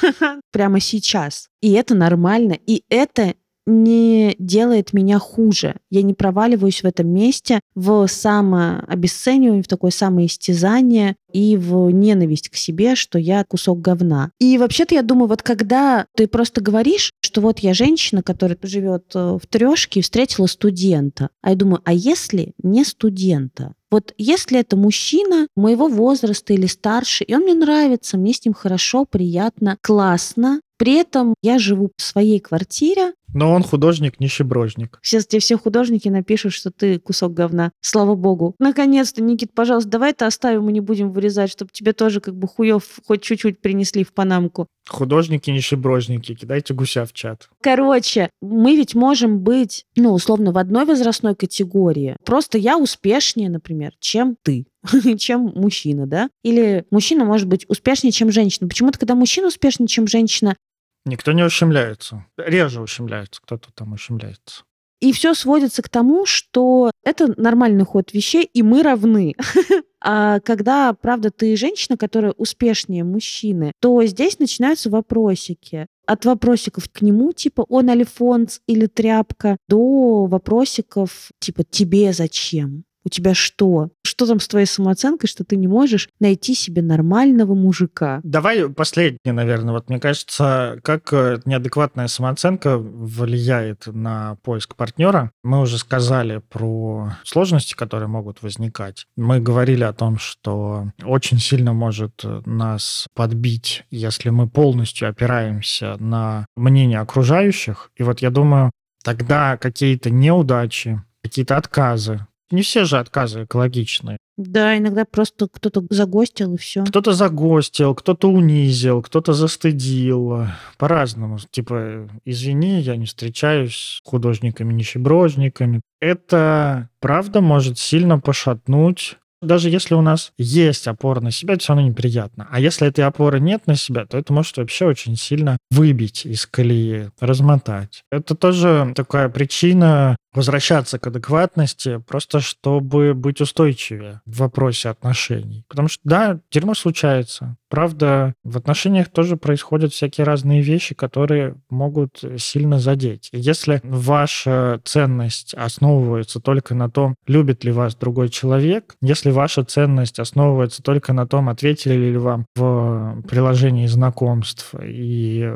прямо 0.50 0.80
сейчас. 0.80 1.48
И 1.60 1.72
это 1.72 1.94
нормально. 1.94 2.58
И 2.66 2.82
это 2.88 3.34
не 3.70 4.34
делает 4.38 4.92
меня 4.92 5.18
хуже. 5.18 5.76
Я 5.90 6.02
не 6.02 6.14
проваливаюсь 6.14 6.82
в 6.82 6.86
этом 6.86 7.08
месте 7.08 7.60
в 7.74 8.06
самообесценивание, 8.06 9.62
в 9.62 9.68
такое 9.68 9.90
самоистязание 9.90 11.16
и 11.32 11.56
в 11.56 11.90
ненависть 11.90 12.48
к 12.48 12.56
себе, 12.56 12.94
что 12.94 13.18
я 13.18 13.44
кусок 13.44 13.80
говна. 13.80 14.30
И 14.38 14.58
вообще-то 14.58 14.94
я 14.94 15.02
думаю, 15.02 15.28
вот 15.28 15.42
когда 15.42 16.06
ты 16.16 16.26
просто 16.26 16.60
говоришь, 16.60 17.12
что 17.20 17.40
вот 17.40 17.60
я 17.60 17.74
женщина, 17.74 18.22
которая 18.22 18.58
живет 18.62 19.12
э, 19.14 19.38
в 19.40 19.46
трешке 19.46 20.00
и 20.00 20.02
встретила 20.02 20.46
студента, 20.46 21.30
а 21.42 21.50
я 21.50 21.56
думаю, 21.56 21.80
а 21.84 21.92
если 21.92 22.52
не 22.62 22.84
студента? 22.84 23.74
Вот 23.90 24.14
если 24.18 24.60
это 24.60 24.76
мужчина 24.76 25.48
моего 25.56 25.88
возраста 25.88 26.52
или 26.52 26.66
старше, 26.66 27.24
и 27.24 27.34
он 27.34 27.42
мне 27.42 27.54
нравится, 27.54 28.16
мне 28.16 28.32
с 28.32 28.44
ним 28.44 28.54
хорошо, 28.54 29.04
приятно, 29.04 29.78
классно, 29.82 30.60
при 30.80 30.94
этом 30.94 31.34
я 31.42 31.58
живу 31.58 31.90
в 31.94 32.02
своей 32.02 32.40
квартире. 32.40 33.12
Но 33.34 33.52
он 33.52 33.62
художник, 33.62 34.20
нищеброжник. 34.20 34.98
Сейчас 35.02 35.26
тебе 35.26 35.40
все 35.40 35.56
художники 35.56 36.08
напишут, 36.08 36.52
что 36.52 36.70
ты 36.70 36.98
кусок 36.98 37.34
говна. 37.34 37.72
Слава 37.80 38.14
богу. 38.14 38.54
Наконец-то, 38.58 39.22
Никит, 39.22 39.54
пожалуйста, 39.54 39.90
давай 39.90 40.10
это 40.10 40.26
оставим 40.26 40.68
и 40.68 40.72
не 40.72 40.80
будем 40.80 41.12
вырезать, 41.12 41.50
чтобы 41.50 41.70
тебе 41.72 41.92
тоже 41.92 42.20
как 42.20 42.36
бы 42.36 42.48
хуев 42.48 43.00
хоть 43.06 43.22
чуть-чуть 43.22 43.60
принесли 43.60 44.04
в 44.04 44.12
панамку. 44.12 44.66
Художники, 44.88 45.50
нищеброжники, 45.50 46.34
кидайте 46.34 46.74
гуся 46.74 47.04
в 47.04 47.12
чат. 47.12 47.48
Короче, 47.62 48.30
мы 48.40 48.74
ведь 48.74 48.94
можем 48.94 49.40
быть, 49.40 49.84
ну, 49.96 50.12
условно, 50.12 50.52
в 50.52 50.58
одной 50.58 50.84
возрастной 50.84 51.36
категории. 51.36 52.16
Просто 52.24 52.58
я 52.58 52.78
успешнее, 52.78 53.50
например, 53.50 53.92
чем 54.00 54.36
ты 54.42 54.66
чем 55.18 55.52
мужчина, 55.54 56.06
да? 56.06 56.30
Или 56.42 56.84
мужчина 56.90 57.24
может 57.24 57.46
быть 57.46 57.66
успешнее, 57.68 58.12
чем 58.12 58.32
женщина. 58.32 58.68
Почему-то, 58.68 58.98
когда 58.98 59.14
мужчина 59.14 59.48
успешнее, 59.48 59.88
чем 59.88 60.06
женщина, 60.06 60.56
Никто 61.04 61.32
не 61.32 61.44
ущемляется. 61.44 62.26
Реже 62.36 62.80
ущемляется, 62.80 63.40
кто-то 63.42 63.72
там 63.72 63.92
ущемляется. 63.92 64.64
И 65.00 65.12
все 65.12 65.32
сводится 65.32 65.82
к 65.82 65.88
тому, 65.88 66.26
что 66.26 66.90
это 67.02 67.32
нормальный 67.40 67.84
ход 67.84 68.12
вещей, 68.12 68.44
и 68.44 68.62
мы 68.62 68.82
равны. 68.82 69.34
А 70.02 70.40
когда, 70.40 70.94
правда, 70.94 71.30
ты 71.30 71.54
женщина, 71.58 71.98
которая 71.98 72.32
успешнее 72.32 73.04
мужчины, 73.04 73.72
то 73.80 74.02
здесь 74.06 74.38
начинаются 74.38 74.88
вопросики. 74.88 75.88
От 76.06 76.24
вопросиков 76.24 76.88
к 76.90 77.02
нему, 77.02 77.34
типа, 77.34 77.66
он 77.68 77.90
альфонс 77.90 78.62
или 78.66 78.86
тряпка, 78.86 79.58
до 79.68 80.24
вопросиков, 80.24 81.30
типа, 81.38 81.64
тебе 81.64 82.14
зачем? 82.14 82.84
У 83.04 83.10
тебя 83.10 83.34
что? 83.34 83.90
Что 84.20 84.26
там 84.26 84.40
с 84.40 84.48
твоей 84.48 84.66
самооценкой, 84.66 85.30
что 85.30 85.44
ты 85.44 85.56
не 85.56 85.66
можешь 85.66 86.10
найти 86.20 86.54
себе 86.54 86.82
нормального 86.82 87.54
мужика? 87.54 88.20
Давай 88.22 88.68
последнее, 88.68 89.32
наверное. 89.32 89.72
Вот 89.72 89.88
мне 89.88 89.98
кажется, 89.98 90.78
как 90.84 91.10
э, 91.14 91.40
неадекватная 91.46 92.06
самооценка 92.06 92.76
влияет 92.76 93.86
на 93.86 94.36
поиск 94.42 94.76
партнера. 94.76 95.30
Мы 95.42 95.62
уже 95.62 95.78
сказали 95.78 96.42
про 96.50 97.14
сложности, 97.24 97.72
которые 97.72 98.08
могут 98.08 98.42
возникать. 98.42 99.06
Мы 99.16 99.40
говорили 99.40 99.84
о 99.84 99.94
том, 99.94 100.18
что 100.18 100.92
очень 101.02 101.38
сильно 101.38 101.72
может 101.72 102.22
нас 102.44 103.06
подбить, 103.14 103.84
если 103.90 104.28
мы 104.28 104.50
полностью 104.50 105.08
опираемся 105.08 105.96
на 105.98 106.44
мнение 106.58 107.00
окружающих. 107.00 107.90
И 107.96 108.02
вот 108.02 108.20
я 108.20 108.28
думаю, 108.28 108.70
тогда 109.02 109.56
какие-то 109.56 110.10
неудачи, 110.10 111.02
какие-то 111.22 111.56
отказы, 111.56 112.26
не 112.50 112.62
все 112.62 112.84
же 112.84 112.98
отказы 112.98 113.44
экологичные. 113.44 114.18
Да, 114.36 114.76
иногда 114.76 115.04
просто 115.04 115.48
кто-то 115.48 115.84
загостил 115.90 116.54
и 116.54 116.56
все. 116.58 116.84
Кто-то 116.84 117.12
загостил, 117.12 117.94
кто-то 117.94 118.28
унизил, 118.28 119.02
кто-то 119.02 119.34
застыдил. 119.34 120.46
По-разному. 120.78 121.38
Типа, 121.50 122.08
извини, 122.24 122.80
я 122.80 122.96
не 122.96 123.06
встречаюсь 123.06 123.74
с 123.74 124.08
художниками-нищеброжниками. 124.08 125.82
Это, 126.00 126.88
правда, 127.00 127.40
может 127.42 127.78
сильно 127.78 128.18
пошатнуть 128.18 129.18
даже 129.42 129.70
если 129.70 129.94
у 129.94 130.02
нас 130.02 130.32
есть 130.36 130.86
опора 130.86 131.20
на 131.20 131.30
себя, 131.30 131.54
это 131.54 131.62
все 131.62 131.72
равно 131.72 131.88
неприятно. 131.88 132.46
А 132.50 132.60
если 132.60 132.86
этой 132.86 133.04
опоры 133.04 133.40
нет 133.40 133.66
на 133.66 133.74
себя, 133.74 134.04
то 134.04 134.18
это 134.18 134.32
может 134.32 134.58
вообще 134.58 134.86
очень 134.86 135.16
сильно 135.16 135.56
выбить 135.70 136.26
из 136.26 136.46
колеи, 136.46 137.10
размотать. 137.20 138.02
Это 138.10 138.34
тоже 138.34 138.92
такая 138.94 139.28
причина 139.30 140.16
возвращаться 140.32 140.98
к 140.98 141.06
адекватности, 141.06 142.02
просто 142.06 142.40
чтобы 142.40 143.14
быть 143.14 143.40
устойчивее 143.40 144.20
в 144.26 144.38
вопросе 144.38 144.88
отношений. 144.88 145.64
Потому 145.68 145.88
что, 145.88 146.00
да, 146.04 146.40
дерьмо 146.50 146.74
случается. 146.74 147.56
Правда, 147.68 148.34
в 148.42 148.56
отношениях 148.56 149.08
тоже 149.08 149.36
происходят 149.36 149.92
всякие 149.92 150.24
разные 150.24 150.60
вещи, 150.60 150.94
которые 150.94 151.56
могут 151.68 152.22
сильно 152.38 152.80
задеть. 152.80 153.28
Если 153.32 153.80
ваша 153.84 154.80
ценность 154.84 155.54
основывается 155.54 156.40
только 156.40 156.74
на 156.74 156.90
том, 156.90 157.14
любит 157.26 157.64
ли 157.64 157.70
вас 157.70 157.94
другой 157.94 158.28
человек, 158.28 158.96
если 159.00 159.30
ваша 159.30 159.64
ценность 159.64 160.18
основывается 160.18 160.82
только 160.82 161.12
на 161.12 161.26
том, 161.26 161.48
ответили 161.48 161.94
ли 161.94 162.16
вам 162.16 162.46
в 162.56 163.22
приложении 163.28 163.86
знакомств 163.86 164.74
и 164.82 165.52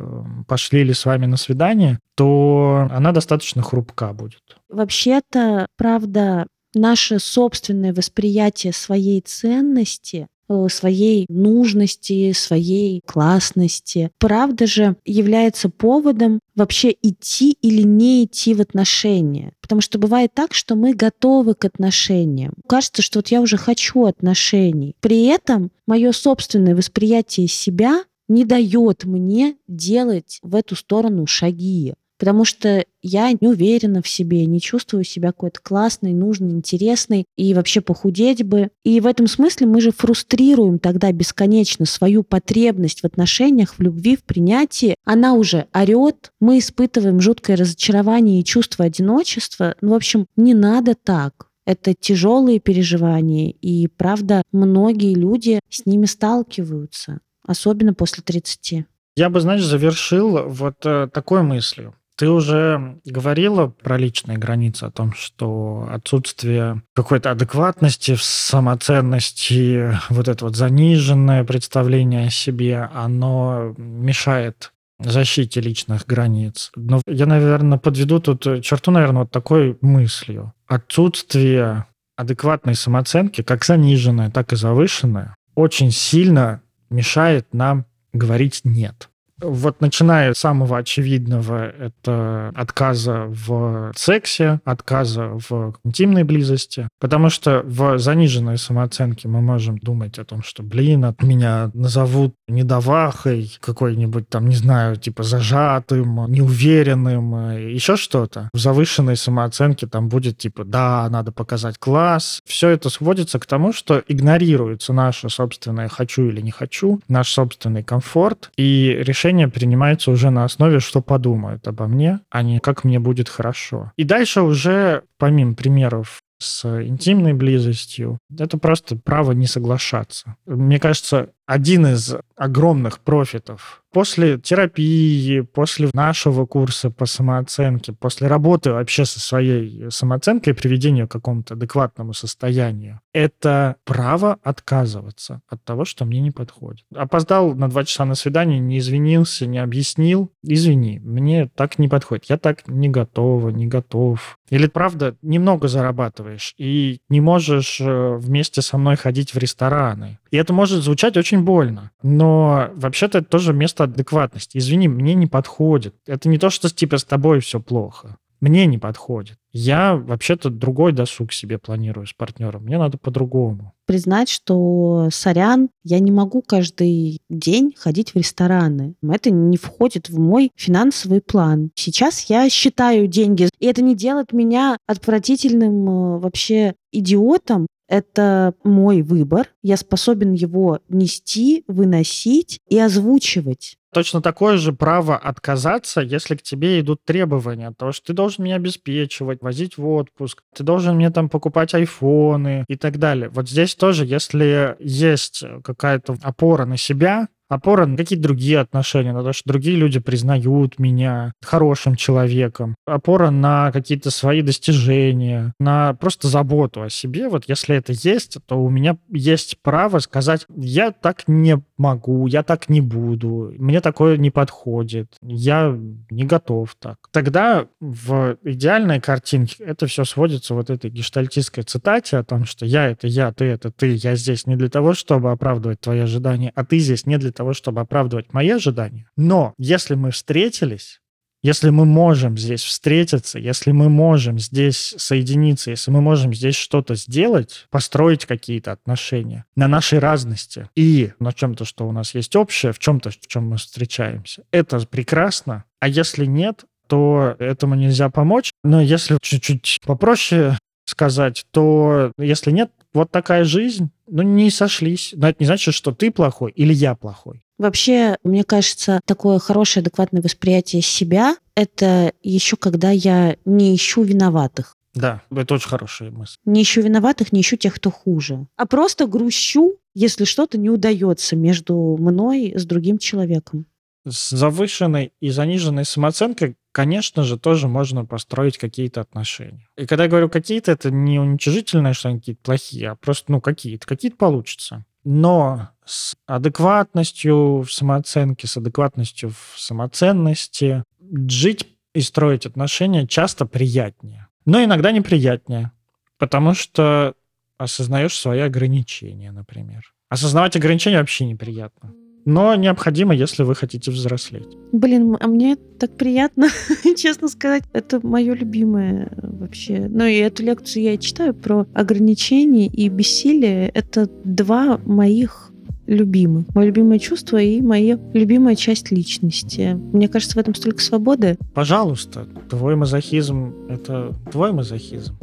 пошли 0.46 0.84
ли 0.84 0.94
с 0.94 1.04
вами 1.04 1.26
на 1.26 1.36
свидание, 1.36 1.98
то 2.16 2.88
она 2.92 3.12
достаточно 3.12 3.62
хрупка 3.62 4.12
будет. 4.12 4.40
Вообще-то, 4.74 5.68
правда, 5.76 6.46
наше 6.74 7.20
собственное 7.20 7.94
восприятие 7.94 8.72
своей 8.72 9.20
ценности 9.20 10.26
э, 10.48 10.66
своей 10.68 11.26
нужности, 11.28 12.32
своей 12.32 13.00
классности. 13.06 14.10
Правда 14.18 14.66
же 14.66 14.96
является 15.04 15.68
поводом 15.68 16.40
вообще 16.56 16.94
идти 17.02 17.56
или 17.62 17.82
не 17.82 18.24
идти 18.24 18.52
в 18.52 18.60
отношения. 18.60 19.52
Потому 19.60 19.80
что 19.80 19.98
бывает 19.98 20.34
так, 20.34 20.52
что 20.52 20.74
мы 20.74 20.92
готовы 20.92 21.54
к 21.54 21.64
отношениям. 21.64 22.54
Кажется, 22.68 23.00
что 23.00 23.20
вот 23.20 23.28
я 23.28 23.40
уже 23.40 23.56
хочу 23.56 24.06
отношений. 24.06 24.96
При 25.00 25.26
этом 25.26 25.70
мое 25.86 26.10
собственное 26.10 26.74
восприятие 26.74 27.46
себя 27.46 28.02
не 28.28 28.44
дает 28.44 29.04
мне 29.04 29.56
делать 29.68 30.40
в 30.42 30.56
эту 30.56 30.74
сторону 30.76 31.26
шаги 31.26 31.94
потому 32.18 32.44
что 32.44 32.84
я 33.02 33.32
не 33.32 33.48
уверена 33.48 34.02
в 34.02 34.08
себе, 34.08 34.46
не 34.46 34.60
чувствую 34.60 35.04
себя 35.04 35.28
какой-то 35.28 35.60
классной, 35.62 36.12
нужной, 36.12 36.52
интересной 36.52 37.24
и 37.36 37.54
вообще 37.54 37.80
похудеть 37.80 38.44
бы. 38.44 38.70
И 38.84 39.00
в 39.00 39.06
этом 39.06 39.26
смысле 39.26 39.66
мы 39.66 39.80
же 39.80 39.90
фрустрируем 39.92 40.78
тогда 40.78 41.12
бесконечно 41.12 41.86
свою 41.86 42.22
потребность 42.22 43.00
в 43.00 43.04
отношениях, 43.04 43.74
в 43.74 43.80
любви, 43.80 44.16
в 44.16 44.24
принятии. 44.24 44.96
Она 45.04 45.34
уже 45.34 45.66
орет, 45.74 46.32
мы 46.40 46.58
испытываем 46.58 47.20
жуткое 47.20 47.56
разочарование 47.56 48.40
и 48.40 48.44
чувство 48.44 48.84
одиночества. 48.84 49.74
Ну, 49.80 49.90
в 49.90 49.94
общем, 49.94 50.26
не 50.36 50.54
надо 50.54 50.94
так. 50.94 51.48
Это 51.66 51.94
тяжелые 51.94 52.60
переживания, 52.60 53.50
и, 53.62 53.88
правда, 53.88 54.42
многие 54.52 55.14
люди 55.14 55.60
с 55.70 55.86
ними 55.86 56.04
сталкиваются, 56.04 57.20
особенно 57.46 57.94
после 57.94 58.22
30. 58.22 58.84
Я 59.16 59.30
бы, 59.30 59.40
знаешь, 59.40 59.64
завершил 59.64 60.48
вот 60.48 60.84
э, 60.84 61.08
такой 61.12 61.42
мыслью. 61.42 61.94
Ты 62.16 62.30
уже 62.30 63.00
говорила 63.04 63.66
про 63.66 63.98
личные 63.98 64.38
границы, 64.38 64.84
о 64.84 64.90
том, 64.90 65.12
что 65.12 65.88
отсутствие 65.90 66.82
какой-то 66.94 67.32
адекватности 67.32 68.16
самоценности, 68.18 69.98
вот 70.10 70.28
это 70.28 70.44
вот 70.44 70.54
заниженное 70.54 71.42
представление 71.44 72.28
о 72.28 72.30
себе, 72.30 72.88
оно 72.94 73.74
мешает 73.76 74.72
защите 75.00 75.60
личных 75.60 76.06
границ. 76.06 76.70
Но 76.76 77.02
я, 77.06 77.26
наверное, 77.26 77.78
подведу 77.78 78.20
тут 78.20 78.42
черту, 78.62 78.90
наверное, 78.92 79.22
вот 79.22 79.32
такой 79.32 79.76
мыслью. 79.80 80.52
Отсутствие 80.66 81.86
адекватной 82.16 82.76
самооценки, 82.76 83.42
как 83.42 83.64
заниженная, 83.64 84.30
так 84.30 84.52
и 84.52 84.56
завышенная, 84.56 85.34
очень 85.56 85.90
сильно 85.90 86.62
мешает 86.90 87.52
нам 87.52 87.86
говорить 88.12 88.60
«нет». 88.64 89.08
Вот 89.44 89.80
начиная 89.80 90.32
с 90.32 90.38
самого 90.38 90.78
очевидного, 90.78 91.68
это 91.68 92.50
отказа 92.54 93.24
в 93.28 93.92
сексе, 93.94 94.60
отказа 94.64 95.38
в 95.48 95.74
интимной 95.84 96.24
близости, 96.24 96.88
потому 97.00 97.30
что 97.30 97.62
в 97.64 97.98
заниженной 97.98 98.58
самооценке 98.58 99.28
мы 99.28 99.40
можем 99.40 99.78
думать 99.78 100.18
о 100.18 100.24
том, 100.24 100.42
что, 100.42 100.62
блин, 100.62 101.04
от 101.04 101.22
меня 101.22 101.70
назовут 101.74 102.34
недовахой, 102.48 103.52
какой-нибудь 103.60 104.28
там, 104.28 104.48
не 104.48 104.56
знаю, 104.56 104.96
типа 104.96 105.22
зажатым, 105.22 106.26
неуверенным, 106.30 107.56
еще 107.68 107.96
что-то. 107.96 108.48
В 108.52 108.58
завышенной 108.58 109.16
самооценке 109.16 109.86
там 109.86 110.08
будет 110.08 110.38
типа, 110.38 110.64
да, 110.64 111.08
надо 111.10 111.32
показать 111.32 111.78
класс. 111.78 112.40
Все 112.46 112.70
это 112.70 112.88
сводится 112.90 113.38
к 113.38 113.46
тому, 113.46 113.72
что 113.72 114.02
игнорируется 114.08 114.92
наше 114.92 115.28
собственное 115.28 115.88
«хочу» 115.88 116.28
или 116.28 116.40
«не 116.40 116.50
хочу», 116.50 117.00
наш 117.08 117.28
собственный 117.28 117.82
комфорт, 117.82 118.50
и 118.56 118.96
решение 119.00 119.33
решение 119.34 119.48
принимается 119.48 120.10
уже 120.10 120.30
на 120.30 120.44
основе, 120.44 120.80
что 120.80 121.00
подумают 121.00 121.66
обо 121.66 121.86
мне, 121.86 122.20
а 122.30 122.42
не 122.42 122.60
как 122.60 122.84
мне 122.84 122.98
будет 123.00 123.28
хорошо. 123.28 123.92
И 123.96 124.04
дальше 124.04 124.42
уже, 124.42 125.02
помимо 125.18 125.54
примеров 125.54 126.20
с 126.38 126.64
интимной 126.84 127.32
близостью, 127.32 128.18
это 128.38 128.58
просто 128.58 128.96
право 128.96 129.32
не 129.32 129.46
соглашаться. 129.46 130.36
Мне 130.46 130.78
кажется, 130.78 131.30
один 131.46 131.86
из 131.86 132.14
огромных 132.36 133.00
профитов 133.00 133.84
после 133.94 134.38
терапии, 134.38 135.40
после 135.40 135.88
нашего 135.94 136.46
курса 136.46 136.90
по 136.90 137.06
самооценке, 137.06 137.92
после 137.92 138.26
работы 138.26 138.72
вообще 138.72 139.04
со 139.04 139.20
своей 139.20 139.88
самооценкой 139.88 140.52
и 140.52 140.56
приведения 140.56 141.06
к 141.06 141.12
какому-то 141.12 141.54
адекватному 141.54 142.12
состоянию, 142.12 143.00
это 143.12 143.76
право 143.84 144.36
отказываться 144.42 145.40
от 145.48 145.62
того, 145.62 145.84
что 145.84 146.04
мне 146.04 146.20
не 146.20 146.32
подходит. 146.32 146.84
Опоздал 146.92 147.54
на 147.54 147.70
два 147.70 147.84
часа 147.84 148.04
на 148.04 148.16
свидание, 148.16 148.58
не 148.58 148.78
извинился, 148.78 149.46
не 149.46 149.58
объяснил. 149.58 150.32
Извини, 150.42 150.98
мне 150.98 151.48
так 151.54 151.78
не 151.78 151.86
подходит. 151.86 152.24
Я 152.24 152.36
так 152.36 152.66
не 152.66 152.88
готова, 152.88 153.50
не 153.50 153.68
готов. 153.68 154.38
Или, 154.50 154.66
правда, 154.66 155.16
немного 155.22 155.68
зарабатываешь 155.68 156.54
и 156.58 156.98
не 157.08 157.20
можешь 157.20 157.80
э, 157.80 158.16
вместе 158.16 158.60
со 158.60 158.76
мной 158.76 158.96
ходить 158.96 159.34
в 159.34 159.38
рестораны. 159.38 160.18
И 160.34 160.36
это 160.36 160.52
может 160.52 160.82
звучать 160.82 161.16
очень 161.16 161.44
больно, 161.44 161.92
но 162.02 162.68
вообще-то 162.74 163.18
это 163.18 163.28
тоже 163.28 163.52
место 163.52 163.84
адекватности. 163.84 164.58
Извини, 164.58 164.88
мне 164.88 165.14
не 165.14 165.28
подходит. 165.28 165.94
Это 166.08 166.28
не 166.28 166.38
то, 166.38 166.50
что 166.50 166.68
типа 166.68 166.98
с 166.98 167.04
тобой 167.04 167.38
все 167.38 167.60
плохо. 167.60 168.16
Мне 168.40 168.66
не 168.66 168.78
подходит. 168.78 169.36
Я 169.52 169.94
вообще-то 169.94 170.50
другой 170.50 170.90
досуг 170.90 171.32
себе 171.32 171.58
планирую 171.58 172.08
с 172.08 172.12
партнером. 172.12 172.64
Мне 172.64 172.78
надо 172.78 172.98
по-другому. 172.98 173.74
Признать, 173.86 174.28
что 174.28 175.08
сорян, 175.12 175.68
я 175.84 176.00
не 176.00 176.10
могу 176.10 176.42
каждый 176.42 177.20
день 177.30 177.72
ходить 177.78 178.10
в 178.10 178.16
рестораны. 178.16 178.96
Это 179.08 179.30
не 179.30 179.56
входит 179.56 180.08
в 180.08 180.18
мой 180.18 180.50
финансовый 180.56 181.20
план. 181.20 181.70
Сейчас 181.76 182.24
я 182.24 182.50
считаю 182.50 183.06
деньги, 183.06 183.48
и 183.60 183.66
это 183.66 183.82
не 183.82 183.94
делает 183.94 184.32
меня 184.32 184.78
отвратительным 184.88 185.88
э, 185.88 186.18
вообще 186.18 186.74
идиотом, 186.90 187.66
это 187.88 188.54
мой 188.64 189.02
выбор. 189.02 189.48
Я 189.62 189.76
способен 189.76 190.32
его 190.32 190.80
нести, 190.88 191.64
выносить 191.66 192.60
и 192.68 192.78
озвучивать. 192.78 193.76
Точно 193.94 194.20
такое 194.20 194.56
же 194.56 194.72
право 194.72 195.16
отказаться, 195.16 196.00
если 196.00 196.34
к 196.34 196.42
тебе 196.42 196.80
идут 196.80 197.04
требования. 197.04 197.72
То, 197.78 197.92
что 197.92 198.08
ты 198.08 198.12
должен 198.12 198.42
меня 198.42 198.56
обеспечивать, 198.56 199.40
возить 199.40 199.78
в 199.78 199.86
отпуск, 199.86 200.42
ты 200.52 200.64
должен 200.64 200.96
мне 200.96 201.10
там 201.10 201.28
покупать 201.28 201.74
айфоны 201.74 202.64
и 202.66 202.76
так 202.76 202.98
далее. 202.98 203.28
Вот 203.28 203.48
здесь 203.48 203.76
тоже, 203.76 204.04
если 204.04 204.76
есть 204.80 205.44
какая-то 205.62 206.16
опора 206.22 206.64
на 206.64 206.76
себя, 206.76 207.28
опора 207.48 207.86
на 207.86 207.96
какие-то 207.96 208.24
другие 208.24 208.60
отношения, 208.60 209.12
на 209.12 209.22
то, 209.22 209.32
что 209.32 209.48
другие 209.48 209.76
люди 209.76 210.00
признают 210.00 210.78
меня 210.78 211.32
хорошим 211.42 211.96
человеком, 211.96 212.74
опора 212.86 213.30
на 213.30 213.72
какие-то 213.72 214.10
свои 214.10 214.42
достижения, 214.42 215.52
на 215.58 215.94
просто 215.94 216.28
заботу 216.28 216.82
о 216.82 216.90
себе. 216.90 217.28
Вот 217.28 217.44
если 217.48 217.76
это 217.76 217.92
есть, 217.92 218.38
то 218.46 218.62
у 218.62 218.70
меня 218.70 218.96
есть 219.10 219.58
право 219.62 219.98
сказать, 219.98 220.46
я 220.56 220.90
так 220.90 221.24
не 221.26 221.62
могу, 221.76 222.26
я 222.26 222.42
так 222.42 222.68
не 222.68 222.80
буду, 222.80 223.52
мне 223.58 223.80
такое 223.80 224.16
не 224.16 224.30
подходит, 224.30 225.16
я 225.22 225.76
не 226.10 226.24
готов 226.24 226.74
так. 226.78 226.98
Тогда 227.10 227.66
в 227.80 228.36
идеальной 228.44 229.00
картинке 229.00 229.64
это 229.64 229.86
все 229.86 230.04
сводится 230.04 230.54
вот 230.54 230.70
этой 230.70 230.90
гештальтистской 230.90 231.64
цитате 231.64 232.16
о 232.16 232.24
том, 232.24 232.44
что 232.44 232.66
я— 232.66 232.88
это 232.90 233.06
я, 233.06 233.32
ты— 233.32 233.44
это 233.46 233.70
ты, 233.70 233.94
я 233.94 234.16
здесь 234.16 234.46
не 234.46 234.56
для 234.56 234.68
того, 234.68 234.94
чтобы 234.94 235.30
оправдывать 235.30 235.80
твои 235.80 236.00
ожидания, 236.00 236.52
а 236.54 236.64
ты 236.64 236.78
здесь 236.78 237.06
не 237.06 237.18
для 237.18 237.32
того, 237.32 237.52
чтобы 237.52 237.80
оправдывать 237.80 238.32
мои 238.32 238.50
ожидания. 238.50 239.08
Но 239.16 239.54
если 239.58 239.94
мы 239.94 240.10
встретились, 240.10 241.00
если 241.44 241.68
мы 241.68 241.84
можем 241.84 242.38
здесь 242.38 242.62
встретиться, 242.62 243.38
если 243.38 243.70
мы 243.70 243.90
можем 243.90 244.38
здесь 244.38 244.94
соединиться, 244.96 245.70
если 245.70 245.90
мы 245.90 246.00
можем 246.00 246.32
здесь 246.32 246.56
что-то 246.56 246.94
сделать, 246.94 247.66
построить 247.70 248.24
какие-то 248.24 248.72
отношения 248.72 249.44
на 249.54 249.68
нашей 249.68 249.98
разности 249.98 250.70
и 250.74 251.12
на 251.20 251.34
чем-то, 251.34 251.66
что 251.66 251.86
у 251.86 251.92
нас 251.92 252.14
есть 252.14 252.34
общее, 252.34 252.72
в 252.72 252.78
чем-то, 252.78 253.10
в 253.10 253.26
чем 253.26 253.50
мы 253.50 253.58
встречаемся, 253.58 254.44
это 254.52 254.80
прекрасно. 254.86 255.64
А 255.80 255.88
если 255.88 256.24
нет, 256.24 256.64
то 256.86 257.36
этому 257.38 257.74
нельзя 257.74 258.08
помочь. 258.08 258.50
Но 258.62 258.80
если 258.80 259.18
чуть-чуть 259.20 259.80
попроще 259.84 260.56
сказать, 260.86 261.44
то 261.50 262.12
если 262.18 262.52
нет, 262.52 262.70
вот 262.94 263.10
такая 263.10 263.44
жизнь, 263.44 263.90
ну, 264.06 264.22
не 264.22 264.50
сошлись. 264.50 265.12
Но 265.14 265.28
это 265.28 265.36
не 265.40 265.46
значит, 265.46 265.74
что 265.74 265.92
ты 265.92 266.10
плохой 266.10 266.52
или 266.52 266.72
я 266.72 266.94
плохой. 266.94 267.43
Вообще, 267.58 268.16
мне 268.24 268.44
кажется, 268.44 269.00
такое 269.06 269.38
хорошее, 269.38 269.82
адекватное 269.82 270.22
восприятие 270.22 270.82
себя— 270.82 271.36
это 271.54 272.12
еще 272.22 272.56
когда 272.56 272.90
я 272.90 273.36
не 273.44 273.74
ищу 273.74 274.02
виноватых. 274.02 274.74
Да, 274.94 275.22
это 275.34 275.54
очень 275.54 275.68
хорошая 275.68 276.10
мысль. 276.10 276.36
Не 276.44 276.62
ищу 276.62 276.80
виноватых, 276.80 277.32
не 277.32 277.40
ищу 277.40 277.56
тех, 277.56 277.74
кто 277.74 277.90
хуже. 277.90 278.46
А 278.56 278.66
просто 278.66 279.06
грущу, 279.06 279.76
если 279.94 280.24
что-то 280.24 280.56
не 280.56 280.70
удается 280.70 281.36
между 281.36 281.96
мной 281.98 282.52
с 282.56 282.64
другим 282.64 282.98
человеком. 282.98 283.66
С 284.06 284.30
завышенной 284.30 285.12
и 285.20 285.30
заниженной 285.30 285.84
самооценкой, 285.84 286.56
конечно 286.72 287.22
же, 287.22 287.38
тоже 287.38 287.68
можно 287.68 288.04
построить 288.04 288.58
какие-то 288.58 289.00
отношения. 289.00 289.66
И 289.76 289.86
когда 289.86 290.04
я 290.04 290.10
говорю 290.10 290.28
какие-то, 290.28 290.70
это 290.72 290.90
не 290.90 291.18
уничижительное, 291.18 291.94
что 291.94 292.10
они 292.10 292.18
какие-то 292.18 292.42
плохие, 292.42 292.90
а 292.90 292.96
просто, 292.96 293.32
ну, 293.32 293.40
какие-то. 293.40 293.86
Какие-то 293.86 294.16
получится. 294.16 294.84
Но 295.04 295.70
с 295.86 296.14
адекватностью 296.26 297.62
в 297.62 297.72
самооценке, 297.72 298.46
с 298.46 298.56
адекватностью 298.56 299.30
в 299.30 299.58
самоценности 299.58 300.84
жить 301.28 301.68
и 301.94 302.00
строить 302.00 302.46
отношения 302.46 303.06
часто 303.06 303.46
приятнее. 303.46 304.28
Но 304.46 304.62
иногда 304.62 304.92
неприятнее, 304.92 305.72
потому 306.18 306.54
что 306.54 307.14
осознаешь 307.58 308.18
свои 308.18 308.40
ограничения, 308.40 309.32
например. 309.32 309.94
Осознавать 310.08 310.56
ограничения 310.56 310.98
вообще 310.98 311.24
неприятно. 311.24 311.92
Но 312.26 312.54
необходимо, 312.54 313.14
если 313.14 313.42
вы 313.42 313.54
хотите 313.54 313.90
взрослеть. 313.90 314.48
Блин, 314.72 315.16
а 315.20 315.26
мне 315.26 315.56
так 315.78 315.96
приятно, 315.96 316.48
честно 316.96 317.28
сказать. 317.28 317.64
Это 317.72 318.04
мое 318.04 318.34
любимое 318.34 319.12
вообще. 319.22 319.86
Ну 319.90 320.04
и 320.04 320.16
эту 320.16 320.42
лекцию 320.42 320.84
я 320.84 320.96
читаю 320.96 321.34
про 321.34 321.66
ограничения 321.74 322.66
и 322.66 322.88
бессилие. 322.88 323.68
Это 323.68 324.08
два 324.24 324.78
моих 324.78 325.52
любимых. 325.86 326.46
Мое 326.54 326.66
любимое 326.66 326.98
чувство 326.98 327.38
и 327.38 327.60
моя 327.60 327.98
любимая 328.12 328.56
часть 328.56 328.90
личности. 328.90 329.78
Мне 329.92 330.08
кажется, 330.08 330.36
в 330.36 330.40
этом 330.40 330.54
столько 330.54 330.80
свободы. 330.80 331.36
Пожалуйста, 331.54 332.26
твой 332.48 332.76
мазохизм— 332.76 333.54
это 333.68 334.14
твой 334.30 334.52
мазохизм. 334.52 335.16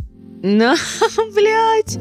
Ну, 0.43 0.73
блядь, 1.35 1.99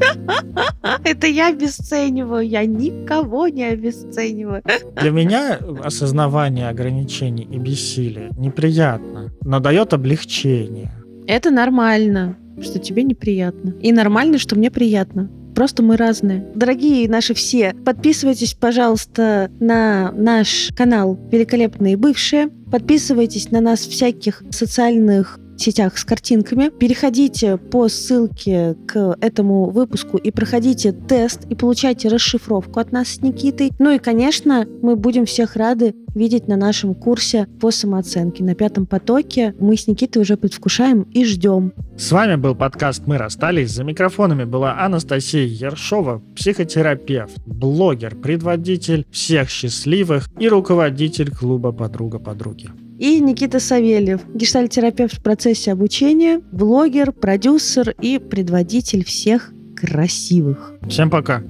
это 1.03 1.27
я 1.27 1.49
обесцениваю, 1.49 2.47
я 2.47 2.65
никого 2.65 3.47
не 3.47 3.65
обесцениваю. 3.65 4.63
Для 4.99 5.11
меня 5.11 5.59
осознавание 5.83 6.69
ограничений 6.69 7.43
и 7.43 7.57
бессилия 7.59 8.31
неприятно, 8.37 9.31
но 9.43 9.59
дает 9.59 9.93
облегчение. 9.93 10.91
Это 11.27 11.51
нормально, 11.51 12.35
что 12.61 12.79
тебе 12.79 13.03
неприятно. 13.03 13.75
И 13.79 13.91
нормально, 13.91 14.39
что 14.39 14.55
мне 14.55 14.71
приятно. 14.71 15.29
Просто 15.55 15.83
мы 15.83 15.97
разные. 15.97 16.45
Дорогие 16.55 17.09
наши 17.09 17.33
все, 17.33 17.73
подписывайтесь, 17.85 18.53
пожалуйста, 18.53 19.51
на 19.59 20.11
наш 20.11 20.69
канал 20.75 21.19
«Великолепные 21.31 21.97
бывшие». 21.97 22.49
Подписывайтесь 22.71 23.51
на 23.51 23.59
нас 23.59 23.81
в 23.81 23.89
всяких 23.91 24.43
социальных 24.49 25.40
сетях 25.61 25.97
с 25.97 26.05
картинками. 26.05 26.69
Переходите 26.69 27.57
по 27.57 27.87
ссылке 27.87 28.75
к 28.87 29.17
этому 29.21 29.69
выпуску 29.69 30.17
и 30.17 30.31
проходите 30.31 30.91
тест 30.91 31.45
и 31.49 31.55
получайте 31.55 32.09
расшифровку 32.09 32.79
от 32.79 32.91
нас 32.91 33.09
с 33.09 33.21
Никитой. 33.21 33.71
Ну 33.79 33.91
и, 33.91 33.99
конечно, 33.99 34.65
мы 34.81 34.95
будем 34.95 35.25
всех 35.25 35.55
рады 35.55 35.95
видеть 36.13 36.47
на 36.47 36.57
нашем 36.57 36.93
курсе 36.93 37.47
по 37.59 37.71
самооценке 37.71 38.43
на 38.43 38.55
пятом 38.55 38.85
потоке. 38.85 39.55
Мы 39.59 39.77
с 39.77 39.87
Никитой 39.87 40.21
уже 40.21 40.37
предвкушаем 40.37 41.03
и 41.03 41.25
ждем. 41.25 41.73
С 41.97 42.11
вами 42.11 42.35
был 42.35 42.55
подкаст 42.55 43.03
«Мы 43.05 43.17
расстались». 43.17 43.71
За 43.71 43.83
микрофонами 43.83 44.43
была 44.43 44.79
Анастасия 44.79 45.45
Ершова, 45.45 46.21
психотерапевт, 46.35 47.37
блогер, 47.45 48.15
предводитель 48.15 49.05
всех 49.11 49.49
счастливых 49.49 50.27
и 50.39 50.49
руководитель 50.49 51.31
клуба 51.31 51.71
«Подруга 51.71 52.19
подруги» 52.19 52.69
и 53.01 53.19
Никита 53.19 53.59
Савельев, 53.59 54.21
гештальтерапевт 54.31 55.17
в 55.17 55.23
процессе 55.23 55.71
обучения, 55.71 56.39
блогер, 56.51 57.11
продюсер 57.11 57.95
и 57.99 58.19
предводитель 58.19 59.03
всех 59.03 59.51
красивых. 59.75 60.75
Всем 60.87 61.09
пока. 61.09 61.41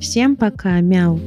Всем 0.00 0.36
пока, 0.36 0.80
мяу. 0.80 1.20